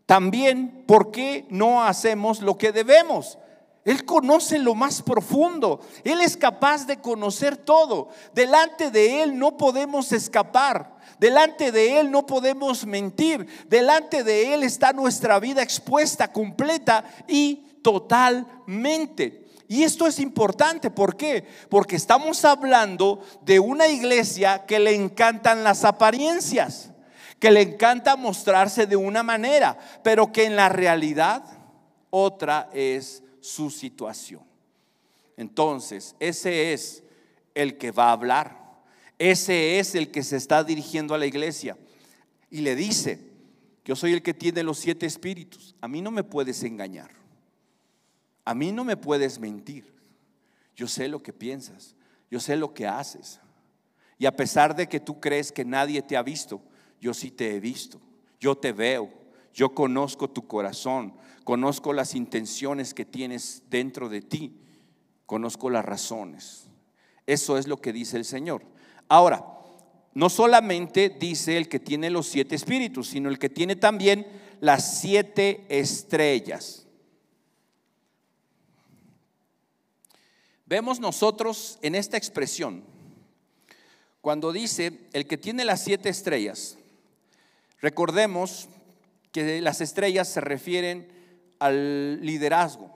también 0.07 0.85
por 0.87 1.11
qué 1.11 1.49
no 1.51 1.83
hacemos 1.83 2.43
lo 2.43 2.57
que 2.57 2.71
debemos. 2.71 3.39
Él 3.85 4.05
conoce 4.05 4.61
lo 4.61 4.77
más 4.77 5.03
profundo. 5.03 5.81
Él 6.05 6.21
es 6.21 6.37
capaz 6.37 6.87
de 6.87 7.01
conocer 7.01 7.57
todo. 7.57 8.11
Delante 8.35 8.93
de 8.93 9.25
Él 9.25 9.37
no 9.37 9.57
podemos 9.57 10.13
escapar. 10.13 10.97
Delante 11.19 11.73
de 11.73 11.99
Él 11.99 12.13
no 12.13 12.25
podemos 12.25 12.87
mentir. 12.87 13.49
Delante 13.69 14.23
de 14.23 14.55
Él 14.55 14.63
está 14.63 14.93
nuestra 14.93 15.41
vida 15.41 15.61
expuesta, 15.61 16.31
completa 16.31 17.03
y 17.27 17.57
totalmente. 17.83 19.40
Y 19.71 19.85
esto 19.85 20.09
es 20.09 20.19
importante, 20.19 20.91
¿por 20.91 21.17
qué? 21.17 21.47
Porque 21.69 21.95
estamos 21.95 22.45
hablando 22.45 23.25
de 23.43 23.61
una 23.61 23.87
iglesia 23.87 24.67
que 24.67 24.81
le 24.81 24.97
encantan 24.97 25.63
las 25.63 25.85
apariencias, 25.85 26.91
que 27.39 27.53
le 27.53 27.61
encanta 27.63 28.17
mostrarse 28.17 28.89
de 28.89 28.97
una 28.97 29.23
manera, 29.23 29.79
pero 30.03 30.33
que 30.33 30.43
en 30.43 30.57
la 30.57 30.71
realidad 30.71 31.45
otra 32.11 32.69
es 32.73 33.23
su 33.41 33.71
situación. 33.71 34.43
Entonces, 35.37 36.17
ese 36.19 36.73
es 36.73 37.05
el 37.55 37.79
que 37.79 37.93
va 37.93 38.09
a 38.09 38.13
hablar. 38.15 38.59
Ese 39.21 39.79
es 39.79 39.95
el 39.95 40.11
que 40.11 40.25
se 40.25 40.37
está 40.37 40.65
dirigiendo 40.65 41.15
a 41.15 41.19
la 41.19 41.27
iglesia. 41.27 41.77
Y 42.51 42.63
le 42.63 42.75
dice, 42.75 43.21
yo 43.85 43.95
soy 43.95 44.15
el 44.15 44.23
que 44.23 44.35
tiene 44.35 44.65
los 44.65 44.81
siete 44.81 45.07
espíritus. 45.07 45.77
A 45.81 45.87
mí 45.87 46.03
no 46.03 46.11
me 46.11 46.25
puedes 46.25 46.61
engañar. 46.65 47.20
A 48.51 48.55
mí 48.55 48.73
no 48.73 48.85
me 48.85 48.97
puedes 48.97 49.39
mentir. 49.39 49.93
Yo 50.75 50.89
sé 50.89 51.09
lo 51.09 51.23
que 51.23 51.33
piensas. 51.33 51.95
Yo 52.31 52.41
sé 52.41 52.57
lo 52.57 52.75
que 52.75 52.87
haces. 52.87 53.41
Y 54.19 54.27
a 54.27 54.35
pesar 54.35 54.75
de 54.75 54.89
que 54.89 55.01
tú 55.01 55.21
crees 55.21 55.53
que 55.53 55.65
nadie 55.65 56.03
te 56.03 56.17
ha 56.17 56.23
visto, 56.23 56.61
yo 57.01 57.15
sí 57.15 57.31
te 57.31 57.55
he 57.55 57.61
visto. 57.61 58.01
Yo 58.41 58.57
te 58.57 58.73
veo. 58.73 59.09
Yo 59.53 59.75
conozco 59.75 60.29
tu 60.29 60.47
corazón 60.47 61.15
conozco 61.51 61.93
las 61.93 62.15
intenciones 62.15 62.95
que 62.95 63.05
tienes 63.05 63.65
dentro 63.71 64.09
de 64.09 64.23
ti, 64.23 64.53
conozco 65.27 65.69
las 65.69 65.85
razones. 65.85 66.69
Eso 67.27 67.59
es 67.59 67.67
lo 67.67 67.81
que 67.81 67.93
dice 67.93 68.17
el 68.17 68.25
Señor. 68.25 68.63
Ahora, 69.09 69.45
no 70.15 70.29
solamente 70.29 71.09
dice 71.09 71.57
el 71.57 71.69
que 71.69 71.81
tiene 71.81 72.09
los 72.09 72.29
siete 72.29 72.55
espíritus, 72.55 73.09
sino 73.09 73.29
el 73.29 73.41
que 73.41 73.49
tiene 73.49 73.75
también 73.75 74.29
las 74.61 75.01
siete 75.01 75.65
estrellas. 75.69 76.80
Vemos 80.71 81.01
nosotros 81.01 81.81
en 81.83 81.97
esta 81.97 82.17
expresión, 82.17 82.85
cuando 84.21 84.53
dice 84.53 85.01
el 85.13 85.27
que 85.27 85.37
tiene 85.37 85.65
las 85.65 85.83
siete 85.83 86.09
estrellas, 86.09 86.79
recordemos 87.81 88.69
que 89.33 89.61
las 89.61 89.81
estrellas 89.81 90.29
se 90.29 90.41
refieren 90.41 91.09
al 91.59 92.25
liderazgo 92.25 92.95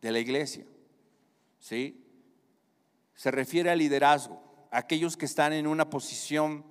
de 0.00 0.12
la 0.12 0.20
iglesia. 0.20 0.64
¿Sí? 1.58 2.06
Se 3.16 3.32
refiere 3.32 3.70
al 3.70 3.80
liderazgo, 3.80 4.40
aquellos 4.70 5.16
que 5.16 5.26
están 5.26 5.52
en 5.52 5.66
una 5.66 5.90
posición, 5.90 6.64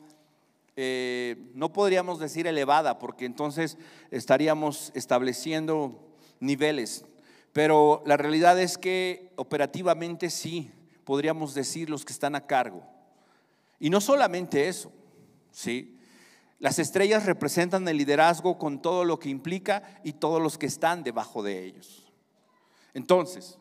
eh, 0.78 1.52
no 1.56 1.74
podríamos 1.74 2.20
decir 2.20 2.48
elevada, 2.48 3.00
porque 3.00 3.26
entonces 3.26 3.78
estaríamos 4.12 4.94
estableciendo 4.96 6.15
niveles, 6.39 7.04
pero 7.53 8.03
la 8.05 8.17
realidad 8.17 8.59
es 8.59 8.77
que 8.77 9.31
operativamente 9.35 10.29
sí, 10.29 10.71
podríamos 11.03 11.53
decir 11.53 11.89
los 11.89 12.05
que 12.05 12.13
están 12.13 12.35
a 12.35 12.47
cargo. 12.47 12.83
Y 13.79 13.89
no 13.89 13.99
solamente 13.99 14.67
eso, 14.67 14.91
¿sí? 15.51 15.97
Las 16.59 16.77
estrellas 16.77 17.25
representan 17.25 17.87
el 17.87 17.97
liderazgo 17.97 18.57
con 18.57 18.81
todo 18.81 19.03
lo 19.03 19.17
que 19.17 19.29
implica 19.29 19.99
y 20.03 20.13
todos 20.13 20.41
los 20.41 20.57
que 20.57 20.67
están 20.67 21.03
debajo 21.03 21.41
de 21.41 21.65
ellos. 21.65 22.05
Entonces, 22.93 23.57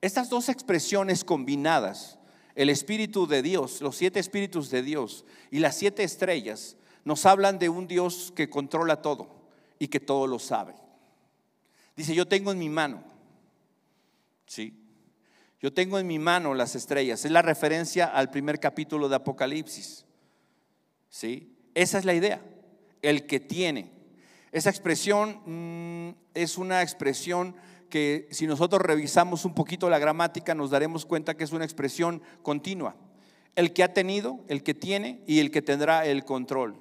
estas 0.00 0.30
dos 0.30 0.48
expresiones 0.48 1.24
combinadas, 1.24 2.18
el 2.54 2.70
Espíritu 2.70 3.26
de 3.26 3.42
Dios, 3.42 3.80
los 3.80 3.96
siete 3.96 4.20
Espíritus 4.20 4.70
de 4.70 4.82
Dios 4.82 5.24
y 5.50 5.58
las 5.58 5.76
siete 5.76 6.04
estrellas, 6.04 6.76
nos 7.04 7.26
hablan 7.26 7.58
de 7.58 7.68
un 7.68 7.88
Dios 7.88 8.32
que 8.34 8.48
controla 8.48 9.02
todo 9.02 9.28
y 9.78 9.88
que 9.88 10.00
todo 10.00 10.26
lo 10.26 10.38
sabe. 10.38 10.85
Dice, 11.96 12.14
yo 12.14 12.28
tengo 12.28 12.52
en 12.52 12.58
mi 12.58 12.68
mano, 12.68 13.02
¿sí? 14.46 14.74
Yo 15.60 15.72
tengo 15.72 15.98
en 15.98 16.06
mi 16.06 16.18
mano 16.18 16.54
las 16.54 16.76
estrellas. 16.76 17.24
Es 17.24 17.30
la 17.30 17.42
referencia 17.42 18.04
al 18.04 18.30
primer 18.30 18.60
capítulo 18.60 19.08
de 19.08 19.16
Apocalipsis, 19.16 20.04
¿sí? 21.08 21.56
Esa 21.74 21.98
es 21.98 22.04
la 22.04 22.14
idea, 22.14 22.42
el 23.00 23.26
que 23.26 23.40
tiene. 23.40 23.90
Esa 24.52 24.70
expresión 24.70 25.40
mm, 25.46 26.16
es 26.34 26.58
una 26.58 26.82
expresión 26.82 27.56
que 27.88 28.28
si 28.30 28.46
nosotros 28.46 28.82
revisamos 28.82 29.44
un 29.44 29.54
poquito 29.54 29.88
la 29.88 29.98
gramática 29.98 30.54
nos 30.54 30.70
daremos 30.70 31.06
cuenta 31.06 31.36
que 31.36 31.44
es 31.44 31.52
una 31.52 31.64
expresión 31.64 32.22
continua. 32.42 32.96
El 33.54 33.72
que 33.72 33.82
ha 33.82 33.94
tenido, 33.94 34.44
el 34.48 34.62
que 34.62 34.74
tiene 34.74 35.22
y 35.26 35.40
el 35.40 35.50
que 35.50 35.62
tendrá 35.62 36.04
el 36.04 36.24
control, 36.24 36.78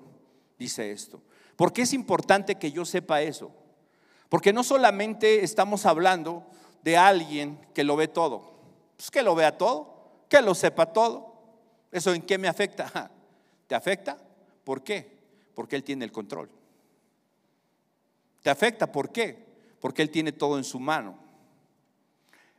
dice 0.59 0.91
esto. 0.91 1.23
¿Por 1.55 1.71
qué 1.71 1.83
es 1.83 1.93
importante 1.93 2.55
que 2.55 2.71
yo 2.71 2.83
sepa 2.83 3.21
eso? 3.21 3.53
Porque 4.35 4.51
no 4.51 4.65
solamente 4.65 5.45
estamos 5.45 5.85
hablando 5.85 6.43
de 6.83 6.97
alguien 6.97 7.57
que 7.73 7.85
lo 7.85 7.95
ve 7.95 8.09
todo, 8.09 8.59
pues 8.97 9.09
que 9.09 9.23
lo 9.23 9.33
vea 9.33 9.57
todo, 9.57 10.25
que 10.27 10.41
lo 10.41 10.53
sepa 10.53 10.91
todo. 10.91 11.35
¿Eso 11.89 12.13
en 12.13 12.21
qué 12.21 12.37
me 12.37 12.49
afecta? 12.49 13.09
¿Te 13.67 13.75
afecta? 13.75 14.17
¿Por 14.65 14.83
qué? 14.83 15.19
Porque 15.53 15.77
Él 15.77 15.85
tiene 15.85 16.03
el 16.03 16.11
control. 16.11 16.49
¿Te 18.43 18.49
afecta? 18.49 18.91
¿Por 18.91 19.13
qué? 19.13 19.37
Porque 19.79 20.01
Él 20.01 20.09
tiene 20.09 20.33
todo 20.33 20.57
en 20.57 20.65
su 20.65 20.81
mano. 20.81 21.17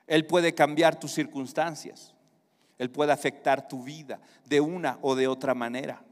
Él 0.06 0.24
puede 0.24 0.54
cambiar 0.54 0.98
tus 0.98 1.12
circunstancias. 1.12 2.14
Él 2.78 2.90
puede 2.90 3.12
afectar 3.12 3.68
tu 3.68 3.82
vida 3.84 4.18
de 4.46 4.62
una 4.62 4.98
o 5.02 5.14
de 5.14 5.28
otra 5.28 5.52
manera. 5.52 6.02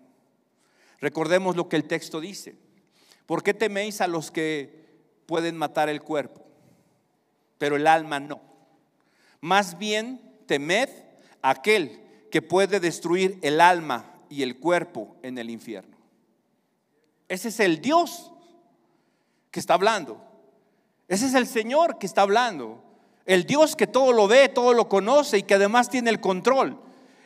Recordemos 1.00 1.56
lo 1.56 1.70
que 1.70 1.76
el 1.76 1.88
texto 1.88 2.20
dice. 2.20 2.54
¿Por 3.24 3.42
qué 3.42 3.54
teméis 3.54 4.02
a 4.02 4.06
los 4.08 4.30
que 4.30 4.83
pueden 5.26 5.56
matar 5.56 5.88
el 5.88 6.02
cuerpo, 6.02 6.42
pero 7.58 7.76
el 7.76 7.86
alma 7.86 8.20
no? 8.20 8.40
Más 9.40 9.78
bien 9.78 10.20
temed 10.46 10.88
aquel 11.42 12.00
que 12.30 12.42
puede 12.42 12.80
destruir 12.80 13.38
el 13.42 13.60
alma 13.60 14.12
y 14.28 14.42
el 14.42 14.58
cuerpo 14.58 15.16
en 15.22 15.38
el 15.38 15.50
infierno. 15.50 15.96
Ese 17.28 17.48
es 17.48 17.60
el 17.60 17.80
Dios 17.80 18.32
que 19.50 19.60
está 19.60 19.74
hablando. 19.74 20.20
Ese 21.08 21.26
es 21.26 21.34
el 21.34 21.46
Señor 21.46 21.98
que 21.98 22.06
está 22.06 22.22
hablando. 22.22 22.82
El 23.26 23.44
Dios 23.44 23.76
que 23.76 23.86
todo 23.86 24.12
lo 24.12 24.26
ve, 24.26 24.48
todo 24.48 24.74
lo 24.74 24.88
conoce 24.88 25.38
y 25.38 25.42
que 25.42 25.54
además 25.54 25.88
tiene 25.88 26.10
el 26.10 26.20
control. 26.20 26.80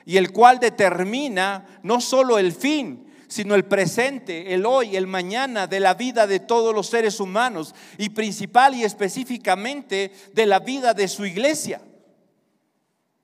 Y 0.04 0.16
el 0.16 0.32
cual 0.32 0.58
determina 0.58 1.80
no 1.82 2.00
solo 2.00 2.38
el 2.38 2.52
fin, 2.52 3.07
sino 3.28 3.54
el 3.54 3.66
presente, 3.66 4.54
el 4.54 4.64
hoy, 4.66 4.96
el 4.96 5.06
mañana 5.06 5.66
de 5.66 5.80
la 5.80 5.94
vida 5.94 6.26
de 6.26 6.40
todos 6.40 6.74
los 6.74 6.88
seres 6.88 7.20
humanos 7.20 7.74
y 7.98 8.08
principal 8.08 8.74
y 8.74 8.84
específicamente 8.84 10.12
de 10.32 10.46
la 10.46 10.58
vida 10.58 10.94
de 10.94 11.06
su 11.08 11.26
iglesia. 11.26 11.82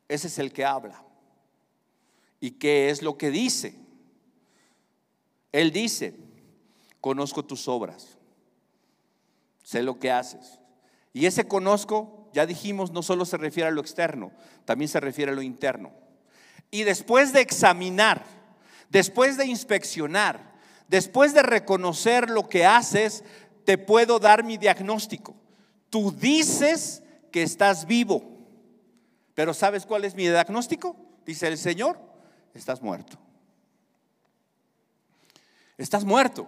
Ese 0.07 0.27
es 0.27 0.39
el 0.39 0.53
que 0.53 0.65
habla. 0.65 1.03
¿Y 2.39 2.53
qué 2.53 2.91
es 2.91 3.03
lo 3.03 3.17
que 3.17 3.31
dice? 3.31 3.75
Él 5.51 5.73
dice, 5.73 6.15
conozco 7.01 7.45
tus 7.45 7.69
obras, 7.69 8.19
sé 9.63 9.83
lo 9.83 9.99
que 9.99 10.11
haces. 10.11 10.59
Y 11.15 11.27
ese 11.27 11.49
conozco, 11.49 12.29
ya 12.35 12.45
dijimos, 12.45 12.91
no 12.91 13.03
solo 13.03 13.25
se 13.25 13.39
refiere 13.39 13.69
a 13.69 13.73
lo 13.73 13.81
externo, 13.81 14.33
también 14.65 14.89
se 14.89 15.01
refiere 15.01 15.33
a 15.33 15.35
lo 15.35 15.43
interno. 15.43 15.93
Y 16.71 16.83
después 16.83 17.33
de 17.33 17.41
examinar, 17.41 18.25
después 18.95 19.37
de 19.37 19.45
inspeccionar, 19.45 20.55
después 20.87 21.35
de 21.35 21.43
reconocer 21.43 22.31
lo 22.31 22.49
que 22.49 22.65
haces, 22.65 23.25
te 23.65 23.77
puedo 23.77 24.21
dar 24.21 24.45
mi 24.45 24.57
diagnóstico. 24.57 25.35
Tú 25.91 26.13
dices 26.13 27.03
que 27.33 27.43
estás 27.43 27.87
vivo, 27.87 28.23
pero 29.35 29.53
¿sabes 29.53 29.85
cuál 29.85 30.05
es 30.05 30.15
mi 30.15 30.29
diagnóstico? 30.29 30.95
Dice 31.27 31.49
el 31.49 31.59
Señor, 31.59 31.99
estás 32.55 32.83
muerto. 32.83 33.19
Estás 35.77 36.05
muerto. 36.05 36.47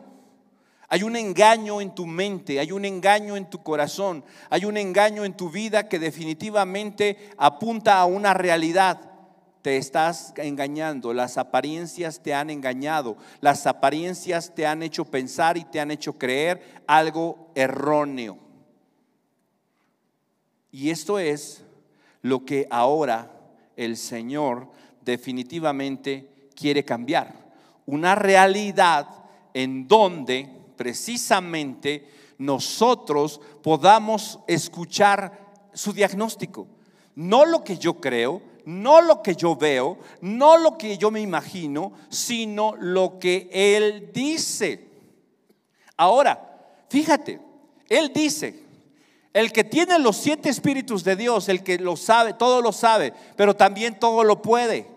Hay 0.88 1.03
un 1.03 1.16
engaño 1.16 1.80
en 1.80 1.97
tu 1.97 2.07
mente, 2.07 2.61
hay 2.61 2.70
un 2.70 2.84
engaño 2.84 3.36
en 3.36 3.51
tu 3.51 3.64
corazón, 3.64 4.24
hay 4.51 4.66
un 4.66 4.76
engaño 4.76 5.24
en 5.24 5.36
tu 5.36 5.51
vida 5.51 5.88
que 5.88 5.99
definitivamente 5.99 7.30
apunta 7.38 7.99
a 7.99 8.07
una 8.07 8.34
realidad. 8.34 9.15
Te 9.66 9.78
estás 9.78 10.32
engañando, 10.36 11.12
las 11.12 11.38
apariencias 11.38 12.22
te 12.22 12.32
han 12.32 12.50
engañado, 12.50 13.16
las 13.40 13.66
apariencias 13.66 14.54
te 14.54 14.64
han 14.64 14.80
hecho 14.84 15.04
pensar 15.04 15.56
y 15.56 15.64
te 15.64 15.80
han 15.80 15.90
hecho 15.90 16.12
creer 16.12 16.84
algo 16.86 17.50
erróneo. 17.56 18.38
Y 20.70 20.90
esto 20.90 21.18
es 21.18 21.64
lo 22.22 22.44
que 22.44 22.68
ahora 22.70 23.28
el 23.74 23.96
Señor 23.96 24.70
definitivamente 25.04 26.48
quiere 26.54 26.84
cambiar. 26.84 27.34
Una 27.86 28.14
realidad 28.14 29.08
en 29.52 29.88
donde 29.88 30.48
precisamente 30.76 32.08
nosotros 32.38 33.40
podamos 33.64 34.38
escuchar 34.46 35.56
su 35.72 35.92
diagnóstico. 35.92 36.68
No 37.16 37.44
lo 37.44 37.64
que 37.64 37.78
yo 37.78 38.00
creo, 38.00 38.54
no 38.66 39.00
lo 39.00 39.22
que 39.22 39.36
yo 39.36 39.56
veo, 39.56 39.96
no 40.20 40.58
lo 40.58 40.76
que 40.76 40.98
yo 40.98 41.10
me 41.10 41.20
imagino, 41.20 41.92
sino 42.10 42.74
lo 42.76 43.18
que 43.18 43.48
Él 43.52 44.10
dice. 44.12 44.88
Ahora, 45.96 46.82
fíjate, 46.88 47.40
Él 47.88 48.12
dice, 48.12 48.64
el 49.32 49.52
que 49.52 49.62
tiene 49.62 49.98
los 50.00 50.16
siete 50.16 50.48
espíritus 50.48 51.04
de 51.04 51.14
Dios, 51.14 51.48
el 51.48 51.62
que 51.62 51.78
lo 51.78 51.96
sabe, 51.96 52.34
todo 52.34 52.60
lo 52.60 52.72
sabe, 52.72 53.12
pero 53.36 53.54
también 53.54 53.98
todo 53.98 54.24
lo 54.24 54.42
puede. 54.42 54.88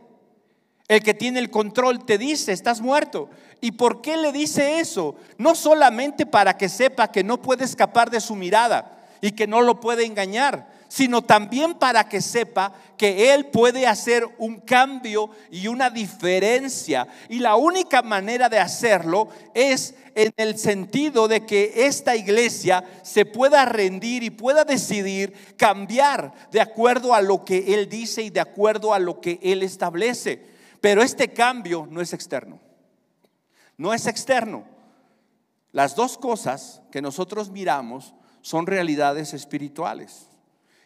El 0.88 1.04
que 1.04 1.14
tiene 1.14 1.40
el 1.40 1.52
control 1.52 2.04
te 2.04 2.18
dice, 2.18 2.52
estás 2.52 2.82
muerto. 2.82 3.30
¿Y 3.62 3.74
por 3.74 4.02
qué 4.02 4.18
le 4.18 4.32
dice 4.32 4.80
eso? 4.80 5.16
No 5.38 5.54
solamente 5.54 6.26
para 6.26 6.58
que 6.58 6.70
sepa 6.70 7.12
que 7.12 7.24
no 7.24 7.40
puede 7.40 7.66
escapar 7.66 8.10
de 8.10 8.20
su 8.20 8.36
mirada 8.36 8.98
y 9.22 9.34
que 9.34 9.46
no 9.46 9.62
lo 9.62 9.80
puede 9.80 10.06
engañar, 10.06 10.79
sino 10.90 11.22
también 11.22 11.76
para 11.76 12.10
que 12.10 12.20
sepa 12.20 12.74
que 12.98 13.34
Él 13.34 13.46
puede 13.46 13.88
hacer 13.88 14.28
un 14.40 14.60
cambio 14.60 15.30
y 15.50 15.68
una 15.68 15.90
diferencia. 15.90 17.08
Y 17.30 17.40
la 17.40 17.56
única 17.56 18.02
manera 18.02 18.50
de 18.50 18.60
hacerlo 18.60 19.30
es 19.54 19.96
en 20.16 20.34
el 20.36 20.58
sentido 20.58 21.28
de 21.28 21.46
que 21.46 21.86
esta 21.86 22.16
iglesia 22.16 22.84
se 23.04 23.26
pueda 23.26 23.64
rendir 23.66 24.24
y 24.24 24.32
pueda 24.32 24.66
decidir 24.66 25.34
cambiar 25.56 26.34
de 26.52 26.60
acuerdo 26.60 27.14
a 27.14 27.22
lo 27.22 27.46
que 27.46 27.76
Él 27.76 27.88
dice 27.88 28.24
y 28.24 28.32
de 28.32 28.42
acuerdo 28.42 28.94
a 28.94 29.00
lo 29.00 29.22
que 29.22 29.40
Él 29.44 29.64
establece. 29.64 30.44
Pero 30.82 31.04
este 31.04 31.32
cambio 31.32 31.88
no 31.90 32.02
es 32.02 32.14
externo. 32.14 32.60
No 33.78 33.94
es 33.94 34.08
externo. 34.08 34.66
Las 35.72 35.96
dos 35.96 36.18
cosas 36.18 36.82
que 36.92 37.02
nosotros 37.02 37.52
miramos 37.52 38.16
son 38.42 38.66
realidades 38.66 39.34
espirituales. 39.34 40.29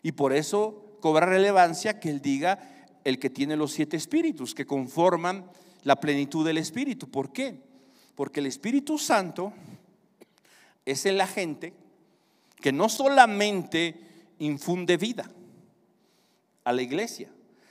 Y 0.04 0.12
por 0.12 0.34
eso 0.34 0.98
cobra 1.00 1.26
relevancia 1.26 2.00
que 2.00 2.10
Él 2.10 2.22
diga 2.22 2.88
el 3.04 3.18
que 3.18 3.32
tiene 3.32 3.56
los 3.56 3.72
siete 3.72 3.98
espíritus, 3.98 4.54
que 4.54 4.68
conforman 4.68 5.50
la 5.84 6.00
plenitud 6.00 6.46
del 6.46 6.60
Espíritu. 6.60 7.10
¿Por 7.10 7.34
qué? 7.34 7.60
Porque 8.16 8.40
el 8.40 8.46
Espíritu 8.46 9.00
Santo 9.00 9.52
es 10.86 11.06
el 11.06 11.20
agente 11.20 11.74
que 12.58 12.72
no 12.72 12.88
solamente 12.88 13.96
infunde 14.40 14.98
vida 14.98 15.30
a 16.64 16.72
la 16.72 16.82
iglesia, 16.82 17.30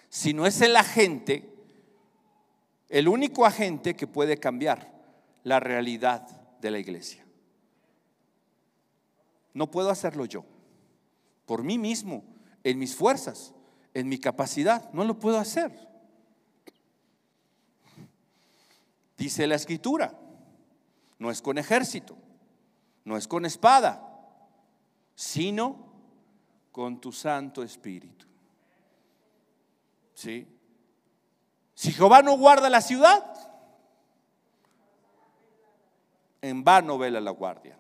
sino 0.08 0.46
es 0.46 0.60
el 0.60 0.76
agente 0.76 1.52
el 2.92 3.08
único 3.08 3.46
agente 3.46 3.96
que 3.96 4.06
puede 4.06 4.36
cambiar 4.36 4.92
la 5.44 5.58
realidad 5.60 6.28
de 6.60 6.70
la 6.70 6.78
iglesia. 6.78 7.24
No 9.54 9.70
puedo 9.70 9.88
hacerlo 9.88 10.26
yo, 10.26 10.44
por 11.52 11.64
mí 11.64 11.76
mismo, 11.76 12.24
en 12.64 12.78
mis 12.78 12.96
fuerzas, 12.96 13.52
en 13.92 14.08
mi 14.08 14.16
capacidad, 14.16 14.90
no 14.94 15.04
lo 15.04 15.18
puedo 15.18 15.36
hacer. 15.36 15.86
Dice 19.18 19.46
la 19.46 19.56
escritura, 19.56 20.18
no 21.18 21.30
es 21.30 21.42
con 21.42 21.58
ejército, 21.58 22.16
no 23.04 23.18
es 23.18 23.28
con 23.28 23.44
espada, 23.44 24.18
sino 25.14 25.92
con 26.70 26.98
tu 27.02 27.12
Santo 27.12 27.62
Espíritu. 27.62 28.24
¿Sí? 30.14 30.48
Si 31.74 31.92
Jehová 31.92 32.22
no 32.22 32.38
guarda 32.38 32.70
la 32.70 32.80
ciudad, 32.80 33.26
en 36.40 36.64
vano 36.64 36.96
vela 36.96 37.20
la 37.20 37.32
guardia. 37.32 37.76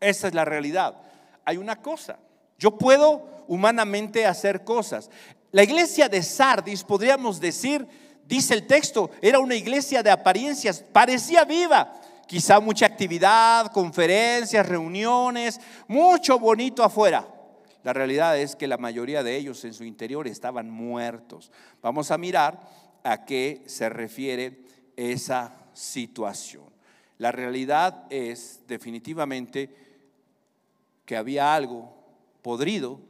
Esa 0.00 0.28
es 0.28 0.34
la 0.34 0.44
realidad. 0.44 1.00
Hay 1.46 1.56
una 1.56 1.80
cosa, 1.80 2.18
yo 2.58 2.78
puedo 2.78 3.44
humanamente 3.48 4.26
hacer 4.26 4.64
cosas. 4.64 5.10
La 5.52 5.62
iglesia 5.62 6.08
de 6.08 6.22
Sardis, 6.22 6.82
podríamos 6.82 7.40
decir, 7.40 7.86
dice 8.26 8.54
el 8.54 8.66
texto, 8.66 9.10
era 9.20 9.38
una 9.38 9.54
iglesia 9.54 10.02
de 10.02 10.10
apariencias, 10.10 10.80
parecía 10.92 11.44
viva. 11.44 12.00
Quizá 12.26 12.58
mucha 12.58 12.86
actividad, 12.86 13.72
conferencias, 13.72 14.68
reuniones, 14.68 15.60
mucho 15.86 16.38
bonito 16.38 16.82
afuera. 16.82 17.26
La 17.84 17.92
realidad 17.92 18.36
es 18.36 18.56
que 18.56 18.66
la 18.66 18.78
mayoría 18.78 19.22
de 19.22 19.36
ellos 19.36 19.64
en 19.64 19.72
su 19.72 19.84
interior 19.84 20.26
estaban 20.26 20.68
muertos. 20.68 21.52
Vamos 21.80 22.10
a 22.10 22.18
mirar 22.18 22.60
a 23.04 23.24
qué 23.24 23.62
se 23.66 23.88
refiere 23.88 24.60
esa 24.96 25.54
situación. 25.72 26.64
La 27.18 27.30
realidad 27.30 28.04
es 28.10 28.60
definitivamente 28.66 29.72
que 31.04 31.16
había 31.16 31.54
algo 31.54 31.95
podrido 32.46 33.00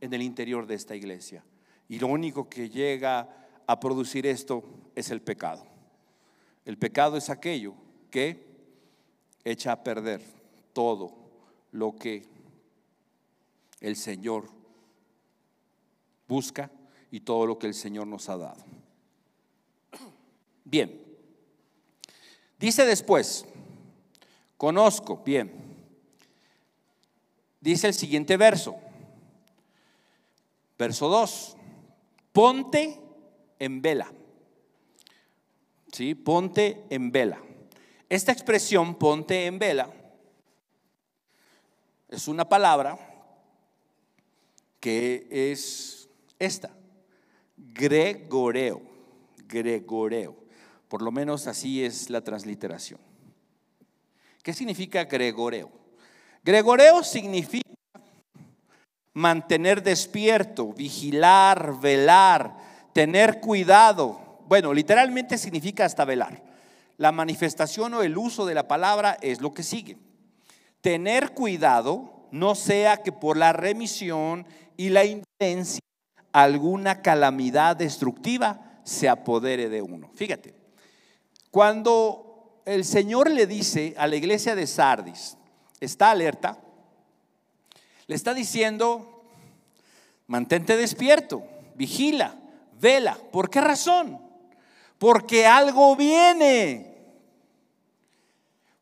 en 0.00 0.12
el 0.14 0.20
interior 0.20 0.66
de 0.66 0.74
esta 0.74 0.96
iglesia. 0.96 1.44
Y 1.88 2.00
lo 2.00 2.08
único 2.08 2.48
que 2.48 2.68
llega 2.68 3.46
a 3.68 3.78
producir 3.78 4.26
esto 4.26 4.64
es 4.96 5.12
el 5.12 5.22
pecado. 5.22 5.64
El 6.64 6.76
pecado 6.76 7.16
es 7.16 7.30
aquello 7.30 7.74
que 8.10 8.44
echa 9.44 9.70
a 9.70 9.84
perder 9.84 10.22
todo 10.72 11.14
lo 11.70 11.94
que 11.94 12.26
el 13.78 13.94
Señor 13.94 14.50
busca 16.26 16.68
y 17.12 17.20
todo 17.20 17.46
lo 17.46 17.56
que 17.60 17.68
el 17.68 17.74
Señor 17.74 18.08
nos 18.08 18.28
ha 18.28 18.36
dado. 18.38 18.64
Bien. 20.64 21.00
Dice 22.58 22.84
después, 22.84 23.44
conozco, 24.56 25.22
bien. 25.24 25.63
Dice 27.64 27.86
el 27.86 27.94
siguiente 27.94 28.36
verso, 28.36 28.76
verso 30.76 31.08
2, 31.08 31.56
ponte 32.30 33.00
en 33.58 33.80
vela. 33.80 34.12
¿Sí? 35.90 36.14
Ponte 36.14 36.84
en 36.90 37.10
vela. 37.10 37.40
Esta 38.10 38.32
expresión, 38.32 38.96
ponte 38.96 39.46
en 39.46 39.58
vela, 39.58 39.90
es 42.10 42.28
una 42.28 42.46
palabra 42.46 42.98
que 44.78 45.26
es 45.30 46.10
esta, 46.38 46.70
gregoreo, 47.56 48.82
gregoreo. 49.48 50.36
Por 50.88 51.00
lo 51.00 51.10
menos 51.10 51.46
así 51.46 51.82
es 51.82 52.10
la 52.10 52.22
transliteración. 52.22 53.00
¿Qué 54.42 54.52
significa 54.52 55.04
gregoreo? 55.04 55.83
Gregoreo 56.44 57.02
significa 57.02 57.70
mantener 59.14 59.82
despierto, 59.82 60.74
vigilar, 60.74 61.80
velar, 61.80 62.54
tener 62.92 63.40
cuidado. 63.40 64.40
Bueno, 64.46 64.74
literalmente 64.74 65.38
significa 65.38 65.86
hasta 65.86 66.04
velar. 66.04 66.42
La 66.98 67.12
manifestación 67.12 67.94
o 67.94 68.02
el 68.02 68.18
uso 68.18 68.44
de 68.44 68.54
la 68.54 68.68
palabra 68.68 69.16
es 69.22 69.40
lo 69.40 69.54
que 69.54 69.62
sigue. 69.62 69.96
Tener 70.82 71.32
cuidado, 71.32 72.28
no 72.30 72.54
sea 72.54 72.98
que 72.98 73.10
por 73.10 73.38
la 73.38 73.54
remisión 73.54 74.46
y 74.76 74.90
la 74.90 75.04
intención 75.04 75.80
alguna 76.32 77.00
calamidad 77.00 77.76
destructiva 77.76 78.80
se 78.82 79.08
apodere 79.08 79.70
de 79.70 79.80
uno. 79.80 80.10
Fíjate, 80.14 80.54
cuando 81.50 82.60
el 82.66 82.84
Señor 82.84 83.30
le 83.30 83.46
dice 83.46 83.94
a 83.96 84.06
la 84.06 84.16
iglesia 84.16 84.54
de 84.54 84.66
Sardis, 84.66 85.38
está 85.80 86.10
alerta, 86.10 86.58
le 88.06 88.14
está 88.14 88.34
diciendo, 88.34 89.24
mantente 90.26 90.76
despierto, 90.76 91.44
vigila, 91.74 92.36
vela. 92.80 93.18
¿Por 93.32 93.50
qué 93.50 93.60
razón? 93.60 94.20
Porque 94.98 95.46
algo 95.46 95.96
viene. 95.96 96.92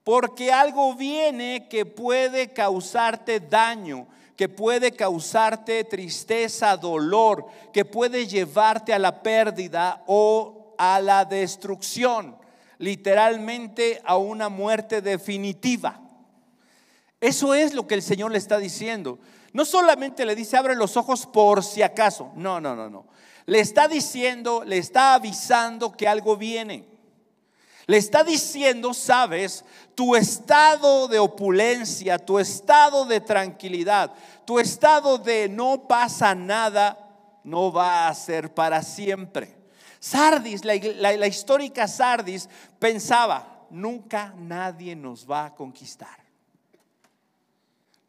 Porque 0.05 0.53
algo 0.53 0.95
viene 0.95 1.68
que 1.68 1.86
puede 1.86 2.53
causarte 2.53 3.38
daño, 3.38 4.09
que 4.36 4.49
puede 4.49 4.90
causarte 4.90 5.84
tristeza, 5.84 6.76
dolor, 6.76 7.47
que 7.72 7.84
puede 7.84 8.26
llevarte 8.26 8.93
a 8.93 8.99
la 8.99 9.22
pérdida 9.22 10.03
o 10.09 10.74
a 10.76 11.01
la 11.01 11.24
destrucción, 11.24 12.36
literalmente 12.78 14.03
a 14.05 14.16
una 14.16 14.49
muerte 14.49 15.01
definitiva. 15.01 16.01
Eso 17.22 17.54
es 17.54 17.72
lo 17.72 17.86
que 17.86 17.94
el 17.94 18.02
Señor 18.02 18.32
le 18.32 18.38
está 18.38 18.58
diciendo. 18.58 19.20
No 19.52 19.64
solamente 19.64 20.26
le 20.26 20.34
dice, 20.34 20.56
abre 20.56 20.74
los 20.74 20.96
ojos 20.96 21.24
por 21.24 21.62
si 21.62 21.80
acaso. 21.80 22.32
No, 22.34 22.60
no, 22.60 22.74
no, 22.74 22.90
no. 22.90 23.06
Le 23.46 23.60
está 23.60 23.86
diciendo, 23.86 24.64
le 24.66 24.78
está 24.78 25.14
avisando 25.14 25.92
que 25.92 26.08
algo 26.08 26.36
viene. 26.36 26.84
Le 27.86 27.96
está 27.96 28.24
diciendo, 28.24 28.92
sabes, 28.92 29.64
tu 29.94 30.16
estado 30.16 31.06
de 31.06 31.20
opulencia, 31.20 32.18
tu 32.18 32.40
estado 32.40 33.04
de 33.04 33.20
tranquilidad, 33.20 34.12
tu 34.44 34.58
estado 34.58 35.16
de 35.16 35.48
no 35.48 35.86
pasa 35.86 36.34
nada, 36.34 36.98
no 37.44 37.70
va 37.70 38.08
a 38.08 38.14
ser 38.16 38.52
para 38.52 38.82
siempre. 38.82 39.56
Sardis, 40.00 40.64
la, 40.64 40.74
la 40.74 41.26
histórica 41.28 41.86
Sardis, 41.86 42.48
pensaba, 42.80 43.66
nunca 43.70 44.34
nadie 44.36 44.96
nos 44.96 45.30
va 45.30 45.44
a 45.44 45.54
conquistar. 45.54 46.21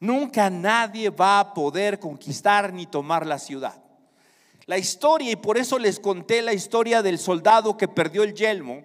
Nunca 0.04 0.50
nadie 0.50 1.10
va 1.10 1.40
a 1.40 1.54
poder 1.54 1.98
conquistar 1.98 2.74
ni 2.74 2.86
tomar 2.86 3.26
la 3.26 3.40
ciudad. 3.40 3.82
La 4.66 4.78
historia, 4.78 5.32
y 5.32 5.38
por 5.38 5.58
eso 5.58 5.80
les 5.80 5.98
conté 5.98 6.42
la 6.42 6.52
historia 6.52 7.02
del 7.02 7.18
soldado 7.18 7.78
que 7.78 7.88
perdió 7.88 8.24
el 8.24 8.34
yelmo, 8.34 8.84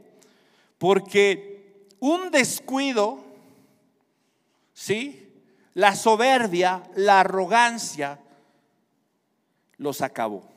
porque 0.79 1.89
un 1.99 2.31
descuido, 2.31 3.25
¿sí? 4.73 5.29
La 5.75 5.97
soberbia, 5.97 6.85
la 6.95 7.19
arrogancia, 7.19 8.21
los 9.77 10.03
acabó. 10.03 10.49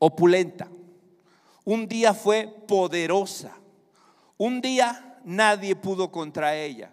Opulenta. 0.00 0.66
Un 1.70 1.86
día 1.86 2.14
fue 2.14 2.48
poderosa. 2.66 3.56
Un 4.36 4.60
día 4.60 5.20
nadie 5.24 5.76
pudo 5.76 6.10
contra 6.10 6.56
ella. 6.56 6.90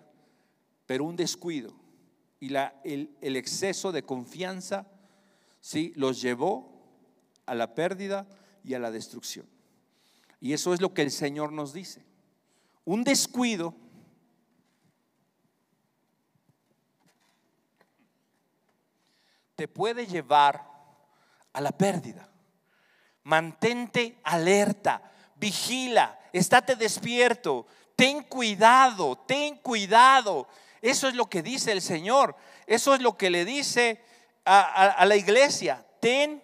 Pero 0.85 1.03
un 1.05 1.15
descuido 1.15 1.73
y 2.39 2.53
el, 2.83 3.09
el 3.19 3.35
exceso 3.37 3.91
de 3.91 4.03
confianza 4.03 4.85
¿sí? 5.61 5.93
los 5.95 6.21
llevó 6.21 6.79
a 7.47 7.55
la 7.55 7.73
pérdida 7.73 8.27
y 8.63 8.75
a 8.75 8.79
la 8.79 8.91
destrucción. 8.91 9.47
Y 10.39 10.53
eso 10.53 10.75
es 10.75 10.79
lo 10.79 10.93
que 10.93 11.01
el 11.01 11.09
Señor 11.09 11.51
nos 11.53 11.73
dice. 11.73 12.05
Un 12.85 13.03
descuido 13.03 13.73
te 19.55 19.67
puede 19.67 20.05
llevar 20.05 20.63
a 21.51 21.61
la 21.61 21.71
pérdida. 21.71 22.31
Mantente 23.27 24.15
alerta, 24.23 25.01
vigila, 25.35 26.17
estate 26.31 26.77
despierto, 26.77 27.67
ten 27.93 28.23
cuidado, 28.23 29.17
ten 29.17 29.57
cuidado. 29.57 30.47
Eso 30.81 31.09
es 31.09 31.13
lo 31.13 31.25
que 31.25 31.41
dice 31.41 31.73
el 31.73 31.81
Señor. 31.81 32.37
Eso 32.67 32.95
es 32.95 33.01
lo 33.01 33.17
que 33.17 33.29
le 33.29 33.43
dice 33.43 34.01
a, 34.45 35.03
la 35.05 35.17
iglesia. 35.17 35.85
Ten 35.99 36.41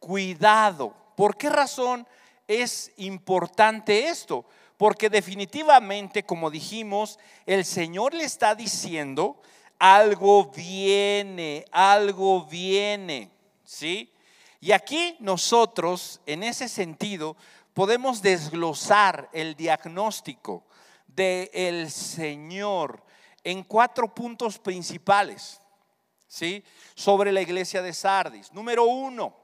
cuidado. 0.00 0.92
¿Por 1.16 1.36
qué 1.36 1.50
razón 1.50 2.04
es 2.48 2.90
importante 2.96 4.08
esto? 4.08 4.44
Porque 4.76 5.08
definitivamente, 5.08 6.24
como 6.24 6.50
dijimos, 6.50 7.20
el 7.46 7.64
Señor 7.64 8.12
le 8.12 8.24
está 8.24 8.56
diciendo, 8.56 9.40
algo 9.78 10.46
viene, 10.46 11.64
algo 11.70 12.44
viene. 12.44 13.30
¿Sí? 13.62 14.10
Y 14.64 14.72
aquí 14.72 15.14
nosotros, 15.20 16.22
en 16.24 16.42
ese 16.42 16.70
sentido, 16.70 17.36
podemos 17.74 18.22
desglosar 18.22 19.28
el 19.34 19.56
diagnóstico 19.56 20.64
del 21.06 21.90
Señor 21.90 23.04
en 23.42 23.62
cuatro 23.62 24.14
puntos 24.14 24.58
principales, 24.58 25.60
¿sí? 26.26 26.64
Sobre 26.94 27.30
la 27.30 27.42
iglesia 27.42 27.82
de 27.82 27.92
Sardis. 27.92 28.54
Número 28.54 28.86
uno, 28.86 29.36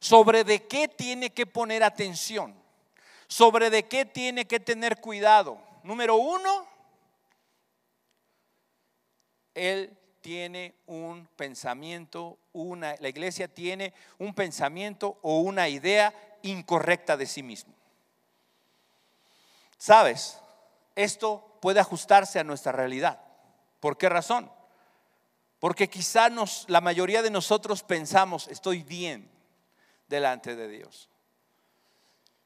sobre 0.00 0.42
de 0.42 0.66
qué 0.66 0.88
tiene 0.88 1.30
que 1.30 1.46
poner 1.46 1.84
atención, 1.84 2.60
sobre 3.28 3.70
de 3.70 3.86
qué 3.86 4.04
tiene 4.04 4.48
que 4.48 4.58
tener 4.58 5.00
cuidado. 5.00 5.62
Número 5.84 6.16
uno, 6.16 6.66
él 9.54 9.96
tiene 10.20 10.74
un 10.86 11.26
pensamiento, 11.36 12.38
una, 12.52 12.94
la 12.98 13.08
iglesia 13.08 13.48
tiene 13.48 13.92
un 14.18 14.34
pensamiento 14.34 15.18
o 15.22 15.40
una 15.40 15.68
idea 15.68 16.14
incorrecta 16.42 17.16
de 17.16 17.26
sí 17.26 17.42
mismo. 17.42 17.74
¿Sabes? 19.76 20.38
Esto 20.94 21.58
puede 21.60 21.80
ajustarse 21.80 22.38
a 22.38 22.44
nuestra 22.44 22.72
realidad. 22.72 23.20
¿Por 23.80 23.96
qué 23.96 24.08
razón? 24.08 24.50
Porque 25.60 25.88
quizá 25.88 26.28
la 26.68 26.80
mayoría 26.80 27.22
de 27.22 27.30
nosotros 27.30 27.82
pensamos, 27.82 28.48
estoy 28.48 28.82
bien 28.82 29.30
delante 30.08 30.56
de 30.56 30.68
Dios. 30.68 31.08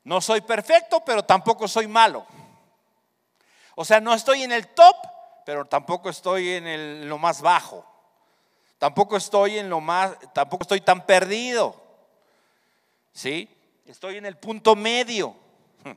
No 0.05 0.21
soy 0.21 0.41
perfecto, 0.41 1.03
pero 1.05 1.25
tampoco 1.25 1.69
soy 1.69 1.87
malo. 1.87 2.27
O 3.75 3.85
sea, 3.85 4.01
no 4.01 4.15
estoy 4.15 4.43
en 4.43 4.53
el 4.53 4.69
top, 4.69 4.97
pero 5.45 5.65
tampoco 5.65 6.11
estoy 6.11 6.51
en 6.51 6.67
el, 6.67 7.09
lo 7.09 7.19
más 7.19 7.41
bajo. 7.41 7.87
Tampoco 8.79 9.17
estoy 9.17 9.59
en 9.59 9.71
lo 9.71 9.81
más, 9.81 10.17
tampoco 10.33 10.63
estoy 10.63 10.81
tan 10.81 11.07
perdido. 11.07 11.81
¿Sí? 13.13 13.49
Estoy 13.87 14.17
en 14.17 14.27
el 14.27 14.37
punto 14.37 14.75
medio. 14.75 15.37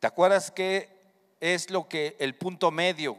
¿Te 0.00 0.06
acuerdas 0.06 0.50
que 0.50 0.88
es 1.40 1.70
lo 1.70 1.88
que 1.88 2.16
el 2.18 2.36
punto 2.36 2.70
medio, 2.70 3.16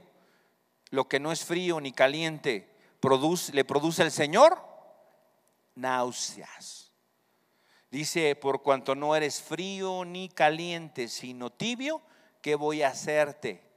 lo 0.92 1.08
que 1.08 1.20
no 1.20 1.32
es 1.32 1.44
frío 1.44 1.80
ni 1.80 1.92
caliente, 1.92 2.70
produce, 3.00 3.54
le 3.54 3.66
produce 3.66 4.04
el 4.04 4.12
Señor? 4.12 4.58
Náuseas. 5.76 6.92
Dice, 7.92 8.36
por 8.36 8.62
cuanto 8.62 8.94
no 8.94 9.16
eres 9.16 9.42
frío 9.42 10.06
ni 10.06 10.30
caliente, 10.30 11.08
sino 11.08 11.50
tibio, 11.50 12.02
¿qué 12.42 12.56
voy 12.56 12.84
a 12.84 12.90
hacerte? 12.90 13.69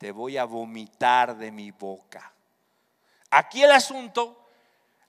Te 0.00 0.12
voy 0.12 0.38
a 0.38 0.44
vomitar 0.44 1.36
de 1.36 1.52
mi 1.52 1.72
boca. 1.72 2.32
Aquí 3.28 3.62
el 3.62 3.70
asunto, 3.70 4.48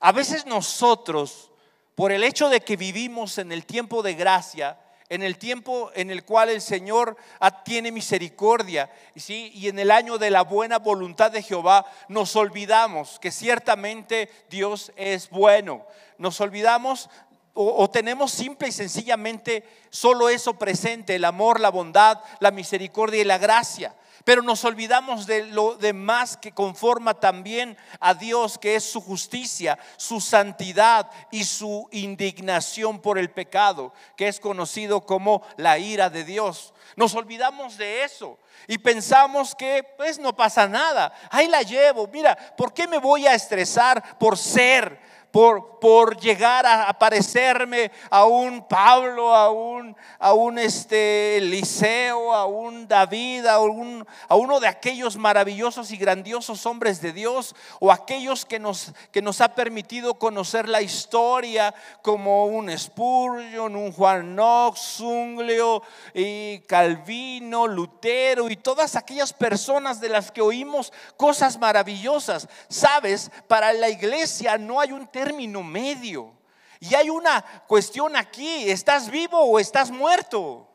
a 0.01 0.11
veces 0.11 0.45
nosotros, 0.45 1.49
por 1.95 2.11
el 2.11 2.25
hecho 2.25 2.49
de 2.49 2.59
que 2.59 2.75
vivimos 2.75 3.37
en 3.37 3.53
el 3.53 3.65
tiempo 3.65 4.03
de 4.03 4.15
gracia, 4.15 4.77
en 5.07 5.23
el 5.23 5.37
tiempo 5.37 5.91
en 5.95 6.11
el 6.11 6.25
cual 6.25 6.49
el 6.49 6.59
Señor 6.59 7.15
tiene 7.63 7.89
misericordia, 7.93 8.91
¿sí? 9.15 9.49
y 9.55 9.69
en 9.69 9.79
el 9.79 9.91
año 9.91 10.17
de 10.17 10.29
la 10.29 10.41
buena 10.41 10.79
voluntad 10.79 11.31
de 11.31 11.41
Jehová, 11.41 11.85
nos 12.09 12.35
olvidamos 12.35 13.17
que 13.19 13.31
ciertamente 13.31 14.29
Dios 14.49 14.91
es 14.97 15.29
bueno. 15.29 15.87
Nos 16.17 16.41
olvidamos 16.41 17.09
o, 17.53 17.89
tenemos 17.89 18.31
simple 18.31 18.69
y 18.69 18.71
sencillamente 18.71 19.63
solo 19.89 20.29
eso 20.29 20.53
presente, 20.53 21.15
el 21.15 21.25
amor, 21.25 21.59
la 21.59 21.69
bondad, 21.69 22.19
la 22.39 22.51
misericordia 22.51 23.21
y 23.21 23.25
la 23.25 23.37
gracia 23.37 23.93
pero 24.23 24.41
nos 24.41 24.63
olvidamos 24.65 25.25
de 25.25 25.45
lo 25.45 25.75
demás 25.75 26.37
que 26.37 26.51
conforma 26.51 27.15
también 27.15 27.77
a 27.99 28.13
Dios, 28.13 28.57
que 28.57 28.75
es 28.75 28.83
su 28.83 29.01
justicia, 29.01 29.79
su 29.97 30.21
santidad 30.21 31.09
y 31.31 31.43
su 31.43 31.87
indignación 31.91 32.99
por 32.99 33.17
el 33.17 33.31
pecado, 33.31 33.93
que 34.15 34.27
es 34.27 34.39
conocido 34.39 35.05
como 35.05 35.41
la 35.57 35.77
ira 35.79 36.09
de 36.09 36.23
Dios. 36.23 36.73
Nos 36.95 37.15
olvidamos 37.15 37.77
de 37.77 38.03
eso 38.03 38.37
y 38.67 38.77
pensamos 38.77 39.55
que 39.55 39.83
pues 39.97 40.19
no 40.19 40.35
pasa 40.35 40.67
nada, 40.67 41.13
ahí 41.31 41.47
la 41.47 41.61
llevo, 41.61 42.07
mira, 42.07 42.35
¿por 42.55 42.73
qué 42.73 42.87
me 42.87 42.99
voy 42.99 43.25
a 43.27 43.33
estresar 43.33 44.19
por 44.19 44.37
ser? 44.37 45.10
Por, 45.31 45.79
por 45.79 46.17
llegar 46.19 46.65
a 46.65 46.91
parecerme 46.99 47.91
a 48.09 48.25
un 48.25 48.67
Pablo, 48.67 49.33
a 49.33 49.49
un, 49.49 49.95
a 50.19 50.33
un 50.33 50.59
este, 50.59 51.37
Eliseo, 51.37 52.33
a 52.33 52.45
un 52.45 52.87
David, 52.87 53.45
a, 53.45 53.59
un, 53.59 54.05
a 54.27 54.35
uno 54.35 54.59
de 54.59 54.67
aquellos 54.67 55.17
maravillosos 55.17 55.91
y 55.91 55.97
grandiosos 55.97 56.65
hombres 56.65 57.01
de 57.01 57.13
Dios, 57.13 57.55
o 57.79 57.91
aquellos 57.91 58.45
que 58.45 58.59
nos, 58.59 58.91
que 59.11 59.21
nos 59.21 59.41
ha 59.41 59.55
permitido 59.55 60.15
conocer 60.15 60.67
la 60.67 60.81
historia, 60.81 61.73
como 62.01 62.45
un 62.45 62.77
Spurgeon, 62.77 63.75
un 63.75 63.91
Juan 63.91 64.35
Knox, 64.35 64.97
Zunglio, 64.97 65.81
y 66.13 66.59
Calvino, 66.61 67.67
Lutero, 67.67 68.49
y 68.49 68.57
todas 68.57 68.95
aquellas 68.95 69.33
personas 69.33 69.99
de 70.01 70.09
las 70.09 70.31
que 70.31 70.41
oímos 70.41 70.91
cosas 71.17 71.57
maravillosas. 71.57 72.47
Sabes, 72.67 73.31
para 73.47 73.73
la 73.73 73.89
iglesia 73.89 74.57
no 74.57 74.79
hay 74.79 74.91
un 74.91 75.07
término 75.21 75.61
medio. 75.63 76.33
Y 76.79 76.95
hay 76.95 77.09
una 77.09 77.43
cuestión 77.67 78.15
aquí, 78.15 78.69
¿estás 78.69 79.09
vivo 79.09 79.39
o 79.39 79.59
estás 79.59 79.91
muerto? 79.91 80.67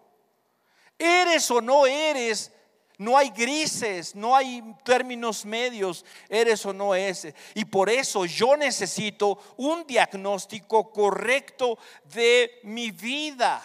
¿Eres 0.97 1.51
o 1.51 1.61
no 1.61 1.85
eres? 1.85 2.53
No 2.99 3.19
hay 3.19 3.31
grises, 3.31 4.15
no 4.15 4.35
hay 4.35 4.63
términos 4.85 5.45
medios, 5.45 6.05
eres 6.29 6.65
o 6.65 6.73
no 6.73 6.95
eres. 6.95 7.35
Y 7.55 7.65
por 7.65 7.91
eso 7.91 8.25
yo 8.25 8.57
necesito 8.57 9.39
un 9.57 9.85
diagnóstico 9.85 10.91
correcto 10.93 11.77
de 12.05 12.61
mi 12.63 12.93
vida. 12.93 13.61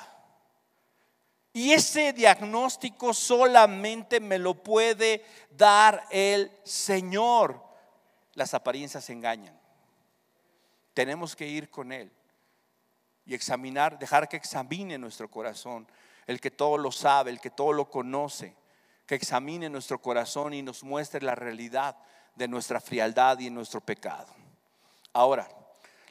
Y 1.54 1.74
ese 1.74 2.12
diagnóstico 2.12 3.14
solamente 3.14 4.20
me 4.20 4.40
lo 4.40 4.56
puede 4.56 5.24
dar 5.52 6.08
el 6.10 6.52
Señor. 6.64 7.64
Las 8.34 8.54
apariencias 8.54 9.10
engañan. 9.12 9.61
Tenemos 10.94 11.36
que 11.36 11.48
ir 11.48 11.70
con 11.70 11.92
Él 11.92 12.12
y 13.26 13.34
examinar, 13.34 13.98
dejar 14.00 14.28
que 14.28 14.38
examine 14.38 14.98
nuestro 14.98 15.30
corazón, 15.30 15.88
el 16.28 16.40
que 16.40 16.52
todo 16.52 16.78
lo 16.78 16.92
sabe, 16.92 17.32
el 17.32 17.40
que 17.40 17.50
todo 17.50 17.74
lo 17.74 17.90
conoce, 17.90 18.56
que 19.06 19.16
examine 19.16 19.70
nuestro 19.70 20.02
corazón 20.02 20.54
y 20.54 20.62
nos 20.62 20.84
muestre 20.84 21.22
la 21.22 21.36
realidad 21.36 21.98
de 22.36 22.48
nuestra 22.48 22.80
frialdad 22.80 23.40
y 23.40 23.50
nuestro 23.50 23.82
pecado. 23.82 24.34
Ahora, 25.14 25.48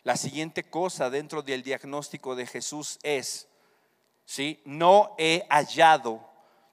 la 0.02 0.16
siguiente 0.16 0.64
cosa 0.64 1.10
dentro 1.10 1.42
del 1.42 1.62
diagnóstico 1.62 2.34
de 2.34 2.46
Jesús 2.46 2.98
es, 3.02 3.48
¿sí? 4.24 4.62
No 4.64 5.14
he 5.18 5.46
hallado 5.50 6.26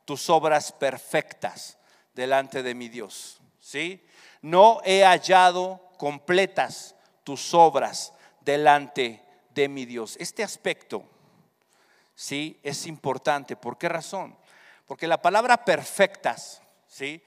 tus 0.05 0.29
obras 0.29 0.71
perfectas 0.71 1.77
delante 2.13 2.63
de 2.63 2.73
mi 2.73 2.89
Dios, 2.89 3.41
¿sí? 3.59 4.05
No 4.41 4.81
he 4.85 5.03
hallado 5.03 5.81
completas 5.97 6.95
tus 7.27 7.53
obras 7.53 8.13
delante 8.39 9.21
de 9.49 9.67
mi 9.67 9.83
Dios. 9.83 10.15
Este 10.17 10.45
aspecto, 10.45 11.03
sí, 12.15 12.57
es 12.63 12.87
importante. 12.87 13.57
¿Por 13.57 13.77
qué 13.77 13.89
razón? 13.89 14.33
Porque 14.85 15.07
la 15.07 15.21
palabra 15.21 15.65
perfectas, 15.65 16.61
sí, 16.87 17.21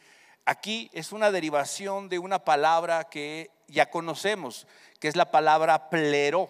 aquí 0.46 0.88
es 0.94 1.12
una 1.12 1.30
derivación 1.30 2.08
de 2.08 2.18
una 2.18 2.42
palabra 2.46 3.10
que 3.10 3.50
ya 3.68 3.90
conocemos, 3.90 4.66
que 5.00 5.08
es 5.08 5.16
la 5.16 5.30
palabra 5.30 5.90
plero. 5.90 6.48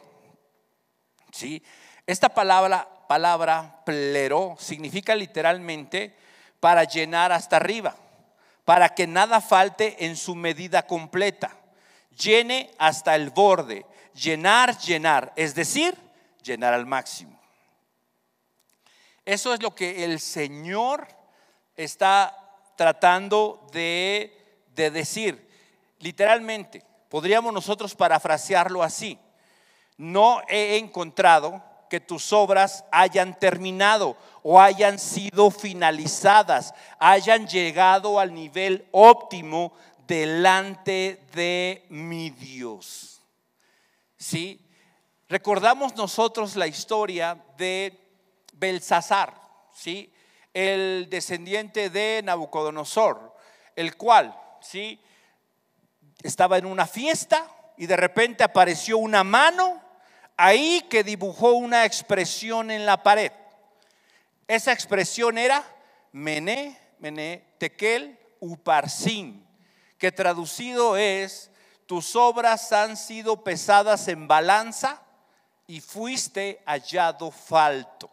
Sí, 1.33 1.61
esta 2.07 2.29
palabra, 2.29 2.89
palabra 3.09 3.83
plero 3.85 4.55
significa 4.61 5.17
literalmente 5.17 6.17
para 6.61 6.85
llenar 6.85 7.33
hasta 7.33 7.57
arriba, 7.57 7.97
para 8.65 8.91
que 8.91 9.09
nada 9.09 9.41
falte 9.41 10.05
en 10.05 10.15
su 10.15 10.37
medida 10.37 10.87
completa 10.87 11.60
llene 12.17 12.71
hasta 12.79 13.15
el 13.15 13.31
borde, 13.31 13.87
llenar, 14.15 14.77
llenar, 14.79 15.33
es 15.37 15.55
decir, 15.55 15.97
llenar 16.43 16.75
al 16.75 16.87
máximo. 16.87 17.41
Eso 19.25 19.55
es 19.55 19.63
lo 19.63 19.75
que 19.75 20.05
el 20.05 20.19
Señor 20.19 21.07
está 21.77 22.37
tratando 22.77 23.67
de, 23.73 24.37
decir. 24.75 25.47
Literalmente, 25.99 26.83
podríamos 27.11 27.53
nosotros 27.53 27.95
parafrasearlo 27.95 28.83
así. 28.83 29.19
No 29.99 30.41
he 30.49 30.79
encontrado 30.79 31.63
que 31.91 32.01
tus 32.01 32.33
obras 32.33 32.85
hayan 32.91 33.39
terminado 33.39 34.17
o 34.43 34.59
hayan 34.59 34.99
sido 34.99 35.51
finalizadas, 35.51 36.73
hayan 36.99 37.47
llegado 37.47 38.19
al 38.19 38.33
nivel 38.33 38.89
óptimo 38.93 39.75
delante 40.11 41.25
de 41.35 41.87
mi 41.89 42.31
Dios. 42.31 43.23
¿Sí? 44.19 44.61
Recordamos 45.29 45.95
nosotros 45.95 46.57
la 46.57 46.67
historia 46.67 47.41
de 47.57 47.97
Belsasar, 48.55 49.41
¿sí? 49.73 50.13
El 50.53 51.07
descendiente 51.09 51.91
de 51.91 52.23
Nabucodonosor, 52.25 53.37
el 53.77 53.97
cual, 53.97 54.37
¿sí? 54.61 55.01
Estaba 56.25 56.59
en 56.59 56.67
una 56.67 56.89
fiesta 56.89 57.49
y 57.77 57.87
de 57.87 57.97
repente 57.97 58.43
apareció 58.43 58.99
una 58.99 59.23
mano 59.23 59.81
ahí 60.37 60.85
que 60.91 61.05
dibujó 61.05 61.53
una 61.53 61.85
expresión 61.85 62.73
en 62.73 62.85
la 62.85 63.01
pared. 63.05 63.31
Esa 64.49 64.73
expresión 64.73 65.39
era 65.39 65.65
Mené, 66.11 66.77
Mené, 66.99 67.45
Tekel, 67.59 68.19
Uparsin 68.41 69.50
que 70.01 70.11
traducido 70.11 70.97
es, 70.97 71.51
tus 71.85 72.17
obras 72.17 72.73
han 72.73 72.97
sido 72.97 73.45
pesadas 73.45 74.09
en 74.09 74.27
balanza 74.27 75.03
y 75.67 75.83
fuiste 75.83 76.63
hallado 76.65 77.31
falto. 77.31 78.11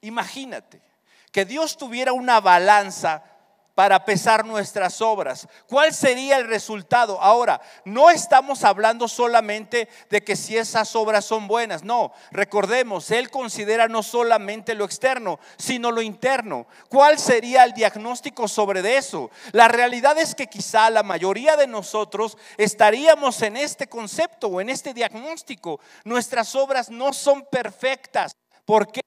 Imagínate 0.00 0.82
que 1.30 1.44
Dios 1.44 1.76
tuviera 1.78 2.12
una 2.12 2.40
balanza 2.40 3.22
para 3.74 4.04
pesar 4.04 4.44
nuestras 4.44 5.00
obras. 5.00 5.48
¿Cuál 5.66 5.94
sería 5.94 6.36
el 6.36 6.46
resultado? 6.46 7.20
Ahora, 7.20 7.60
no 7.84 8.10
estamos 8.10 8.64
hablando 8.64 9.08
solamente 9.08 9.88
de 10.10 10.22
que 10.22 10.36
si 10.36 10.56
esas 10.56 10.94
obras 10.96 11.24
son 11.24 11.48
buenas, 11.48 11.82
no, 11.82 12.12
recordemos, 12.30 13.10
Él 13.10 13.30
considera 13.30 13.88
no 13.88 14.02
solamente 14.02 14.74
lo 14.74 14.84
externo, 14.84 15.38
sino 15.56 15.90
lo 15.90 16.02
interno. 16.02 16.66
¿Cuál 16.88 17.18
sería 17.18 17.64
el 17.64 17.72
diagnóstico 17.72 18.48
sobre 18.48 18.82
eso? 18.96 19.30
La 19.52 19.68
realidad 19.68 20.18
es 20.18 20.34
que 20.34 20.46
quizá 20.46 20.90
la 20.90 21.02
mayoría 21.02 21.56
de 21.56 21.66
nosotros 21.66 22.36
estaríamos 22.56 23.40
en 23.42 23.56
este 23.56 23.88
concepto 23.88 24.48
o 24.48 24.60
en 24.60 24.70
este 24.70 24.94
diagnóstico. 24.94 25.80
Nuestras 26.04 26.54
obras 26.54 26.90
no 26.90 27.12
son 27.12 27.46
perfectas. 27.50 28.36
¿Por 28.64 28.90
qué? 28.90 29.01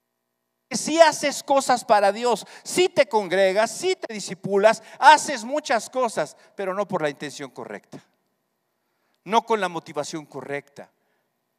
Si 0.72 1.00
haces 1.00 1.44
cosas 1.44 1.86
para 1.86 2.12
Dios, 2.12 2.46
si 2.64 2.90
te 2.90 3.08
congregas, 3.08 3.72
si 3.72 3.96
te 3.96 4.14
disipulas, 4.14 4.82
haces 5.00 5.44
muchas 5.44 5.90
cosas, 5.90 6.36
pero 6.56 6.74
no 6.74 6.88
por 6.88 7.02
la 7.02 7.10
intención 7.10 7.52
correcta, 7.52 8.04
no 9.24 9.44
con 9.44 9.60
la 9.62 9.70
motivación 9.70 10.26
correcta. 10.26 10.92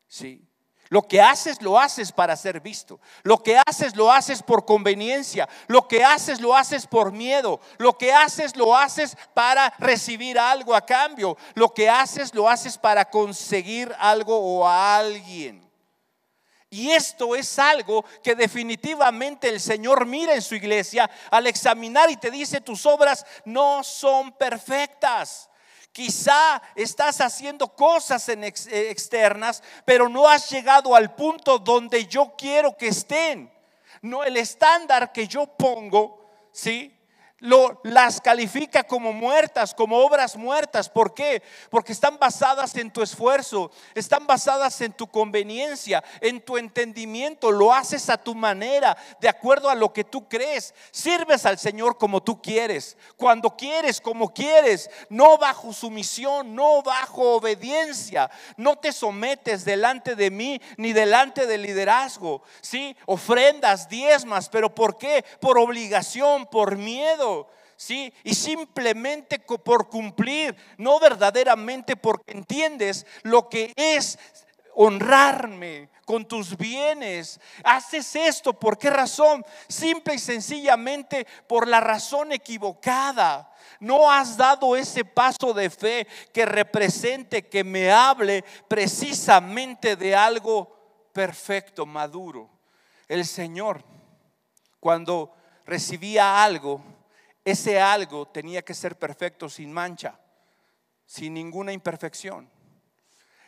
¿sí? 0.08 0.42
Lo 0.88 1.02
que 1.02 1.20
haces 1.20 1.60
lo 1.62 1.78
haces 1.78 2.12
para 2.12 2.36
ser 2.36 2.60
visto. 2.60 3.00
Lo 3.22 3.42
que 3.42 3.58
haces 3.66 3.96
lo 3.96 4.12
haces 4.12 4.42
por 4.42 4.64
conveniencia. 4.64 5.48
Lo 5.66 5.88
que 5.88 6.04
haces 6.04 6.40
lo 6.40 6.54
haces 6.54 6.86
por 6.86 7.12
miedo. 7.12 7.60
Lo 7.78 7.98
que 7.98 8.12
haces 8.12 8.56
lo 8.56 8.76
haces 8.76 9.16
para 9.34 9.72
recibir 9.78 10.38
algo 10.38 10.74
a 10.74 10.86
cambio. 10.86 11.36
Lo 11.54 11.74
que 11.74 11.88
haces 11.88 12.34
lo 12.34 12.48
haces 12.48 12.78
para 12.78 13.04
conseguir 13.06 13.92
algo 13.98 14.38
o 14.38 14.66
a 14.66 14.96
alguien. 14.96 15.65
Y 16.68 16.90
esto 16.90 17.36
es 17.36 17.58
algo 17.58 18.04
que 18.22 18.34
definitivamente 18.34 19.48
el 19.48 19.60
Señor 19.60 20.04
mira 20.04 20.34
en 20.34 20.42
su 20.42 20.54
iglesia 20.54 21.08
al 21.30 21.46
examinar 21.46 22.10
y 22.10 22.16
te 22.16 22.30
dice, 22.30 22.60
tus 22.60 22.84
obras 22.86 23.24
no 23.44 23.84
son 23.84 24.32
perfectas. 24.32 25.48
Quizá 25.92 26.60
estás 26.74 27.20
haciendo 27.20 27.68
cosas 27.68 28.28
en 28.28 28.44
eh, 28.44 28.52
externas, 28.90 29.62
pero 29.84 30.08
no 30.08 30.28
has 30.28 30.50
llegado 30.50 30.94
al 30.94 31.14
punto 31.14 31.58
donde 31.58 32.06
yo 32.06 32.34
quiero 32.36 32.76
que 32.76 32.88
estén. 32.88 33.50
No 34.02 34.24
el 34.24 34.36
estándar 34.36 35.12
que 35.12 35.26
yo 35.26 35.46
pongo, 35.46 36.30
¿sí? 36.52 36.95
Lo, 37.46 37.80
las 37.84 38.20
califica 38.20 38.82
como 38.82 39.12
muertas, 39.12 39.72
como 39.72 39.98
obras 39.98 40.36
muertas. 40.36 40.90
¿Por 40.90 41.14
qué? 41.14 41.42
Porque 41.70 41.92
están 41.92 42.18
basadas 42.18 42.74
en 42.74 42.90
tu 42.90 43.02
esfuerzo, 43.02 43.70
están 43.94 44.26
basadas 44.26 44.80
en 44.80 44.92
tu 44.92 45.06
conveniencia, 45.06 46.02
en 46.20 46.40
tu 46.40 46.56
entendimiento. 46.56 47.52
Lo 47.52 47.72
haces 47.72 48.10
a 48.10 48.18
tu 48.18 48.34
manera, 48.34 48.96
de 49.20 49.28
acuerdo 49.28 49.70
a 49.70 49.76
lo 49.76 49.92
que 49.92 50.02
tú 50.02 50.28
crees. 50.28 50.74
Sirves 50.90 51.46
al 51.46 51.56
Señor 51.58 51.98
como 51.98 52.20
tú 52.20 52.42
quieres, 52.42 52.96
cuando 53.16 53.56
quieres, 53.56 54.00
como 54.00 54.34
quieres, 54.34 54.90
no 55.08 55.38
bajo 55.38 55.72
sumisión, 55.72 56.52
no 56.52 56.82
bajo 56.82 57.36
obediencia. 57.36 58.28
No 58.56 58.76
te 58.76 58.92
sometes 58.92 59.64
delante 59.64 60.16
de 60.16 60.32
mí 60.32 60.60
ni 60.78 60.92
delante 60.92 61.46
del 61.46 61.62
liderazgo. 61.62 62.42
¿Sí? 62.60 62.96
Ofrendas, 63.06 63.88
diezmas, 63.88 64.48
pero 64.48 64.74
¿por 64.74 64.98
qué? 64.98 65.24
Por 65.40 65.58
obligación, 65.58 66.46
por 66.46 66.76
miedo. 66.76 67.35
¿Sí? 67.76 68.12
Y 68.24 68.34
simplemente 68.34 69.38
por 69.38 69.88
cumplir, 69.88 70.56
no 70.78 70.98
verdaderamente 70.98 71.96
porque 71.96 72.32
entiendes 72.32 73.06
lo 73.22 73.48
que 73.48 73.72
es 73.76 74.18
honrarme 74.74 75.88
con 76.04 76.24
tus 76.26 76.56
bienes. 76.56 77.40
Haces 77.64 78.14
esto, 78.14 78.52
¿por 78.52 78.78
qué 78.78 78.90
razón? 78.90 79.44
Simple 79.68 80.14
y 80.14 80.18
sencillamente 80.18 81.26
por 81.46 81.66
la 81.66 81.80
razón 81.80 82.32
equivocada. 82.32 83.52
No 83.80 84.10
has 84.10 84.36
dado 84.36 84.76
ese 84.76 85.04
paso 85.04 85.52
de 85.52 85.68
fe 85.68 86.06
que 86.32 86.46
represente, 86.46 87.48
que 87.48 87.64
me 87.64 87.90
hable 87.90 88.44
precisamente 88.68 89.96
de 89.96 90.14
algo 90.14 91.10
perfecto, 91.12 91.84
maduro. 91.84 92.48
El 93.08 93.24
Señor, 93.24 93.82
cuando 94.78 95.34
recibía 95.64 96.44
algo, 96.44 96.82
ese 97.46 97.80
algo 97.80 98.26
tenía 98.26 98.62
que 98.62 98.74
ser 98.74 98.98
perfecto, 98.98 99.48
sin 99.48 99.72
mancha, 99.72 100.18
sin 101.06 101.32
ninguna 101.32 101.72
imperfección. 101.72 102.50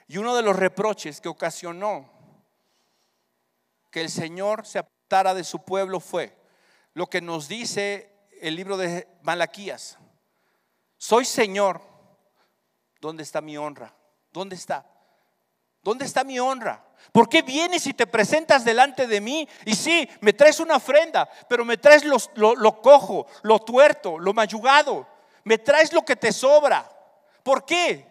Y 0.07 0.18
uno 0.18 0.36
de 0.36 0.42
los 0.42 0.55
reproches 0.55 1.20
que 1.20 1.28
ocasionó 1.28 2.09
que 3.90 4.01
el 4.01 4.09
Señor 4.09 4.64
se 4.64 4.78
apartara 4.78 5.34
de 5.34 5.42
su 5.42 5.64
pueblo 5.64 5.99
fue 5.99 6.32
lo 6.94 7.09
que 7.09 7.20
nos 7.20 7.49
dice 7.49 8.28
el 8.40 8.55
libro 8.55 8.76
de 8.76 9.09
Malaquías. 9.22 9.99
Soy 10.96 11.24
Señor. 11.24 11.82
¿Dónde 13.01 13.24
está 13.24 13.40
mi 13.40 13.57
honra? 13.57 13.96
¿Dónde 14.30 14.55
está? 14.55 14.86
¿Dónde 15.83 16.05
está 16.05 16.24
mi 16.24 16.39
honra? 16.39 16.85
¿Por 17.12 17.29
qué 17.29 17.43
vienes 17.43 17.87
y 17.87 17.95
te 17.95 18.07
presentas 18.07 18.64
delante 18.64 19.07
de 19.07 19.20
mí? 19.20 19.49
Y 19.64 19.74
sí, 19.74 20.09
me 20.20 20.33
traes 20.33 20.61
una 20.61 20.76
ofrenda, 20.76 21.29
pero 21.49 21.64
me 21.64 21.79
traes 21.79 22.05
lo, 22.05 22.18
lo 22.35 22.83
cojo, 22.83 23.26
lo 23.43 23.59
tuerto, 23.61 24.18
lo 24.18 24.35
mayugado. 24.35 25.07
Me 25.45 25.59
traes 25.59 25.93
lo 25.93 26.05
que 26.05 26.16
te 26.16 26.33
sobra. 26.33 26.89
¿Por 27.43 27.64
qué? 27.64 28.07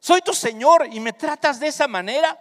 Soy 0.00 0.22
tu 0.22 0.32
Señor 0.32 0.88
y 0.90 0.98
me 0.98 1.12
tratas 1.12 1.60
de 1.60 1.68
esa 1.68 1.86
manera. 1.86 2.38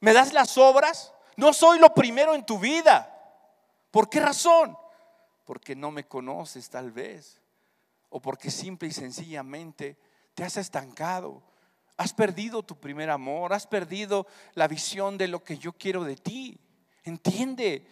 ¿Me 0.00 0.12
das 0.12 0.32
las 0.32 0.58
obras? 0.58 1.14
No 1.36 1.52
soy 1.52 1.78
lo 1.78 1.94
primero 1.94 2.34
en 2.34 2.44
tu 2.44 2.58
vida. 2.58 3.14
¿Por 3.90 4.10
qué 4.10 4.20
razón? 4.20 4.76
Porque 5.44 5.74
no 5.74 5.90
me 5.90 6.06
conoces 6.06 6.68
tal 6.68 6.90
vez. 6.90 7.40
O 8.10 8.20
porque 8.20 8.50
simple 8.50 8.88
y 8.88 8.92
sencillamente 8.92 9.96
te 10.34 10.44
has 10.44 10.56
estancado. 10.56 11.42
Has 11.98 12.14
perdido 12.14 12.62
tu 12.62 12.78
primer 12.78 13.10
amor. 13.10 13.52
Has 13.52 13.66
perdido 13.66 14.26
la 14.54 14.66
visión 14.66 15.18
de 15.18 15.28
lo 15.28 15.44
que 15.44 15.58
yo 15.58 15.72
quiero 15.74 16.04
de 16.04 16.16
ti. 16.16 16.58
Entiende. 17.04 17.86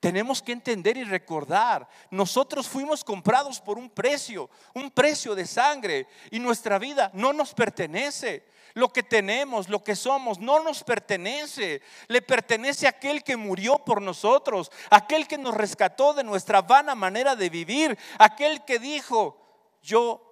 Tenemos 0.00 0.40
que 0.42 0.52
entender 0.52 0.96
y 0.96 1.04
recordar, 1.04 1.86
nosotros 2.10 2.66
fuimos 2.66 3.04
comprados 3.04 3.60
por 3.60 3.76
un 3.76 3.90
precio, 3.90 4.48
un 4.72 4.90
precio 4.90 5.34
de 5.34 5.46
sangre, 5.46 6.06
y 6.30 6.38
nuestra 6.38 6.78
vida 6.78 7.10
no 7.12 7.34
nos 7.34 7.52
pertenece. 7.52 8.46
Lo 8.72 8.88
que 8.88 9.02
tenemos, 9.02 9.68
lo 9.68 9.84
que 9.84 9.94
somos, 9.94 10.38
no 10.38 10.62
nos 10.62 10.82
pertenece. 10.84 11.82
Le 12.08 12.22
pertenece 12.22 12.86
a 12.86 12.90
aquel 12.90 13.22
que 13.22 13.36
murió 13.36 13.84
por 13.84 14.00
nosotros, 14.00 14.72
aquel 14.88 15.28
que 15.28 15.36
nos 15.36 15.54
rescató 15.54 16.14
de 16.14 16.24
nuestra 16.24 16.62
vana 16.62 16.94
manera 16.94 17.36
de 17.36 17.50
vivir, 17.50 17.98
aquel 18.18 18.64
que 18.64 18.78
dijo, 18.78 19.36
yo 19.82 20.22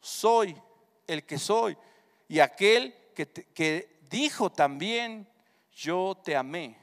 soy 0.00 0.56
el 1.06 1.26
que 1.26 1.38
soy, 1.38 1.76
y 2.30 2.38
aquel 2.38 2.94
que, 3.12 3.26
que 3.28 3.98
dijo 4.08 4.52
también, 4.52 5.28
yo 5.72 6.16
te 6.24 6.36
amé, 6.36 6.78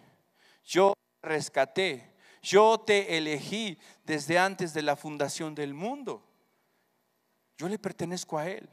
yo 0.65 0.93
rescaté, 1.21 2.13
yo 2.41 2.77
te 2.81 3.15
elegí 3.15 3.79
desde 4.03 4.37
antes 4.37 4.73
de 4.73 4.81
la 4.81 4.97
fundación 4.97 5.55
del 5.55 5.73
mundo. 5.73 6.21
Yo 7.57 7.69
le 7.69 7.79
pertenezco 7.79 8.37
a 8.37 8.49
Él. 8.49 8.69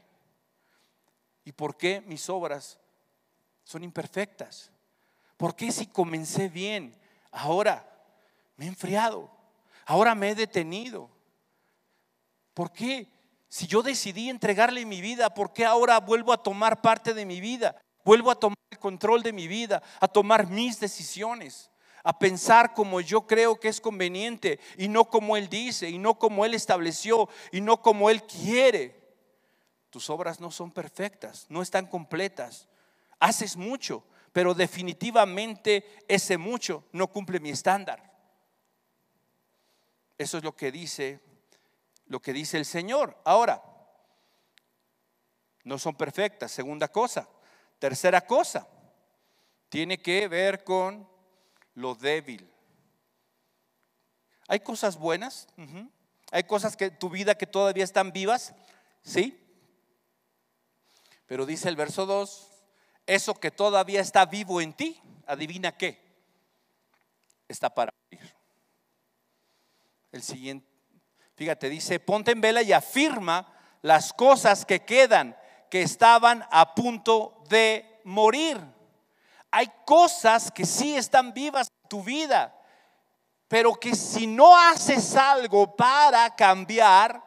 ¿Y 1.45 1.53
por 1.53 1.77
qué 1.77 2.01
mis 2.01 2.29
obras 2.29 2.77
son 3.63 3.81
imperfectas? 3.81 4.69
¿Por 5.37 5.55
qué 5.55 5.71
si 5.71 5.87
comencé 5.87 6.49
bien, 6.49 6.99
ahora 7.31 7.89
me 8.57 8.65
he 8.65 8.67
enfriado? 8.67 9.31
Ahora 9.85 10.13
me 10.13 10.31
he 10.31 10.35
detenido. 10.35 11.09
¿Por 12.53 12.73
qué? 12.73 13.14
Si 13.55 13.67
yo 13.67 13.81
decidí 13.81 14.29
entregarle 14.29 14.85
mi 14.85 14.99
vida, 14.99 15.33
¿por 15.33 15.53
qué 15.53 15.63
ahora 15.63 16.01
vuelvo 16.01 16.33
a 16.33 16.43
tomar 16.43 16.81
parte 16.81 17.13
de 17.13 17.25
mi 17.25 17.39
vida? 17.39 17.81
Vuelvo 18.03 18.29
a 18.29 18.35
tomar 18.35 18.57
el 18.69 18.79
control 18.79 19.23
de 19.23 19.31
mi 19.31 19.47
vida, 19.47 19.81
a 20.01 20.09
tomar 20.09 20.49
mis 20.49 20.77
decisiones 20.77 21.71
a 22.03 22.19
pensar 22.19 22.73
como 22.73 22.99
yo 22.99 23.25
creo 23.25 23.57
que 23.57 23.69
es 23.69 23.79
conveniente 23.79 24.59
y 24.77 24.89
no 24.89 25.05
como 25.05 25.37
Él 25.37 25.47
dice 25.47 25.89
y 25.89 25.97
no 25.97 26.19
como 26.19 26.43
Él 26.43 26.53
estableció 26.53 27.29
y 27.49 27.61
no 27.61 27.81
como 27.81 28.09
Él 28.09 28.23
quiere. 28.23 29.01
Tus 29.89 30.09
obras 30.09 30.41
no 30.41 30.51
son 30.51 30.69
perfectas, 30.71 31.45
no 31.47 31.61
están 31.61 31.85
completas. 31.85 32.67
Haces 33.21 33.55
mucho, 33.55 34.03
pero 34.33 34.53
definitivamente 34.53 36.03
ese 36.09 36.37
mucho 36.37 36.83
no 36.91 37.07
cumple 37.07 37.39
mi 37.39 37.51
estándar. 37.51 38.03
Eso 40.17 40.39
es 40.39 40.43
lo 40.43 40.53
que 40.53 40.73
dice 40.73 41.21
lo 42.07 42.21
que 42.21 42.33
dice 42.33 42.57
el 42.57 42.65
Señor. 42.65 43.19
Ahora, 43.25 43.63
no 45.63 45.79
son 45.79 45.95
perfectas, 45.95 46.51
segunda 46.51 46.87
cosa. 46.87 47.27
Tercera 47.79 48.21
cosa, 48.21 48.67
tiene 49.69 49.97
que 49.97 50.27
ver 50.27 50.63
con 50.63 51.07
lo 51.73 51.95
débil. 51.95 52.49
Hay 54.47 54.59
cosas 54.59 54.97
buenas, 54.97 55.47
hay 56.31 56.43
cosas 56.43 56.77
que 56.77 56.91
tu 56.91 57.09
vida 57.09 57.35
que 57.35 57.47
todavía 57.47 57.83
están 57.83 58.11
vivas, 58.11 58.53
¿sí? 59.01 59.41
Pero 61.25 61.45
dice 61.45 61.67
el 61.67 61.75
verso 61.75 62.05
2, 62.05 62.47
eso 63.07 63.33
que 63.35 63.51
todavía 63.51 64.01
está 64.01 64.25
vivo 64.25 64.61
en 64.61 64.73
ti, 64.73 65.01
adivina 65.25 65.75
qué, 65.75 65.99
está 67.47 67.73
para 67.73 67.91
morir. 68.03 68.35
El 70.11 70.23
siguiente, 70.23 70.67
fíjate, 71.35 71.69
dice, 71.69 71.99
ponte 71.99 72.31
en 72.31 72.41
vela 72.41 72.61
y 72.61 72.73
afirma 72.73 73.53
las 73.81 74.13
cosas 74.13 74.65
que 74.65 74.83
quedan, 74.83 75.37
que 75.69 75.81
estaban 75.81 76.45
a 76.51 76.73
punto 76.75 77.43
de 77.49 78.01
morir 78.03 78.75
hay 79.55 79.71
cosas 79.85 80.51
que 80.51 80.65
sí 80.65 80.97
están 80.97 81.33
vivas 81.33 81.69
en 81.69 81.87
tu 81.87 82.03
vida, 82.03 82.53
pero 83.47 83.73
que 83.73 83.95
si 83.95 84.27
no 84.27 84.53
haces 84.53 85.15
algo 85.15 85.77
para 85.77 86.35
cambiar, 86.35 87.23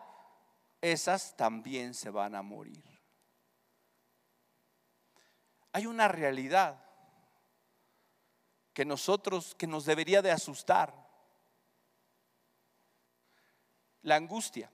esas 0.82 1.34
también 1.34 1.94
se 1.94 2.10
van 2.10 2.34
a 2.34 2.42
morir. 2.42 2.84
Hay 5.72 5.86
una 5.86 6.06
realidad 6.06 6.84
que 8.74 8.84
nosotros, 8.84 9.54
que 9.54 9.66
nos 9.66 9.86
debería 9.86 10.20
de 10.20 10.30
asustar. 10.30 11.07
La 14.02 14.16
angustia 14.16 14.70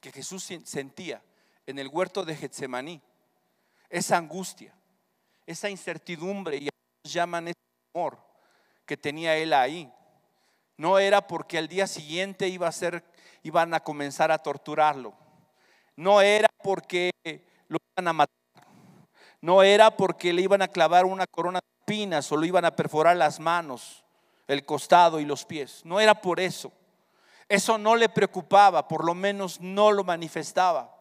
que 0.00 0.12
Jesús 0.12 0.48
sentía 0.64 1.22
en 1.66 1.78
el 1.78 1.88
huerto 1.88 2.24
de 2.24 2.36
Getsemaní, 2.36 3.00
esa 3.88 4.16
angustia, 4.16 4.74
esa 5.46 5.68
incertidumbre 5.70 6.56
y 6.56 6.68
llaman 7.04 7.48
ese 7.48 7.58
amor 7.94 8.18
que 8.86 8.96
tenía 8.96 9.36
él 9.36 9.52
ahí. 9.52 9.92
No 10.76 10.98
era 10.98 11.26
porque 11.26 11.58
al 11.58 11.68
día 11.68 11.86
siguiente 11.86 12.48
iba 12.48 12.66
a 12.66 12.72
ser, 12.72 13.04
iban 13.42 13.74
a 13.74 13.80
comenzar 13.80 14.32
a 14.32 14.38
torturarlo. 14.38 15.14
No 15.94 16.20
era 16.20 16.48
porque 16.62 17.10
lo 17.68 17.78
iban 17.96 18.08
a 18.08 18.12
matar. 18.12 18.34
No 19.40 19.62
era 19.62 19.96
porque 19.96 20.32
le 20.32 20.42
iban 20.42 20.62
a 20.62 20.68
clavar 20.68 21.04
una 21.04 21.26
corona 21.26 21.60
de 21.60 21.80
espinas 21.80 22.30
o 22.32 22.36
lo 22.36 22.44
iban 22.44 22.64
a 22.64 22.74
perforar 22.74 23.16
las 23.16 23.38
manos, 23.40 24.04
el 24.48 24.64
costado 24.64 25.20
y 25.20 25.24
los 25.24 25.44
pies. 25.44 25.82
No 25.84 26.00
era 26.00 26.14
por 26.14 26.40
eso. 26.40 26.72
Eso 27.48 27.78
no 27.78 27.96
le 27.96 28.08
preocupaba, 28.08 28.88
por 28.88 29.04
lo 29.04 29.14
menos 29.14 29.60
no 29.60 29.92
lo 29.92 30.04
manifestaba. 30.04 30.94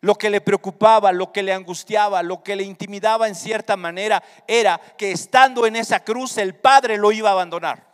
Lo 0.00 0.14
que 0.14 0.30
le 0.30 0.40
preocupaba, 0.40 1.10
lo 1.12 1.32
que 1.32 1.42
le 1.42 1.52
angustiaba, 1.52 2.22
lo 2.22 2.42
que 2.42 2.56
le 2.56 2.64
intimidaba 2.64 3.28
en 3.28 3.34
cierta 3.34 3.76
manera 3.76 4.22
era 4.46 4.78
que 4.98 5.12
estando 5.12 5.66
en 5.66 5.76
esa 5.76 6.04
cruz 6.04 6.36
el 6.38 6.54
Padre 6.54 6.98
lo 6.98 7.12
iba 7.12 7.30
a 7.30 7.32
abandonar. 7.32 7.86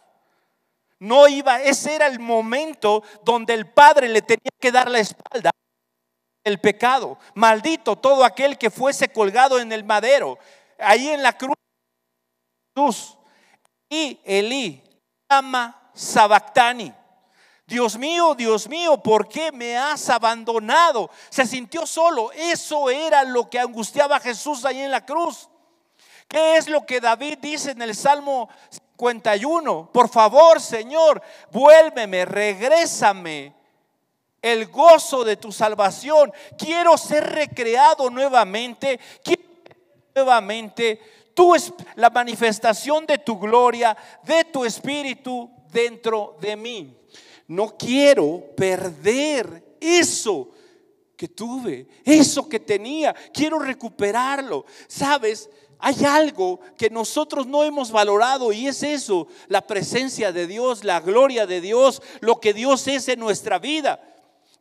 No 0.99 1.26
iba, 1.28 1.62
ese 1.62 1.95
era 1.95 2.07
el 2.07 2.20
momento 2.20 3.03
donde 3.24 3.55
el 3.55 3.68
Padre 3.68 4.09
le 4.09 4.22
tenía 4.22 4.51
que 4.61 4.72
dar 4.72 4.90
la 4.90 4.99
espalda 4.99 5.51
el 6.45 6.61
pecado. 6.61 7.18
Maldito 7.34 7.97
todo 7.97 8.24
aquel 8.24 8.59
que 8.59 8.70
fuese 8.70 9.09
colgado 9.09 9.59
en 9.61 9.72
el 9.72 9.84
madero, 9.84 10.38
ahí 10.78 11.09
en 11.09 11.22
la 11.22 11.36
cruz. 11.36 11.57
Y 13.88 14.18
Elí, 14.24 14.82
ama 15.28 15.90
Sabactani. 15.95 16.93
Dios 17.73 17.97
mío, 17.97 18.35
Dios 18.35 18.68
mío, 18.68 18.99
¿por 18.99 19.27
qué 19.27 19.51
me 19.51 19.79
has 19.79 20.11
abandonado? 20.11 21.09
Se 21.31 21.47
sintió 21.47 21.87
solo. 21.87 22.31
Eso 22.33 22.91
era 22.91 23.25
lo 23.25 23.49
que 23.49 23.59
angustiaba 23.59 24.16
a 24.16 24.20
Jesús 24.20 24.66
ahí 24.66 24.83
en 24.83 24.91
la 24.91 25.07
cruz. 25.07 25.49
¿Qué 26.29 26.59
es 26.59 26.68
lo 26.68 26.85
que 26.85 27.01
David 27.01 27.39
dice 27.41 27.70
en 27.70 27.81
el 27.81 27.95
Salmo 27.95 28.51
51? 28.68 29.89
Por 29.91 30.11
favor, 30.11 30.61
Señor, 30.61 31.23
vuélveme, 31.51 32.27
regrésame 32.27 33.55
el 34.43 34.66
gozo 34.66 35.25
de 35.25 35.39
tu 35.39 35.51
salvación. 35.51 36.31
Quiero 36.59 36.99
ser 36.99 37.25
recreado 37.25 38.11
nuevamente. 38.11 39.01
Quiero 39.25 39.45
nuevamente 40.14 41.01
la 41.95 42.11
manifestación 42.11 43.07
de 43.07 43.16
tu 43.16 43.39
gloria, 43.39 43.97
de 44.25 44.45
tu 44.45 44.62
espíritu 44.66 45.51
dentro 45.70 46.37
de 46.39 46.55
mí. 46.55 47.01
No 47.53 47.76
quiero 47.76 48.42
perder 48.57 49.76
eso 49.78 50.48
que 51.14 51.28
tuve, 51.28 51.86
eso 52.03 52.48
que 52.48 52.59
tenía. 52.59 53.14
Quiero 53.30 53.59
recuperarlo. 53.59 54.64
¿Sabes? 54.88 55.50
Hay 55.78 56.03
algo 56.07 56.61
que 56.78 56.88
nosotros 56.88 57.46
no 57.46 57.62
hemos 57.62 57.92
valorado 57.92 58.55
y 58.55 58.68
es 58.68 58.82
eso, 58.82 59.26
la 59.48 59.66
presencia 59.66 60.32
de 60.32 60.46
Dios, 60.46 60.82
la 60.82 61.00
gloria 61.00 61.46
de 61.46 61.61
Dios, 61.61 62.00
lo 62.20 62.40
que 62.40 62.55
Dios 62.55 62.88
es 62.88 63.07
en 63.09 63.20
nuestra 63.20 63.59
vida. 63.59 64.00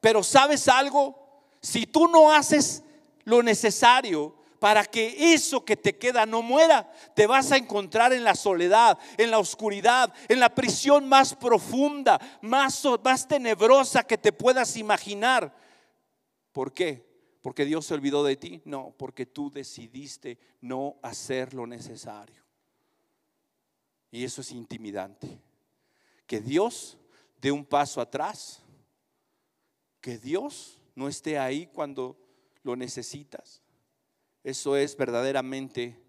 Pero 0.01 0.21
¿sabes 0.21 0.67
algo? 0.67 1.15
Si 1.61 1.87
tú 1.87 2.09
no 2.09 2.33
haces 2.33 2.83
lo 3.23 3.41
necesario 3.41 4.35
para 4.61 4.85
que 4.85 5.33
eso 5.33 5.65
que 5.65 5.75
te 5.75 5.97
queda 5.97 6.27
no 6.27 6.43
muera, 6.43 6.87
te 7.15 7.25
vas 7.25 7.51
a 7.51 7.57
encontrar 7.57 8.13
en 8.13 8.23
la 8.23 8.35
soledad, 8.35 8.99
en 9.17 9.31
la 9.31 9.39
oscuridad, 9.39 10.13
en 10.29 10.39
la 10.39 10.53
prisión 10.53 11.09
más 11.09 11.33
profunda, 11.33 12.21
más, 12.43 13.27
tenebrosa 13.27 14.03
que 14.03 14.19
te 14.19 14.31
puedas 14.31 14.77
imaginar. 14.77 15.51
¿Por 16.51 16.73
qué? 16.73 17.03
¿Porque 17.41 17.65
Dios 17.65 17.87
se 17.87 17.95
olvidó 17.95 18.23
de 18.23 18.35
ti? 18.35 18.61
No, 18.63 18.93
porque 18.99 19.25
tú 19.25 19.49
decidiste 19.49 20.37
no 20.61 20.97
hacer 21.01 21.55
lo 21.55 21.65
necesario. 21.65 22.43
Y 24.11 24.23
eso 24.23 24.41
es 24.41 24.51
intimidante. 24.51 25.39
Que 26.27 26.39
Dios 26.39 26.99
dé 27.41 27.51
un 27.51 27.65
paso 27.65 27.99
atrás. 27.99 28.61
Que 30.01 30.19
Dios 30.19 30.79
no 30.93 31.07
esté 31.07 31.39
ahí 31.39 31.65
cuando 31.65 32.15
lo 32.61 32.75
necesitas. 32.75 33.60
Eso 34.43 34.75
es 34.75 34.97
verdaderamente 34.97 35.99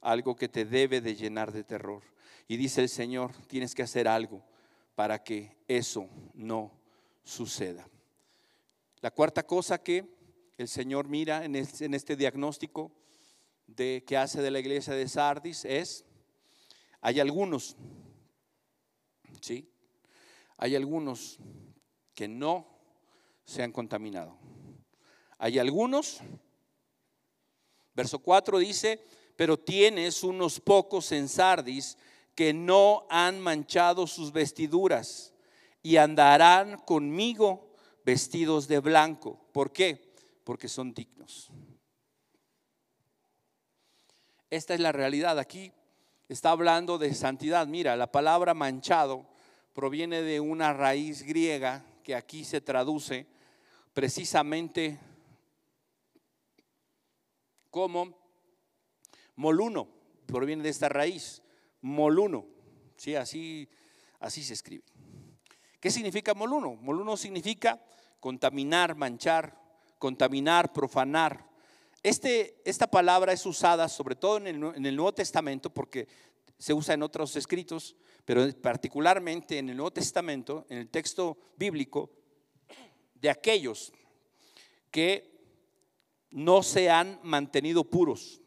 algo 0.00 0.36
que 0.36 0.48
te 0.48 0.64
debe 0.64 1.00
de 1.00 1.14
llenar 1.14 1.52
de 1.52 1.64
terror. 1.64 2.02
Y 2.48 2.56
dice 2.56 2.82
el 2.82 2.88
Señor, 2.88 3.32
tienes 3.46 3.74
que 3.74 3.82
hacer 3.82 4.08
algo 4.08 4.44
para 4.94 5.22
que 5.22 5.56
eso 5.66 6.08
no 6.34 6.72
suceda. 7.22 7.88
La 9.00 9.10
cuarta 9.10 9.46
cosa 9.46 9.82
que 9.82 10.06
el 10.56 10.68
Señor 10.68 11.08
mira 11.08 11.44
en 11.44 11.56
este, 11.56 12.16
diagnóstico 12.16 12.92
de 13.66 14.04
que 14.06 14.16
hace 14.16 14.40
de 14.40 14.50
la 14.50 14.60
iglesia 14.60 14.94
de 14.94 15.08
Sardis 15.08 15.64
es, 15.64 16.04
hay 17.00 17.20
algunos, 17.20 17.76
¿sí? 19.40 19.68
Hay 20.56 20.76
algunos 20.76 21.38
que 22.14 22.28
no 22.28 22.66
se 23.44 23.62
han 23.62 23.72
contaminado. 23.72 24.38
Hay 25.38 25.58
algunos, 25.58 26.20
verso 27.94 28.18
4 28.18 28.58
dice, 28.58 29.00
pero 29.36 29.58
tienes 29.58 30.22
unos 30.22 30.60
pocos 30.60 31.12
en 31.12 31.28
Sardis 31.28 31.96
que 32.34 32.52
no 32.52 33.06
han 33.10 33.40
manchado 33.40 34.06
sus 34.06 34.32
vestiduras 34.32 35.32
y 35.82 35.96
andarán 35.96 36.78
conmigo 36.78 37.70
vestidos 38.04 38.68
de 38.68 38.80
blanco. 38.80 39.38
¿Por 39.52 39.72
qué? 39.72 40.14
porque 40.44 40.68
son 40.68 40.94
dignos. 40.94 41.50
Esta 44.50 44.74
es 44.74 44.80
la 44.80 44.92
realidad. 44.92 45.38
Aquí 45.38 45.72
está 46.28 46.50
hablando 46.50 46.98
de 46.98 47.12
santidad. 47.14 47.66
Mira, 47.66 47.96
la 47.96 48.12
palabra 48.12 48.54
manchado 48.54 49.26
proviene 49.72 50.22
de 50.22 50.38
una 50.38 50.72
raíz 50.72 51.22
griega 51.22 51.84
que 52.04 52.14
aquí 52.14 52.44
se 52.44 52.60
traduce 52.60 53.26
precisamente 53.94 55.00
como 57.74 58.16
moluno. 59.34 59.88
Proviene 60.26 60.62
de 60.62 60.68
esta 60.68 60.88
raíz, 60.88 61.42
moluno. 61.80 62.46
Sí, 62.96 63.16
así, 63.16 63.68
así 64.20 64.44
se 64.44 64.52
escribe. 64.52 64.84
¿Qué 65.80 65.90
significa 65.90 66.34
moluno? 66.34 66.76
Moluno 66.76 67.16
significa 67.16 67.84
contaminar, 68.20 68.94
manchar, 68.94 69.60
contaminar, 69.98 70.72
profanar. 70.72 71.50
Este, 72.00 72.62
esta 72.64 72.86
palabra 72.86 73.32
es 73.32 73.44
usada 73.44 73.88
sobre 73.88 74.14
todo 74.14 74.36
en 74.36 74.46
el, 74.46 74.76
en 74.76 74.86
el 74.86 74.94
Nuevo 74.94 75.12
Testamento 75.12 75.68
porque 75.68 76.06
se 76.56 76.72
usa 76.74 76.94
en 76.94 77.02
otros 77.02 77.34
escritos, 77.34 77.96
pero 78.24 78.48
particularmente 78.62 79.58
en 79.58 79.70
el 79.70 79.76
Nuevo 79.76 79.90
Testamento, 79.90 80.64
en 80.68 80.78
el 80.78 80.88
texto 80.90 81.36
bíblico, 81.56 82.12
de 83.16 83.30
aquellos 83.30 83.92
que 84.92 85.33
no 86.34 86.64
se 86.64 86.90
han 86.90 87.20
mantenido 87.22 87.84
puros, 87.84 88.40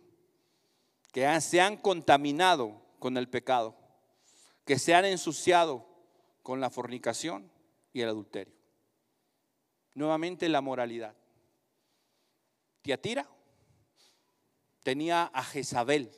que 1.13 1.39
se 1.39 1.61
han 1.61 1.77
contaminado 1.77 2.81
con 2.99 3.15
el 3.15 3.29
pecado, 3.29 3.77
que 4.65 4.77
se 4.77 4.93
han 4.93 5.05
ensuciado 5.05 5.87
con 6.43 6.59
la 6.59 6.69
fornicación 6.69 7.49
y 7.93 8.01
el 8.01 8.09
adulterio. 8.09 8.53
Nuevamente 9.93 10.49
la 10.49 10.59
moralidad. 10.59 11.15
Tiatira 12.81 13.25
tenía 14.83 15.23
a 15.33 15.41
Jezabel, 15.45 16.11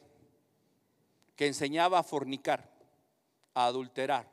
que 1.35 1.45
enseñaba 1.45 1.99
a 1.99 2.03
fornicar, 2.03 2.73
a 3.53 3.67
adulterar, 3.67 4.27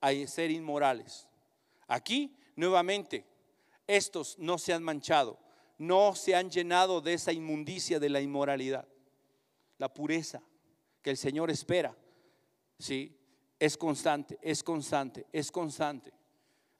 a 0.00 0.12
ser 0.28 0.52
inmorales. 0.52 1.28
Aquí, 1.88 2.38
nuevamente, 2.54 3.26
estos 3.88 4.38
no 4.38 4.58
se 4.58 4.72
han 4.72 4.84
manchado, 4.84 5.47
no 5.78 6.14
se 6.14 6.34
han 6.34 6.50
llenado 6.50 7.00
de 7.00 7.14
esa 7.14 7.32
inmundicia 7.32 7.98
de 8.00 8.10
la 8.10 8.20
inmoralidad. 8.20 8.86
La 9.78 9.92
pureza 9.92 10.42
que 11.02 11.10
el 11.10 11.16
Señor 11.16 11.50
espera, 11.50 11.96
¿sí? 12.78 13.16
Es 13.58 13.76
constante, 13.76 14.38
es 14.42 14.62
constante, 14.62 15.26
es 15.32 15.50
constante. 15.50 16.12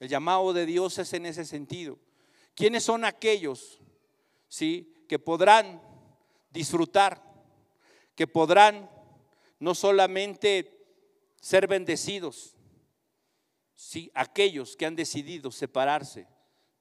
El 0.01 0.09
llamado 0.09 0.53
de 0.53 0.67
Dios 0.67 0.99
es 0.99 1.13
en 1.13 1.27
ese 1.27 1.45
sentido. 1.45 1.99
¿Quiénes 2.55 2.85
son 2.85 3.05
aquellos 3.05 3.81
¿sí? 4.49 4.93
que 5.09 5.19
podrán 5.19 5.81
disfrutar, 6.51 7.23
que 8.15 8.27
podrán 8.27 8.91
no 9.61 9.75
solamente 9.75 10.87
ser 11.41 11.67
bendecidos, 11.67 12.57
¿sí? 13.75 14.11
aquellos 14.15 14.77
que 14.77 14.87
han 14.87 14.97
decidido 14.97 15.51
separarse 15.51 16.27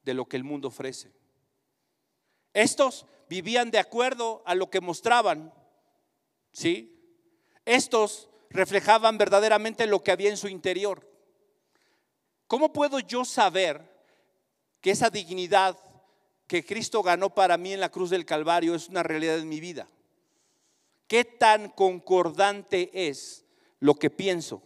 de 0.02 0.14
lo 0.14 0.26
que 0.26 0.36
el 0.36 0.44
mundo 0.44 0.68
ofrece. 0.68 1.12
Estos 2.58 3.06
vivían 3.28 3.70
de 3.70 3.78
acuerdo 3.78 4.42
a 4.44 4.56
lo 4.56 4.68
que 4.68 4.80
mostraban, 4.80 5.54
¿sí? 6.50 6.92
Estos 7.64 8.28
reflejaban 8.50 9.16
verdaderamente 9.16 9.86
lo 9.86 10.02
que 10.02 10.10
había 10.10 10.30
en 10.30 10.36
su 10.36 10.48
interior. 10.48 11.08
¿Cómo 12.48 12.72
puedo 12.72 12.98
yo 12.98 13.24
saber 13.24 13.88
que 14.80 14.90
esa 14.90 15.08
dignidad 15.08 15.78
que 16.48 16.64
Cristo 16.64 17.02
ganó 17.02 17.30
para 17.30 17.58
mí 17.58 17.74
en 17.74 17.80
la 17.80 17.90
cruz 17.90 18.10
del 18.10 18.24
Calvario 18.24 18.74
es 18.74 18.88
una 18.88 19.04
realidad 19.04 19.38
en 19.38 19.48
mi 19.48 19.60
vida. 19.60 19.86
¿Qué 21.06 21.24
tan 21.24 21.68
concordante 21.68 22.90
es 22.92 23.44
lo 23.78 23.94
que 23.94 24.10
pienso, 24.10 24.62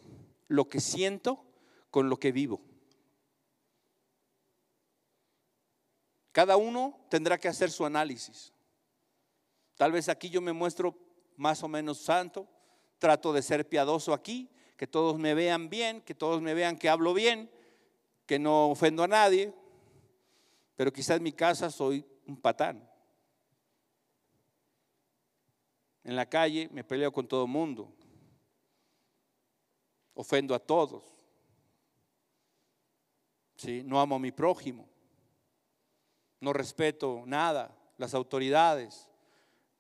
lo 0.49 0.69
que 0.69 0.81
siento 0.81 1.45
con 1.91 2.09
lo 2.09 2.19
que 2.19 2.33
vivo? 2.33 2.63
Cada 6.33 6.57
uno 6.57 6.99
tendrá 7.11 7.39
que 7.39 7.49
hacer 7.49 7.71
su 7.71 7.85
análisis. 7.85 8.53
Tal 9.77 9.93
vez 9.93 10.09
aquí 10.09 10.31
yo 10.31 10.41
me 10.41 10.53
muestro 10.53 10.97
más 11.37 11.63
o 11.63 11.69
menos 11.69 11.99
santo, 11.99 12.49
trato 12.99 13.33
de 13.33 13.43
ser 13.43 13.69
piadoso 13.69 14.15
aquí, 14.15 14.51
que 14.77 14.87
todos 14.87 15.19
me 15.19 15.35
vean 15.35 15.69
bien, 15.69 16.01
que 16.01 16.15
todos 16.15 16.41
me 16.41 16.55
vean 16.55 16.79
que 16.79 16.89
hablo 16.89 17.15
bien, 17.15 17.51
que 18.27 18.39
no 18.39 18.71
ofendo 18.71 19.03
a 19.03 19.09
nadie, 19.09 19.53
pero 20.75 20.93
quizás 20.93 21.19
en 21.19 21.23
mi 21.23 21.33
casa 21.33 21.71
soy 21.71 22.05
un 22.27 22.41
patán. 22.41 22.89
En 26.05 26.17
la 26.17 26.29
calle 26.29 26.69
me 26.73 26.83
peleo 26.83 27.13
con 27.13 27.29
todo 27.29 27.45
el 27.45 27.51
mundo. 27.51 27.93
Ofendo 30.15 30.55
a 30.55 30.59
todos. 30.59 31.05
¿Sí? 33.57 33.83
No 33.85 34.01
amo 34.01 34.17
a 34.17 34.19
mi 34.19 34.33
prójimo. 34.33 34.92
No 36.43 36.53
respeto 36.53 37.23
nada, 37.25 37.73
las 37.99 38.15
autoridades. 38.15 39.09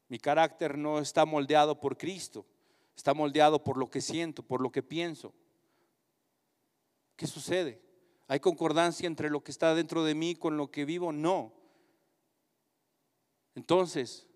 Mi 0.06 0.20
carácter 0.20 0.78
no 0.78 1.00
está 1.00 1.24
moldeado 1.26 1.80
por 1.80 1.98
Cristo. 1.98 2.46
Está 2.94 3.14
moldeado 3.14 3.64
por 3.64 3.76
lo 3.76 3.90
que 3.90 4.00
siento, 4.00 4.44
por 4.44 4.60
lo 4.60 4.70
que 4.70 4.80
pienso. 4.80 5.34
¿Qué 7.16 7.26
sucede? 7.26 7.82
¿Hay 8.28 8.38
concordancia 8.38 9.08
entre 9.08 9.28
lo 9.28 9.42
que 9.42 9.50
está 9.50 9.74
dentro 9.74 10.04
de 10.04 10.14
mí 10.14 10.36
con 10.36 10.56
lo 10.56 10.70
que 10.70 10.84
vivo? 10.84 11.10
No. 11.10 11.52
Entonces, 13.56 14.28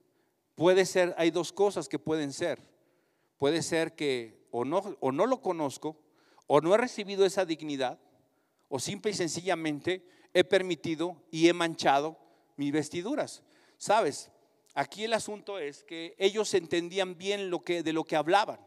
puede 0.57 0.85
ser, 0.85 1.15
hay 1.17 1.31
dos 1.31 1.53
cosas 1.53 1.89
que 1.89 2.01
pueden 2.01 2.33
ser. 2.33 2.61
Puede 3.39 3.63
ser 3.63 3.95
que 3.95 4.49
o 4.51 4.65
no, 4.65 4.97
o 4.99 5.13
no 5.13 5.27
lo 5.27 5.41
conozco, 5.41 5.97
o 6.49 6.61
no 6.61 6.75
he 6.75 6.79
recibido 6.79 7.25
esa 7.25 7.45
dignidad, 7.45 8.01
O 8.69 8.81
simple 8.81 9.13
y 9.13 9.15
sencillamente 9.15 10.16
he 10.37 10.45
permitido 10.45 11.17
y 11.31 11.49
he 11.49 11.55
manchado 11.55 12.19
mis 12.57 12.71
vestiduras. 12.71 13.43
¿Sabes? 13.79 14.31
Aquí 14.75 15.05
el 15.05 15.15
asunto 15.15 15.59
es 15.59 15.83
que 15.83 16.15
ellos 16.19 16.53
entendían 16.53 17.17
bien 17.17 17.49
lo 17.49 17.61
que, 17.65 17.83
de 17.83 17.95
lo 17.95 18.05
que 18.05 18.17
hablaban. 18.17 18.61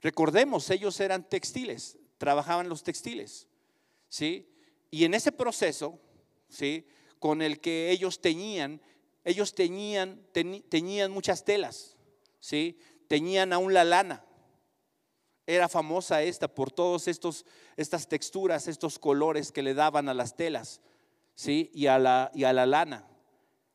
Recordemos, 0.00 0.70
ellos 0.70 1.00
eran 1.00 1.28
textiles, 1.28 1.98
trabajaban 2.18 2.68
los 2.68 2.84
textiles. 2.84 3.48
¿Sí? 4.08 4.48
Y 4.92 5.04
en 5.04 5.14
ese 5.14 5.32
proceso, 5.32 5.98
¿sí? 6.48 6.86
Con 7.18 7.42
el 7.42 7.60
que 7.60 7.90
ellos 7.90 8.20
teñían, 8.20 8.80
ellos 9.24 9.56
teñían, 9.56 10.20
muchas 11.10 11.44
telas, 11.44 11.96
¿sí? 12.38 12.78
Teñían 13.08 13.52
aún 13.52 13.74
la 13.74 13.82
lana. 13.82 14.24
Era 15.48 15.68
famosa 15.68 16.22
esta 16.22 16.46
por 16.46 16.72
estos 17.06 17.44
estas 17.76 18.06
texturas, 18.06 18.68
estos 18.68 19.00
colores 19.00 19.50
que 19.50 19.62
le 19.62 19.74
daban 19.74 20.08
a 20.08 20.14
las 20.14 20.36
telas, 20.36 20.80
¿sí? 21.38 21.70
Y 21.72 21.86
a 21.86 22.00
la 22.00 22.32
y 22.34 22.42
a 22.42 22.52
la 22.52 22.66
lana. 22.66 23.06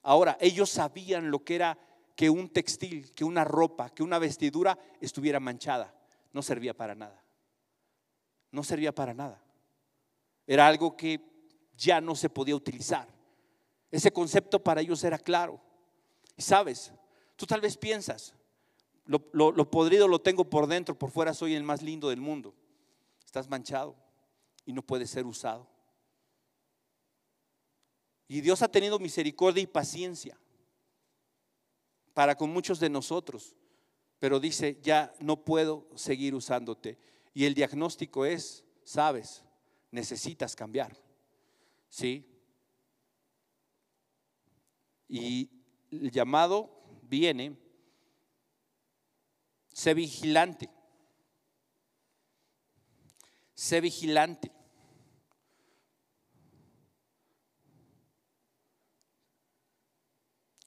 Ahora, 0.01 0.37
ellos 0.41 0.69
sabían 0.69 1.31
lo 1.31 1.45
que 1.45 1.55
era 1.55 1.79
que 2.13 2.29
un 2.29 2.49
textil, 2.49 3.13
que 3.13 3.23
una 3.23 3.45
ropa, 3.45 3.89
que 3.89 4.03
una 4.03 4.19
vestidura 4.19 4.77
estuviera 4.99 5.39
manchada. 5.39 5.95
No 6.33 6.41
servía 6.41 6.75
para 6.75 6.93
nada. 6.93 7.23
No 8.51 8.63
servía 8.63 8.93
para 8.93 9.13
nada. 9.13 9.41
Era 10.45 10.67
algo 10.67 10.97
que 10.97 11.21
ya 11.77 12.01
no 12.01 12.15
se 12.15 12.29
podía 12.29 12.55
utilizar. 12.55 13.07
Ese 13.89 14.11
concepto 14.11 14.61
para 14.61 14.81
ellos 14.81 15.01
era 15.05 15.17
claro. 15.17 15.61
Y 16.35 16.41
sabes, 16.41 16.91
tú 17.37 17.45
tal 17.45 17.61
vez 17.61 17.77
piensas, 17.77 18.35
lo, 19.05 19.71
podrido 19.71 20.09
lo 20.09 20.19
tengo 20.19 20.49
por 20.49 20.67
dentro, 20.67 20.99
por 20.99 21.11
fuera 21.11 21.33
soy 21.33 21.55
el 21.55 21.63
más 21.63 21.81
lindo 21.81 22.09
del 22.09 22.19
mundo. 22.19 22.53
Estás 23.25 23.47
manchado 23.47 23.95
y 24.65 24.73
no 24.73 24.81
puedes 24.81 25.09
ser 25.09 25.25
usado. 25.25 25.72
Y 28.27 28.41
Dios 28.41 28.61
ha 28.61 28.67
tenido 28.67 28.99
misericordia 28.99 29.61
y 29.61 29.67
paciencia 29.67 30.39
para 32.13 32.35
con 32.35 32.49
muchos 32.49 32.79
de 32.79 32.89
nosotros, 32.89 33.55
pero 34.19 34.39
dice, 34.39 34.79
ya 34.81 35.13
no 35.19 35.43
puedo 35.43 35.87
seguir 35.95 36.35
usándote. 36.35 36.97
Y 37.33 37.45
el 37.45 37.53
diagnóstico 37.53 38.25
es, 38.25 38.63
sabes, 38.83 39.43
necesitas 39.91 40.55
cambiar. 40.55 40.95
¿Sí? 41.89 42.25
Y 45.07 45.49
el 45.91 46.11
llamado 46.11 46.83
viene, 47.03 47.57
sé 49.71 49.93
vigilante. 49.93 50.69
Sé 53.53 53.81
vigilante. 53.81 54.51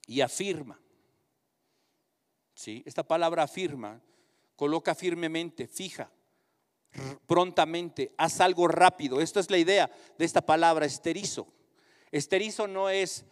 Y 0.07 0.21
afirma. 0.21 0.81
¿Sí? 2.55 2.83
Esta 2.87 3.03
palabra 3.03 3.43
afirma, 3.43 4.01
coloca 4.57 4.95
firmemente, 4.95 5.67
fija 5.67 6.11
prontamente, 7.27 8.13
haz 8.17 8.41
algo 8.41 8.69
rápido. 8.69 9.21
Esto 9.21 9.41
es 9.41 9.51
la 9.51 9.59
idea 9.59 9.91
de 10.19 10.25
esta 10.25 10.41
palabra 10.41 10.87
esterizo. 10.87 11.47
Esterizo 12.11 12.67
no 12.67 12.89
es, 12.89 13.25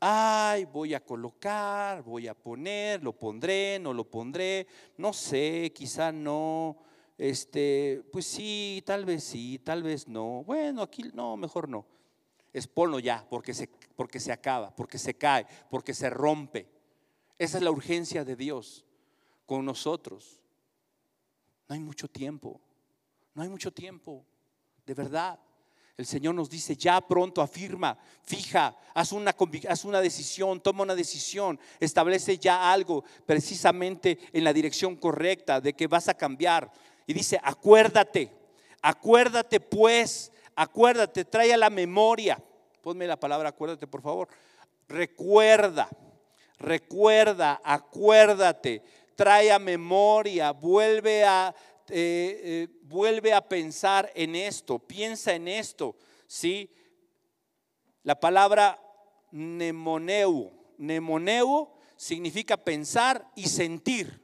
ay, 0.00 0.64
voy 0.64 0.94
a 0.94 1.04
colocar, 1.04 2.02
voy 2.02 2.28
a 2.28 2.34
poner, 2.34 3.02
lo 3.02 3.12
pondré, 3.12 3.78
no 3.78 3.92
lo 3.92 4.08
pondré, 4.08 4.66
no 4.96 5.12
sé, 5.12 5.72
quizá 5.74 6.12
no, 6.12 6.78
este, 7.18 8.02
pues 8.12 8.26
sí, 8.26 8.82
tal 8.84 9.04
vez 9.04 9.24
sí, 9.24 9.60
tal 9.62 9.82
vez 9.82 10.08
no. 10.08 10.42
Bueno, 10.44 10.82
aquí 10.82 11.04
no, 11.14 11.36
mejor 11.36 11.68
no. 11.68 11.86
Es 12.52 12.66
ponlo 12.66 12.98
ya, 12.98 13.26
porque 13.28 13.54
se, 13.54 13.68
porque 13.96 14.20
se 14.20 14.32
acaba, 14.32 14.74
porque 14.74 14.98
se 14.98 15.14
cae, 15.14 15.46
porque 15.70 15.94
se 15.94 16.10
rompe. 16.10 16.68
Esa 17.38 17.58
es 17.58 17.64
la 17.64 17.70
urgencia 17.70 18.24
de 18.24 18.36
Dios 18.36 18.84
con 19.46 19.64
nosotros. 19.64 20.40
No 21.68 21.74
hay 21.74 21.80
mucho 21.80 22.08
tiempo. 22.08 22.60
No 23.34 23.42
hay 23.42 23.48
mucho 23.48 23.72
tiempo, 23.72 24.24
de 24.84 24.94
verdad. 24.94 25.38
El 25.96 26.06
Señor 26.06 26.34
nos 26.34 26.48
dice, 26.48 26.74
ya 26.74 27.00
pronto 27.00 27.42
afirma, 27.42 27.98
fija, 28.22 28.76
haz 28.94 29.12
una, 29.12 29.34
haz 29.68 29.84
una 29.84 30.00
decisión, 30.00 30.60
toma 30.60 30.82
una 30.82 30.94
decisión, 30.94 31.60
establece 31.78 32.38
ya 32.38 32.72
algo 32.72 33.04
precisamente 33.26 34.18
en 34.32 34.44
la 34.44 34.52
dirección 34.52 34.96
correcta 34.96 35.60
de 35.60 35.74
que 35.74 35.86
vas 35.86 36.08
a 36.08 36.14
cambiar. 36.14 36.70
Y 37.06 37.12
dice, 37.12 37.38
acuérdate, 37.42 38.32
acuérdate 38.80 39.60
pues, 39.60 40.31
acuérdate, 40.56 41.24
trae 41.24 41.52
a 41.52 41.56
la 41.56 41.70
memoria. 41.70 42.42
Ponme 42.82 43.06
la 43.06 43.18
palabra 43.18 43.50
acuérdate, 43.50 43.86
por 43.86 44.02
favor. 44.02 44.28
Recuerda, 44.88 45.88
recuerda, 46.58 47.60
acuérdate, 47.64 48.82
trae 49.14 49.52
a 49.52 49.58
memoria, 49.58 50.52
vuelve 50.52 51.24
a 51.24 51.54
eh, 51.88 52.40
eh, 52.44 52.68
vuelve 52.82 53.32
a 53.32 53.46
pensar 53.46 54.10
en 54.14 54.36
esto, 54.36 54.78
piensa 54.78 55.34
en 55.34 55.48
esto, 55.48 55.96
¿sí? 56.26 56.70
La 58.04 58.18
palabra 58.18 58.80
nemoneu, 59.32 60.52
nemoneu 60.78 61.72
significa 61.96 62.56
pensar 62.56 63.28
y 63.34 63.48
sentir 63.48 64.22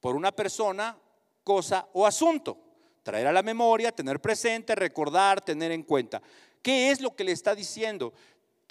por 0.00 0.16
una 0.16 0.32
persona, 0.32 0.98
cosa 1.44 1.88
o 1.92 2.06
asunto. 2.06 2.58
Traer 3.02 3.26
a 3.26 3.32
la 3.32 3.42
memoria, 3.42 3.92
tener 3.92 4.20
presente, 4.20 4.74
recordar, 4.74 5.44
tener 5.44 5.72
en 5.72 5.82
cuenta. 5.82 6.22
¿Qué 6.62 6.90
es 6.90 7.00
lo 7.00 7.14
que 7.14 7.24
le 7.24 7.32
está 7.32 7.54
diciendo? 7.54 8.12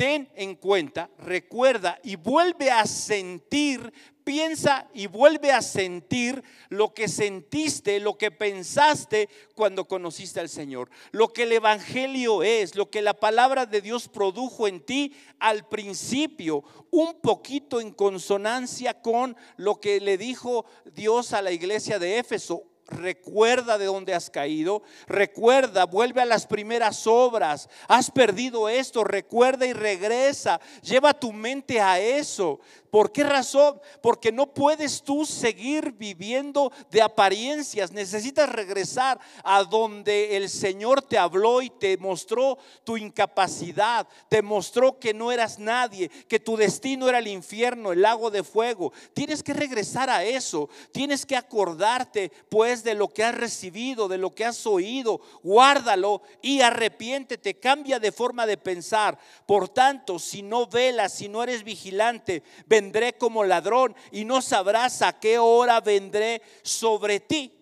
ten 0.02 0.28
en 0.36 0.56
cuenta, 0.56 1.12
recuerda 1.20 2.00
y 2.04 2.16
vuelve 2.16 2.72
a 2.72 2.88
sentir, 2.88 3.94
piensa 4.24 4.90
y 4.96 5.06
vuelve 5.06 5.52
a 5.52 5.62
sentir 5.62 6.44
lo 6.70 6.92
que 6.92 7.08
sentiste, 7.08 8.00
lo 8.00 8.18
que 8.18 8.32
pensaste 8.32 9.30
cuando 9.54 9.88
conociste 9.88 10.40
al 10.40 10.50
Señor. 10.50 10.90
Lo 11.12 11.28
que 11.28 11.44
el 11.44 11.52
Evangelio 11.52 12.42
es, 12.42 12.76
lo 12.76 12.90
que 12.90 13.04
la 13.04 13.14
palabra 13.14 13.68
de 13.68 13.80
Dios 13.80 14.08
produjo 14.08 14.68
en 14.68 14.80
ti 14.80 15.16
al 15.38 15.68
principio, 15.68 16.64
un 16.90 17.22
poquito 17.22 17.80
en 17.80 17.92
consonancia 17.92 19.02
con 19.02 19.38
lo 19.56 19.80
que 19.80 20.02
le 20.02 20.18
dijo 20.18 20.66
Dios 20.96 21.32
a 21.34 21.44
la 21.44 21.52
iglesia 21.52 22.00
de 22.00 22.18
Éfeso 22.18 22.71
recuerda 22.92 23.78
de 23.78 23.86
dónde 23.86 24.14
has 24.14 24.30
caído, 24.30 24.84
recuerda, 25.08 25.86
vuelve 25.86 26.22
a 26.22 26.26
las 26.26 26.46
primeras 26.46 27.08
obras, 27.08 27.70
has 27.88 28.12
perdido 28.12 28.70
esto, 28.70 29.04
recuerda 29.04 29.66
y 29.66 29.74
regresa, 29.74 30.60
lleva 30.82 31.14
tu 31.14 31.34
mente 31.34 31.80
a 31.80 32.00
eso. 32.00 32.60
¿Por 32.92 33.14
qué 33.14 33.24
razón? 33.24 33.80
Porque 34.02 34.34
no 34.34 34.54
puedes 34.54 35.02
tú 35.02 35.26
seguir 35.26 35.94
viviendo 35.94 36.74
de 36.92 37.02
apariencias. 37.02 37.94
Necesitas 37.94 38.50
regresar 38.50 39.18
a 39.46 39.64
donde 39.64 40.36
el 40.36 40.50
Señor 40.50 41.02
te 41.02 41.18
habló 41.18 41.62
y 41.62 41.70
te 41.70 41.98
mostró 41.98 42.58
tu 42.84 42.98
incapacidad, 42.98 44.06
te 44.28 44.42
mostró 44.42 45.00
que 45.00 45.14
no 45.14 45.32
eras 45.32 45.58
nadie, 45.58 46.10
que 46.28 46.42
tu 46.42 46.58
destino 46.58 47.08
era 47.08 47.20
el 47.20 47.30
infierno, 47.30 47.94
el 47.94 48.02
lago 48.02 48.30
de 48.30 48.44
fuego. 48.44 48.92
Tienes 49.14 49.42
que 49.42 49.54
regresar 49.54 50.10
a 50.10 50.26
eso. 50.26 50.70
Tienes 50.92 51.26
que 51.26 51.38
acordarte 51.38 52.30
pues 52.50 52.81
de 52.84 52.96
lo 52.96 53.08
que 53.10 53.24
has 53.24 53.36
recibido, 53.36 54.08
de 54.08 54.18
lo 54.18 54.34
que 54.34 54.46
has 54.46 54.66
oído. 54.66 55.22
Guárdalo 55.44 56.22
y 56.42 56.62
arrepiéntete. 56.62 57.60
Cambia 57.60 58.00
de 58.00 58.12
forma 58.12 58.46
de 58.46 58.58
pensar. 58.58 59.18
Por 59.46 59.70
tanto, 59.70 60.20
si 60.20 60.42
no 60.42 60.68
velas, 60.68 61.14
si 61.14 61.30
no 61.30 61.44
eres 61.44 61.64
vigilante, 61.64 62.44
vendré 62.66 63.14
como 63.18 63.44
ladrón 63.44 63.96
y 64.12 64.26
no 64.26 64.42
sabrás 64.42 65.02
a 65.02 65.20
qué 65.20 65.38
hora 65.38 65.82
vendré 65.82 66.42
sobre 66.64 67.20
ti. 67.20 67.54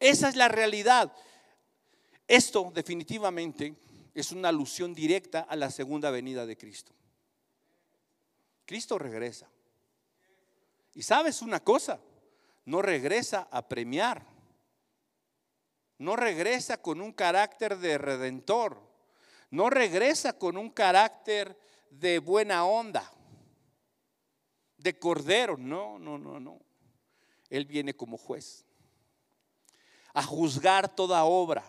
Esa 0.00 0.28
es 0.28 0.36
la 0.36 0.48
realidad. 0.48 1.12
Esto 2.26 2.70
definitivamente 2.74 3.74
es 4.14 4.32
una 4.32 4.48
alusión 4.48 4.94
directa 4.94 5.40
a 5.40 5.56
la 5.56 5.70
segunda 5.70 6.10
venida 6.10 6.44
de 6.44 6.56
Cristo. 6.56 6.92
Cristo 8.64 8.98
regresa. 8.98 9.48
Y 10.94 11.02
sabes 11.02 11.42
una 11.42 11.60
cosa, 11.60 12.00
no 12.64 12.82
regresa 12.82 13.48
a 13.50 13.66
premiar. 13.66 14.26
No 15.98 16.16
regresa 16.16 16.80
con 16.80 17.00
un 17.00 17.12
carácter 17.12 17.78
de 17.78 17.98
redentor. 17.98 18.80
No 19.50 19.68
regresa 19.70 20.32
con 20.32 20.56
un 20.56 20.70
carácter 20.70 21.58
de 21.90 22.18
buena 22.18 22.64
onda 22.64 23.12
de 24.78 24.98
cordero. 24.98 25.56
No, 25.56 25.98
no, 25.98 26.18
no, 26.18 26.40
no. 26.40 26.60
Él 27.50 27.66
viene 27.66 27.94
como 27.94 28.16
juez 28.16 28.64
a 30.14 30.22
juzgar 30.22 30.88
toda 30.88 31.24
obra. 31.24 31.64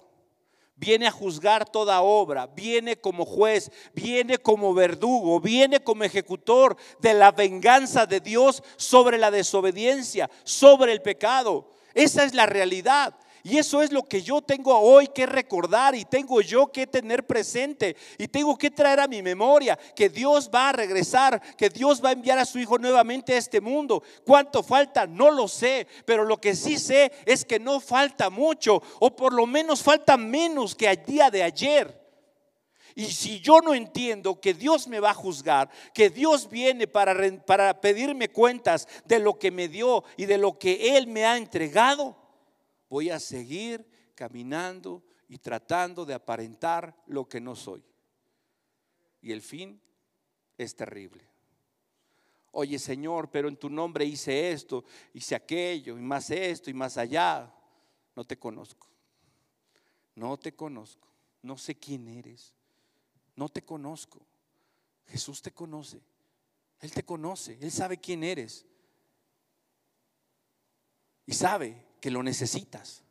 Viene 0.76 1.08
a 1.08 1.12
juzgar 1.12 1.70
toda 1.70 2.02
obra, 2.02 2.48
viene 2.48 2.96
como 2.96 3.26
juez, 3.26 3.70
viene 3.94 4.38
como 4.38 4.74
verdugo, 4.74 5.42
viene 5.42 5.82
como 5.82 6.06
ejecutor 6.06 6.78
de 7.02 7.14
la 7.14 7.34
venganza 7.34 8.06
de 8.06 8.22
Dios 8.22 8.64
sobre 8.78 9.18
la 9.18 9.30
desobediencia, 9.30 10.30
sobre 10.46 10.94
el 10.94 11.02
pecado. 11.02 11.70
Esa 11.94 12.24
es 12.24 12.34
la 12.34 12.46
realidad. 12.46 13.14
Y 13.44 13.58
eso 13.58 13.82
es 13.82 13.92
lo 13.92 14.04
que 14.04 14.22
yo 14.22 14.42
tengo 14.42 14.78
hoy 14.78 15.08
que 15.08 15.26
recordar 15.26 15.96
y 15.96 16.04
tengo 16.06 16.42
yo 16.42 16.68
que 16.68 16.88
tener 16.88 17.26
presente 17.26 17.96
y 18.18 18.28
tengo 18.28 18.58
que 18.58 18.70
traer 18.70 19.00
a 19.00 19.08
mi 19.08 19.22
memoria 19.22 19.78
que 19.96 20.10
Dios 20.10 20.50
va 20.54 20.70
a 20.70 20.74
regresar, 20.74 21.42
que 21.56 21.70
Dios 21.70 22.04
va 22.04 22.10
a 22.10 22.14
enviar 22.14 22.38
a 22.38 22.46
su 22.46 22.60
Hijo 22.60 22.78
nuevamente 22.78 23.34
a 23.34 23.38
este 23.38 23.62
mundo. 23.62 24.04
¿Cuánto 24.26 24.62
falta? 24.62 25.08
No 25.08 25.32
lo 25.32 25.48
sé, 25.48 25.88
pero 26.06 26.26
lo 26.26 26.38
que 26.38 26.56
sí 26.56 26.78
sé 26.78 27.12
es 27.26 27.46
que 27.46 27.60
no 27.60 27.80
falta 27.80 28.30
mucho 28.30 28.82
o 29.00 29.16
por 29.16 29.34
lo 29.34 29.46
menos 29.46 29.82
falta 29.82 30.18
menos 30.18 30.76
que 30.76 30.90
el 30.90 31.06
día 31.06 31.30
de 31.30 31.44
ayer. 31.44 32.00
Y 32.96 33.06
si 33.06 33.40
yo 33.40 33.62
no 33.62 33.74
entiendo 33.74 34.42
que 34.42 34.54
Dios 34.54 34.88
me 34.88 35.00
va 35.00 35.12
a 35.12 35.14
juzgar, 35.14 35.70
que 35.94 36.10
Dios 36.10 36.50
viene 36.50 36.88
para, 36.88 37.16
para 37.46 37.80
pedirme 37.80 38.28
cuentas 38.28 38.88
de 39.06 39.20
lo 39.20 39.40
que 39.40 39.52
me 39.52 39.70
dio 39.70 40.04
y 40.18 40.26
de 40.26 40.38
lo 40.38 40.60
que 40.60 40.98
Él 40.98 41.08
me 41.08 41.26
ha 41.26 41.38
entregado, 41.38 42.18
voy 42.90 43.10
a 43.10 43.20
seguir 43.20 43.86
caminando 44.16 45.04
y 45.28 45.38
tratando 45.38 46.06
de 46.06 46.14
aparentar 46.14 46.96
lo 47.08 47.28
que 47.28 47.40
no 47.40 47.56
soy. 47.56 47.84
Y 49.22 49.32
el 49.32 49.42
fin 49.42 49.82
es 50.58 50.76
terrible. 50.76 51.28
Oye 52.52 52.80
Señor, 52.80 53.30
pero 53.30 53.48
en 53.48 53.58
tu 53.58 53.70
nombre 53.70 54.06
hice 54.06 54.52
esto, 54.52 54.84
hice 55.14 55.36
aquello, 55.36 55.98
y 55.98 56.02
más 56.02 56.30
esto, 56.32 56.70
y 56.70 56.74
más 56.74 56.98
allá. 56.98 57.54
No 58.16 58.24
te 58.26 58.38
conozco. 58.38 58.88
No 60.16 60.38
te 60.38 60.54
conozco. 60.54 61.08
No 61.42 61.58
sé 61.58 61.76
quién 61.76 62.08
eres 62.08 62.54
no 63.40 63.48
te 63.48 63.62
conozco. 63.62 64.20
Jesús 65.08 65.42
te 65.42 65.54
conoce. 65.54 66.02
Él 66.82 66.92
te 66.92 67.04
conoce. 67.04 67.58
Él 67.62 67.72
sabe 67.72 67.98
quién 67.98 68.22
eres. 68.26 68.66
Y 71.26 71.34
sabe 71.34 71.82
que 72.00 72.12
lo 72.12 72.24
necesitas. 72.24 73.04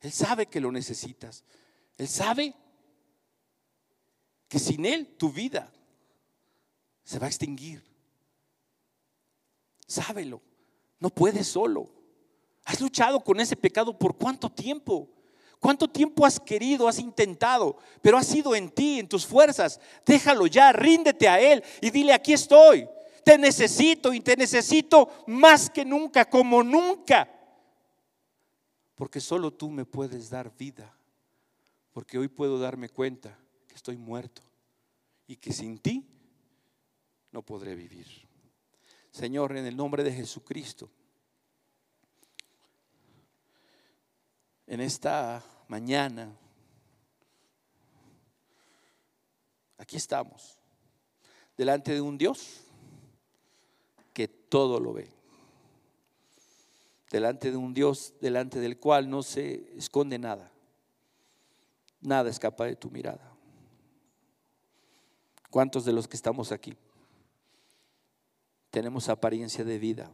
Él 0.00 0.12
sabe 0.12 0.46
que 0.46 0.60
lo 0.60 0.72
necesitas. 0.72 1.44
Él 1.98 2.08
sabe 2.08 2.54
que 4.48 4.58
sin 4.58 4.84
Él 4.84 5.06
tu 5.18 5.30
vida 5.30 5.70
se 7.04 7.18
va 7.18 7.26
a 7.26 7.28
extinguir. 7.28 7.84
Sábelo. 9.86 10.40
No 10.98 11.10
puedes 11.10 11.46
solo. 11.48 11.90
Has 12.64 12.80
luchado 12.80 13.20
con 13.24 13.40
ese 13.40 13.56
pecado 13.56 13.98
por 13.98 14.16
cuánto 14.16 14.50
tiempo. 14.50 15.08
¿Cuánto 15.58 15.88
tiempo 15.88 16.24
has 16.24 16.40
querido, 16.40 16.88
has 16.88 16.98
intentado, 16.98 17.76
pero 18.00 18.16
ha 18.16 18.22
sido 18.22 18.54
en 18.54 18.70
ti, 18.70 18.98
en 18.98 19.08
tus 19.08 19.26
fuerzas? 19.26 19.78
Déjalo 20.06 20.46
ya, 20.46 20.72
ríndete 20.72 21.28
a 21.28 21.38
Él 21.38 21.62
y 21.82 21.90
dile, 21.90 22.14
aquí 22.14 22.32
estoy. 22.32 22.88
Te 23.24 23.36
necesito 23.36 24.14
y 24.14 24.20
te 24.20 24.36
necesito 24.36 25.10
más 25.26 25.68
que 25.68 25.84
nunca, 25.84 26.24
como 26.24 26.62
nunca. 26.62 27.28
Porque 29.00 29.18
solo 29.18 29.50
tú 29.50 29.70
me 29.70 29.86
puedes 29.86 30.28
dar 30.28 30.54
vida. 30.58 30.94
Porque 31.90 32.18
hoy 32.18 32.28
puedo 32.28 32.58
darme 32.58 32.90
cuenta 32.90 33.34
que 33.66 33.74
estoy 33.74 33.96
muerto 33.96 34.42
y 35.26 35.36
que 35.36 35.54
sin 35.54 35.78
ti 35.78 36.06
no 37.32 37.40
podré 37.40 37.74
vivir. 37.74 38.06
Señor, 39.10 39.56
en 39.56 39.64
el 39.64 39.74
nombre 39.74 40.04
de 40.04 40.12
Jesucristo. 40.12 40.90
en 44.66 44.80
esta 44.80 45.42
mañana, 45.66 46.30
aquí 49.78 49.96
estamos, 49.96 50.60
delante 51.56 51.92
de 51.92 52.00
un 52.00 52.18
Dios 52.18 52.60
que 54.12 54.28
todo 54.28 54.78
lo 54.78 54.92
ve, 54.92 55.10
delante 57.10 57.50
de 57.50 57.56
un 57.56 57.74
Dios 57.74 58.14
delante 58.20 58.60
del 58.60 58.78
cual 58.78 59.10
no 59.10 59.22
se 59.22 59.76
esconde 59.76 60.18
nada, 60.18 60.50
nada 62.00 62.30
escapa 62.30 62.64
de 62.64 62.76
tu 62.76 62.90
mirada. 62.90 63.32
¿Cuántos 65.50 65.84
de 65.84 65.92
los 65.92 66.06
que 66.06 66.16
estamos 66.16 66.52
aquí 66.52 66.76
tenemos 68.70 69.08
apariencia 69.08 69.64
de 69.64 69.78
vida 69.78 70.10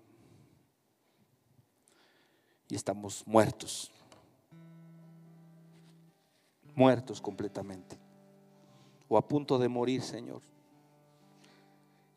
y 2.68 2.74
estamos 2.74 3.22
muertos? 3.26 3.92
muertos 6.76 7.20
completamente 7.20 7.96
o 9.08 9.16
a 9.16 9.26
punto 9.26 9.58
de 9.58 9.68
morir, 9.68 10.02
Señor. 10.02 10.42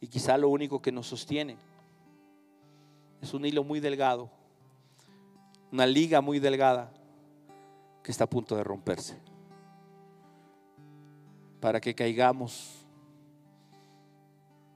Y 0.01 0.07
quizá 0.07 0.37
lo 0.37 0.49
único 0.49 0.81
que 0.81 0.91
nos 0.91 1.07
sostiene 1.07 1.57
es 3.21 3.33
un 3.33 3.45
hilo 3.45 3.63
muy 3.63 3.79
delgado, 3.79 4.29
una 5.71 5.85
liga 5.85 6.21
muy 6.21 6.39
delgada 6.39 6.91
que 8.03 8.11
está 8.11 8.23
a 8.23 8.29
punto 8.29 8.55
de 8.55 8.63
romperse. 8.63 9.19
Para 11.59 11.79
que 11.79 11.93
caigamos 11.93 12.85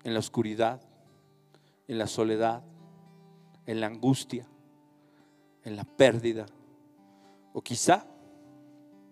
en 0.04 0.14
la 0.14 0.20
oscuridad, 0.20 0.82
en 1.88 1.98
la 1.98 2.08
soledad, 2.08 2.64
en 3.66 3.80
la 3.80 3.88
angustia, 3.88 4.46
en 5.64 5.76
la 5.76 5.84
pérdida, 5.84 6.46
o 7.54 7.62
quizá 7.62 8.06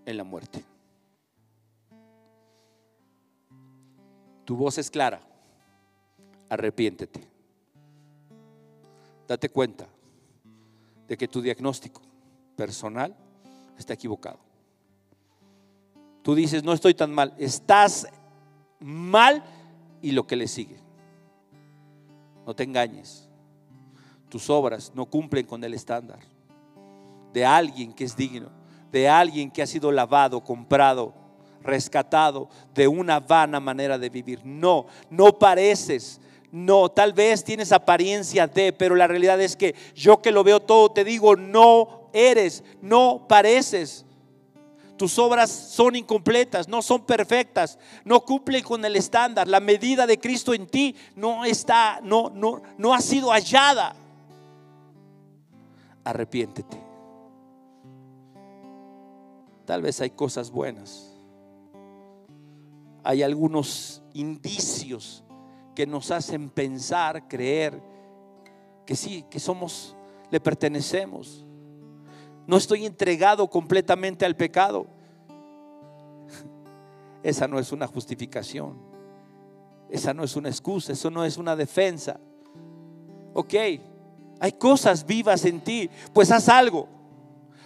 en 0.06 0.18
la 0.18 0.24
muerte. 0.24 0.66
Tu 4.44 4.56
voz 4.56 4.78
es 4.78 4.92
clara. 4.92 5.22
Arrepiéntete. 6.50 7.26
Date 9.28 9.48
cuenta 9.48 9.88
de 11.12 11.18
que 11.18 11.28
tu 11.28 11.42
diagnóstico 11.42 12.02
personal 12.56 13.14
está 13.78 13.92
equivocado. 13.92 14.40
Tú 16.22 16.34
dices, 16.34 16.64
no 16.64 16.72
estoy 16.72 16.94
tan 16.94 17.14
mal. 17.14 17.34
Estás 17.38 18.08
mal 18.80 19.44
y 20.02 20.14
lo 20.14 20.26
que 20.26 20.38
le 20.38 20.48
sigue. 20.48 20.78
No 22.46 22.56
te 22.56 22.64
engañes. 22.64 23.28
Tus 24.30 24.50
obras 24.50 24.94
no 24.96 25.06
cumplen 25.06 25.46
con 25.46 25.62
el 25.66 25.74
estándar 25.74 26.20
de 27.34 27.46
alguien 27.46 27.92
que 27.92 28.06
es 28.06 28.16
digno 28.16 28.50
de 28.90 29.10
alguien 29.10 29.52
que 29.52 29.62
ha 29.62 29.68
sido 29.68 29.92
lavado, 29.92 30.42
comprado, 30.42 31.14
rescatado 31.62 32.48
de 32.74 32.88
una 32.88 33.20
vana 33.20 33.60
manera 33.60 33.98
de 33.98 34.10
vivir. 34.10 34.46
No, 34.46 34.86
no 35.10 35.38
pareces. 35.38 36.22
No, 36.52 36.90
tal 36.90 37.14
vez 37.14 37.46
tienes 37.46 37.72
apariencia 37.72 38.46
de, 38.46 38.74
pero 38.74 38.96
la 38.96 39.08
realidad 39.08 39.40
es 39.40 39.56
que 39.56 39.74
yo 39.96 40.22
que 40.22 40.32
lo 40.32 40.44
veo 40.44 40.60
todo 40.60 40.92
te 40.92 41.06
digo, 41.06 41.38
no 41.38 42.10
eres, 42.12 42.64
no 42.82 43.26
pareces. 43.28 44.06
Tus 44.98 45.18
obras 45.18 45.50
son 45.50 45.96
incompletas, 45.96 46.68
no 46.68 46.82
son 46.82 47.06
perfectas, 47.06 47.80
no 48.04 48.22
cumplen 48.22 48.64
con 48.64 48.84
el 48.84 48.96
estándar. 48.98 49.48
La 49.48 49.60
medida 49.60 50.06
de 50.06 50.20
Cristo 50.20 50.54
en 50.54 50.68
ti 50.68 50.96
no 51.16 51.46
está, 51.46 52.00
no, 52.04 52.30
no, 52.30 52.62
no 52.78 52.94
ha 52.94 53.00
sido 53.00 53.32
hallada. 53.32 53.96
Arrepiéntete. 56.04 56.78
Tal 59.66 59.82
vez 59.82 60.02
hay 60.02 60.10
cosas 60.10 60.52
buenas. 60.52 61.16
Hay 63.04 63.24
algunos 63.24 64.04
indicios 64.14 65.24
que 65.76 65.86
nos 65.88 66.12
hacen 66.12 66.50
pensar, 66.50 67.28
creer 67.28 67.82
que 68.86 68.96
sí, 68.96 69.26
que 69.30 69.40
somos, 69.40 69.96
le 70.30 70.40
pertenecemos. 70.40 71.46
No 72.48 72.58
estoy 72.58 72.86
entregado 72.86 73.50
completamente 73.50 74.26
al 74.26 74.36
pecado. 74.36 74.88
Esa 77.24 77.48
no 77.48 77.60
es 77.60 77.72
una 77.72 77.88
justificación. 77.88 78.78
Esa 79.90 80.14
no 80.14 80.24
es 80.24 80.36
una 80.36 80.50
excusa. 80.50 80.94
Eso 80.94 81.10
no 81.10 81.24
es 81.24 81.38
una 81.38 81.56
defensa. 81.56 82.20
Ok, 83.34 83.54
hay 84.40 84.52
cosas 84.58 85.06
vivas 85.06 85.46
en 85.46 85.62
ti. 85.62 85.90
Pues 86.14 86.32
haz 86.32 86.50
algo. 86.50 86.88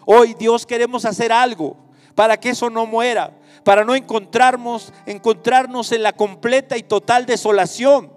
Hoy 0.06 0.36
Dios 0.36 0.66
queremos 0.66 1.06
hacer 1.06 1.32
algo 1.32 1.85
para 2.16 2.38
que 2.40 2.50
eso 2.50 2.70
no 2.70 2.86
muera, 2.86 3.38
para 3.64 3.84
no 3.84 3.94
encontrarnos, 3.94 4.94
encontrarnos 5.06 5.92
en 5.92 6.02
la 6.02 6.14
completa 6.14 6.78
y 6.78 6.84
total 6.84 7.26
desolación, 7.26 8.12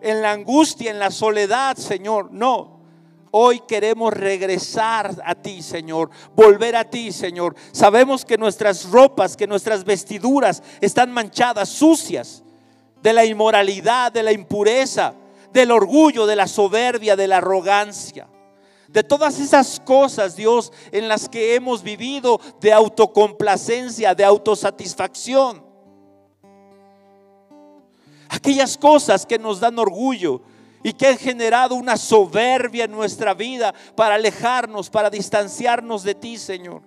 en 0.00 0.22
la 0.22 0.32
angustia, 0.32 0.90
en 0.90 0.98
la 0.98 1.10
soledad, 1.10 1.76
Señor. 1.76 2.32
No, 2.32 2.80
Hoy 3.34 3.60
queremos 3.60 4.12
regresar 4.12 5.10
a 5.24 5.34
ti, 5.34 5.62
Señor, 5.62 6.10
volver 6.36 6.76
a 6.76 6.84
ti, 6.84 7.12
Señor. 7.12 7.56
Sabemos 7.72 8.26
que 8.26 8.36
nuestras 8.36 8.90
ropas, 8.90 9.38
que 9.38 9.46
nuestras 9.46 9.84
vestiduras 9.84 10.62
están 10.82 11.10
manchadas, 11.10 11.70
sucias, 11.70 12.42
de 13.02 13.14
la 13.14 13.24
inmoralidad, 13.24 14.12
de 14.12 14.22
la 14.22 14.32
impureza, 14.32 15.14
del 15.50 15.70
orgullo, 15.70 16.26
de 16.26 16.36
la 16.36 16.46
soberbia, 16.46 17.16
de 17.16 17.26
la 17.26 17.38
arrogancia 17.38 18.28
de 18.92 19.02
todas 19.02 19.40
esas 19.40 19.80
cosas, 19.80 20.36
Dios, 20.36 20.70
en 20.92 21.08
las 21.08 21.28
que 21.28 21.54
hemos 21.54 21.82
vivido 21.82 22.40
de 22.60 22.72
autocomplacencia, 22.72 24.14
de 24.14 24.24
autosatisfacción. 24.24 25.64
Aquellas 28.28 28.76
cosas 28.76 29.24
que 29.24 29.38
nos 29.38 29.60
dan 29.60 29.78
orgullo 29.78 30.42
y 30.82 30.92
que 30.92 31.06
han 31.06 31.16
generado 31.16 31.74
una 31.74 31.96
soberbia 31.96 32.84
en 32.84 32.90
nuestra 32.90 33.34
vida 33.34 33.74
para 33.96 34.16
alejarnos, 34.16 34.90
para 34.90 35.08
distanciarnos 35.08 36.02
de 36.02 36.14
ti, 36.14 36.36
Señor. 36.36 36.82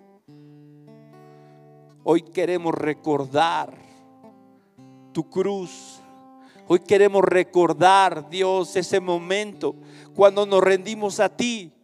Hoy 2.03 2.21
queremos 2.21 2.75
recordar 2.75 3.75
tu 5.11 5.27
cruz. 5.27 6.01
Hoy 6.67 6.79
queremos 6.79 7.23
recordar, 7.23 8.29
Dios, 8.29 8.75
ese 8.75 8.99
momento 8.99 9.75
cuando 10.13 10.45
nos 10.45 10.63
rendimos 10.63 11.19
a 11.19 11.29
ti. 11.29 11.74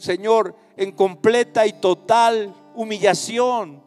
Señor, 0.00 0.54
en 0.78 0.92
completa 0.92 1.66
y 1.66 1.74
total 1.74 2.54
humillación, 2.74 3.82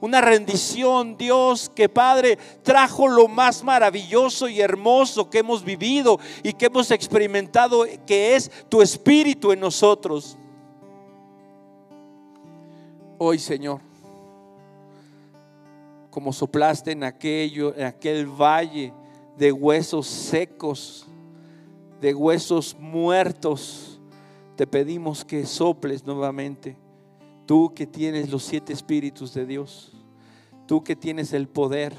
una 0.00 0.22
rendición, 0.22 1.18
Dios, 1.18 1.70
que 1.74 1.90
Padre 1.90 2.38
trajo 2.62 3.06
lo 3.06 3.28
más 3.28 3.62
maravilloso 3.62 4.48
y 4.48 4.62
hermoso 4.62 5.28
que 5.28 5.40
hemos 5.40 5.62
vivido 5.62 6.18
y 6.42 6.54
que 6.54 6.66
hemos 6.66 6.90
experimentado, 6.90 7.84
que 8.06 8.34
es 8.34 8.50
tu 8.70 8.80
espíritu 8.80 9.52
en 9.52 9.60
nosotros. 9.60 10.38
Hoy, 13.18 13.38
Señor, 13.38 13.80
como 16.08 16.32
soplaste 16.32 16.92
en 16.92 17.04
aquello, 17.04 17.74
en 17.76 17.84
aquel 17.84 18.24
valle 18.24 18.94
de 19.36 19.52
huesos 19.52 20.06
secos, 20.06 21.06
de 22.00 22.14
huesos 22.14 22.74
muertos, 22.78 23.97
te 24.58 24.66
pedimos 24.66 25.24
que 25.24 25.46
soples 25.46 26.04
nuevamente. 26.04 26.76
Tú 27.46 27.72
que 27.76 27.86
tienes 27.86 28.28
los 28.28 28.42
siete 28.42 28.72
espíritus 28.72 29.32
de 29.32 29.46
Dios, 29.46 29.92
tú 30.66 30.82
que 30.82 30.96
tienes 30.96 31.32
el 31.32 31.46
poder, 31.46 31.94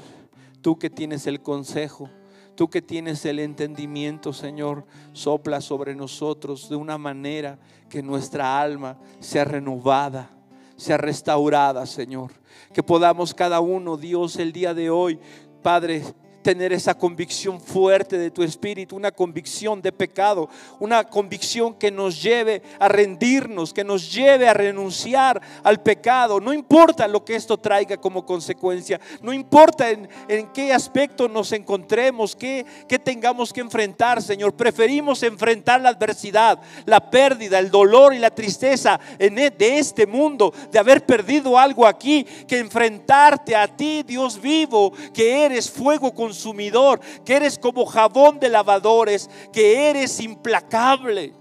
tú 0.60 0.78
que 0.78 0.90
tienes 0.90 1.26
el 1.26 1.40
consejo, 1.40 2.10
tú 2.56 2.68
que 2.68 2.82
tienes 2.82 3.24
el 3.24 3.38
entendimiento, 3.38 4.34
Señor, 4.34 4.84
sopla 5.14 5.62
sobre 5.62 5.94
nosotros 5.94 6.68
de 6.68 6.76
una 6.76 6.98
manera 6.98 7.58
que 7.88 8.02
nuestra 8.02 8.60
alma 8.60 8.98
sea 9.20 9.44
renovada, 9.44 10.30
sea 10.76 10.98
restaurada, 10.98 11.86
Señor. 11.86 12.30
Que 12.74 12.82
podamos 12.82 13.32
cada 13.32 13.60
uno, 13.60 13.96
Dios, 13.96 14.36
el 14.36 14.52
día 14.52 14.74
de 14.74 14.90
hoy, 14.90 15.18
Padre, 15.62 16.02
tener 16.42 16.72
esa 16.72 16.94
convicción 16.94 17.60
fuerte 17.60 18.18
de 18.18 18.30
tu 18.30 18.42
espíritu, 18.42 18.96
una 18.96 19.10
convicción 19.10 19.82
de 19.82 19.92
pecado, 19.92 20.48
una 20.78 21.04
convicción 21.04 21.74
que 21.74 21.90
nos 21.90 22.22
lleve 22.22 22.62
a 22.78 22.88
rendirnos, 22.88 23.72
que 23.72 23.84
nos 23.84 24.12
lleve 24.12 24.48
a 24.48 24.54
renunciar 24.54 25.40
al 25.62 25.82
pecado. 25.82 26.40
No 26.40 26.52
importa 26.52 27.06
lo 27.06 27.24
que 27.24 27.36
esto 27.36 27.56
traiga 27.56 27.96
como 27.96 28.24
consecuencia, 28.24 29.00
no 29.22 29.32
importa 29.32 29.90
en, 29.90 30.08
qué 30.54 30.72
aspecto 30.72 31.28
nos 31.28 31.52
encontremos, 31.52 32.34
qué, 32.34 32.64
qué 32.88 32.98
tengamos 32.98 33.52
que 33.52 33.60
enfrentar, 33.60 34.22
Señor. 34.22 34.54
Preferimos 34.54 35.22
enfrentar 35.22 35.80
la 35.80 35.90
adversidad, 35.90 36.60
la 36.86 37.10
pérdida, 37.10 37.58
el 37.58 37.70
dolor 37.70 38.14
y 38.14 38.18
la 38.18 38.30
tristeza 38.30 38.98
e, 39.18 39.30
de 39.30 39.78
este 39.78 40.06
mundo, 40.06 40.52
de 40.70 40.78
haber 40.78 41.04
perdido 41.04 41.58
algo 41.58 41.86
aquí, 41.86 42.24
que 42.46 42.58
enfrentarte 42.58 43.54
a 43.54 43.68
ti, 43.68 44.02
Dios 44.02 44.40
vivo, 44.40 44.92
que 45.12 45.44
eres 45.44 45.70
fuego 45.70 46.12
con 46.14 46.29
consumidor, 46.30 47.00
que 47.24 47.34
eres 47.34 47.58
como 47.58 47.84
jabón 47.84 48.38
de 48.38 48.48
lavadores, 48.48 49.28
que 49.52 49.90
eres 49.90 50.20
implacable. 50.20 51.34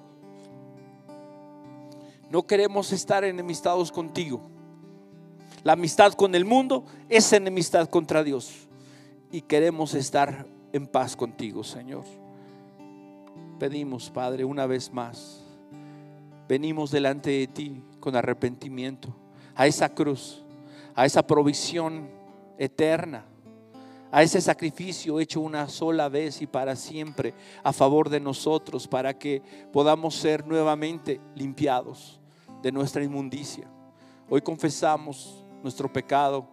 No 2.31 2.45
queremos 2.45 2.91
estar 2.91 3.23
enemistados 3.23 3.91
contigo. 3.91 4.41
La 5.63 5.73
amistad 5.73 6.13
con 6.13 6.33
el 6.33 6.43
mundo 6.43 6.85
es 7.07 7.31
enemistad 7.33 7.87
contra 7.87 8.23
Dios. 8.23 8.67
Y 9.31 9.41
queremos 9.41 9.93
estar 9.93 10.47
en 10.73 10.87
paz 10.87 11.15
contigo, 11.15 11.63
Señor. 11.63 12.03
Pedimos, 13.59 14.09
Padre, 14.09 14.43
una 14.43 14.65
vez 14.65 14.91
más. 14.91 15.43
Venimos 16.47 16.89
delante 16.89 17.29
de 17.29 17.45
ti 17.45 17.83
con 17.99 18.15
arrepentimiento 18.15 19.15
a 19.53 19.67
esa 19.67 19.89
cruz, 19.89 20.43
a 20.95 21.05
esa 21.05 21.27
provisión 21.27 22.09
eterna 22.57 23.25
a 24.11 24.23
ese 24.23 24.41
sacrificio 24.41 25.19
hecho 25.19 25.41
una 25.41 25.67
sola 25.67 26.09
vez 26.09 26.41
y 26.41 26.47
para 26.47 26.75
siempre 26.75 27.33
a 27.63 27.71
favor 27.73 28.09
de 28.09 28.19
nosotros, 28.19 28.87
para 28.87 29.17
que 29.17 29.41
podamos 29.71 30.15
ser 30.15 30.45
nuevamente 30.47 31.21
limpiados 31.35 32.19
de 32.61 32.71
nuestra 32.71 33.03
inmundicia. 33.03 33.67
Hoy 34.29 34.41
confesamos 34.41 35.45
nuestro 35.63 35.91
pecado 35.91 36.47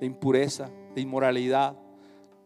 de 0.00 0.06
impureza, 0.06 0.70
de 0.94 1.00
inmoralidad, 1.00 1.76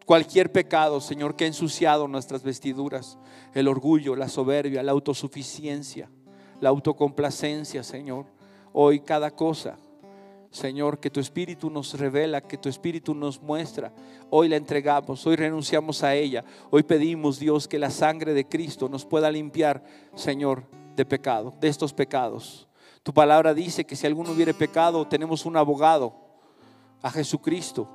cualquier 0.05 0.53
pecado, 0.53 1.01
Señor, 1.01 1.37
que 1.37 1.45
ha 1.45 1.49
ensuciado 1.49 2.09
nuestras 2.09 2.43
vestiduras, 2.43 3.19
el 3.55 3.69
orgullo, 3.69 4.17
la 4.17 4.29
soberbia, 4.29 4.83
la 4.83 4.93
autosuficiencia, 4.93 6.11
la 6.61 6.69
autocomplacencia, 6.69 7.83
Señor. 7.83 8.27
Hoy 8.73 9.01
cada 9.01 9.31
cosa 9.31 9.79
Señor, 10.51 10.99
que 10.99 11.11
tu 11.11 11.21
Espíritu 11.21 11.71
nos 11.71 11.95
revela, 11.95 12.41
que 12.41 12.59
tu 12.59 12.69
Espíritu 12.69 13.15
nos 13.15 13.41
muestra. 13.41 13.93
Hoy 14.31 14.49
la 14.49 14.57
entregamos, 14.57 15.25
hoy 15.27 15.37
renunciamos 15.37 16.03
a 16.03 16.15
ella. 16.15 16.45
Hoy 16.71 16.83
pedimos, 16.83 17.39
Dios, 17.39 17.69
que 17.69 17.79
la 17.79 17.91
sangre 17.91 18.35
de 18.35 18.49
Cristo 18.49 18.89
nos 18.89 19.05
pueda 19.05 19.31
limpiar, 19.31 19.85
Señor, 20.15 20.65
de 20.97 21.05
pecado, 21.05 21.55
de 21.61 21.69
estos 21.69 21.93
pecados. 21.93 22.69
Tu 23.03 23.15
palabra 23.15 23.55
dice 23.55 23.85
que 23.85 23.95
si 23.95 24.07
alguno 24.07 24.33
hubiere 24.33 24.53
pecado, 24.53 25.07
tenemos 25.07 25.47
un 25.47 25.57
abogado, 25.57 26.15
a 27.03 27.11
Jesucristo. 27.11 27.89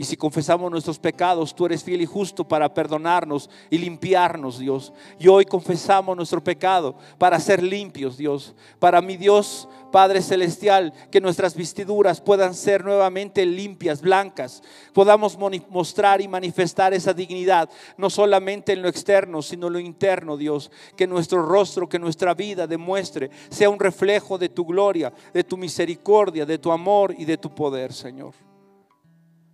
Y 0.00 0.04
si 0.04 0.16
confesamos 0.16 0.70
nuestros 0.70 0.96
pecados, 0.96 1.52
tú 1.52 1.66
eres 1.66 1.82
fiel 1.82 2.00
y 2.00 2.06
justo 2.06 2.46
para 2.46 2.72
perdonarnos 2.72 3.50
y 3.68 3.78
limpiarnos, 3.78 4.60
Dios. 4.60 4.92
Y 5.18 5.26
hoy 5.26 5.44
confesamos 5.44 6.16
nuestro 6.16 6.42
pecado 6.42 6.94
para 7.18 7.40
ser 7.40 7.60
limpios, 7.60 8.16
Dios. 8.16 8.54
Para 8.78 9.02
mi 9.02 9.16
Dios, 9.16 9.68
Padre 9.90 10.22
Celestial, 10.22 10.92
que 11.10 11.20
nuestras 11.20 11.56
vestiduras 11.56 12.20
puedan 12.20 12.54
ser 12.54 12.84
nuevamente 12.84 13.44
limpias, 13.44 14.00
blancas, 14.00 14.62
podamos 14.92 15.36
mostrar 15.68 16.20
y 16.20 16.28
manifestar 16.28 16.94
esa 16.94 17.12
dignidad, 17.12 17.68
no 17.96 18.08
solamente 18.08 18.74
en 18.74 18.82
lo 18.82 18.88
externo, 18.88 19.42
sino 19.42 19.66
en 19.66 19.72
lo 19.72 19.80
interno, 19.80 20.36
Dios, 20.36 20.70
que 20.96 21.08
nuestro 21.08 21.44
rostro, 21.44 21.88
que 21.88 21.98
nuestra 21.98 22.34
vida 22.34 22.68
demuestre, 22.68 23.30
sea 23.50 23.68
un 23.68 23.80
reflejo 23.80 24.38
de 24.38 24.48
tu 24.48 24.64
gloria, 24.64 25.12
de 25.34 25.42
tu 25.42 25.56
misericordia, 25.56 26.46
de 26.46 26.58
tu 26.58 26.70
amor 26.70 27.16
y 27.18 27.24
de 27.24 27.36
tu 27.36 27.52
poder, 27.52 27.92
Señor. 27.92 28.47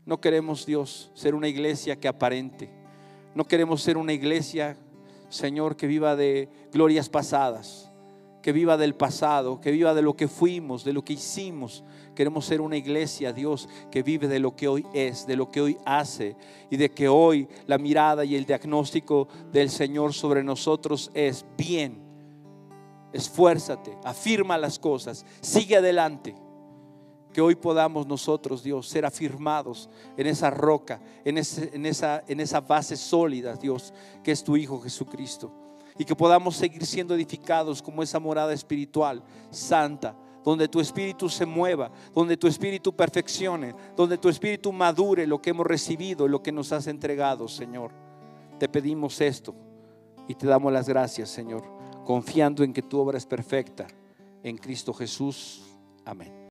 No 0.07 0.21
queremos, 0.21 0.67
Dios, 0.67 1.11
ser 1.15 1.35
una 1.35 1.49
iglesia 1.49 1.97
que 1.97 2.09
aparente. 2.09 2.71
No 3.35 3.45
queremos 3.45 3.83
ser 3.83 3.97
una 3.97 4.13
iglesia, 4.13 4.77
Señor, 5.29 5.77
que 5.77 5.87
viva 5.87 6.15
de 6.17 6.49
glorias 6.73 7.09
pasadas 7.09 7.91
que 8.45 8.53
viva 8.53 8.77
del 8.77 8.95
pasado, 8.95 9.59
que 9.59 9.71
viva 9.71 9.95
de 9.95 10.03
lo 10.03 10.17
que 10.17 10.29
fuimos, 10.29 10.85
de 10.85 10.93
lo 10.93 11.03
que 11.03 11.15
hicimos. 11.15 11.83
Queremos 12.15 12.45
ser 12.45 12.61
una 12.61 12.77
iglesia, 12.77 13.33
Dios, 13.33 13.71
que 13.91 14.03
vive 14.03 14.29
de 14.29 14.39
lo 14.39 14.55
que 14.55 14.69
hoy 14.69 14.85
es, 14.93 15.27
de 15.27 15.35
lo 15.35 15.51
que 15.51 15.63
hoy 15.63 15.79
hace 15.87 16.37
y 16.69 16.77
de 16.77 16.91
que 16.91 17.09
hoy 17.09 17.49
la 17.67 17.79
mirada 17.79 18.23
y 18.23 18.37
el 18.37 18.45
diagnóstico 18.45 19.29
del 19.51 19.71
Señor 19.71 20.13
sobre 20.13 20.45
nosotros 20.45 21.11
es 21.15 21.47
bien. 21.57 22.03
Esfuérzate, 23.15 23.97
afirma 24.05 24.59
las 24.59 24.79
cosas, 24.79 25.25
sigue 25.41 25.79
adelante. 25.79 26.35
Que 27.35 27.43
hoy 27.43 27.57
podamos 27.57 28.07
nosotros, 28.07 28.63
Dios, 28.63 28.89
ser 28.89 29.05
afirmados 29.05 29.91
en 30.17 30.27
esa 30.27 30.49
roca, 30.49 31.03
en, 31.25 31.37
en, 31.37 31.87
esa, 31.87 32.25
en 32.27 32.67
base 32.67 32.97
sólida, 32.97 33.57
Dios, 33.57 33.93
que 34.23 34.33
es 34.33 34.43
tu 34.43 34.57
Hijo 34.57 34.81
Jesucristo 34.81 35.53
y 35.99 36.05
que 36.05 36.17
podamos 36.17 36.57
seguir 36.57 36.85
siendo 36.87 37.15
edificados 37.15 37.83
como 37.83 38.03
esa 38.03 38.19
morada 38.19 38.53
espiritual 38.53 39.23
santa, 39.51 40.17
donde 40.45 40.69
tu 40.69 40.81
espíritu 40.81 41.29
se 41.29 41.47
mueva, 41.47 41.91
donde 42.15 42.37
tu 42.37 42.47
espíritu 42.47 42.95
perfeccione, 42.95 43.75
donde 43.97 44.19
tu 44.19 44.29
espíritu 44.29 44.73
madure 44.73 45.27
lo 45.27 45.41
que 45.41 45.51
hemos 45.51 45.67
recibido, 45.67 46.29
lo 46.29 46.43
que 46.43 46.53
nos 46.53 46.73
has 46.73 46.87
entregado, 46.87 47.49
Señor. 47.49 47.93
Te 48.59 48.69
pedimos 48.69 49.21
esto 49.21 49.55
y 50.29 50.35
te 50.35 50.47
damos 50.47 50.73
las 50.73 50.89
gracias, 50.89 51.31
Señor, 51.31 51.65
confiando 52.05 52.63
en 52.63 52.73
que 52.73 52.83
tu 52.83 52.99
obra 52.99 53.19
es 53.19 53.27
perfecta 53.27 53.87
en 54.43 54.59
Cristo 54.59 54.93
Jesús. 54.93 55.63
Amén. 56.05 56.43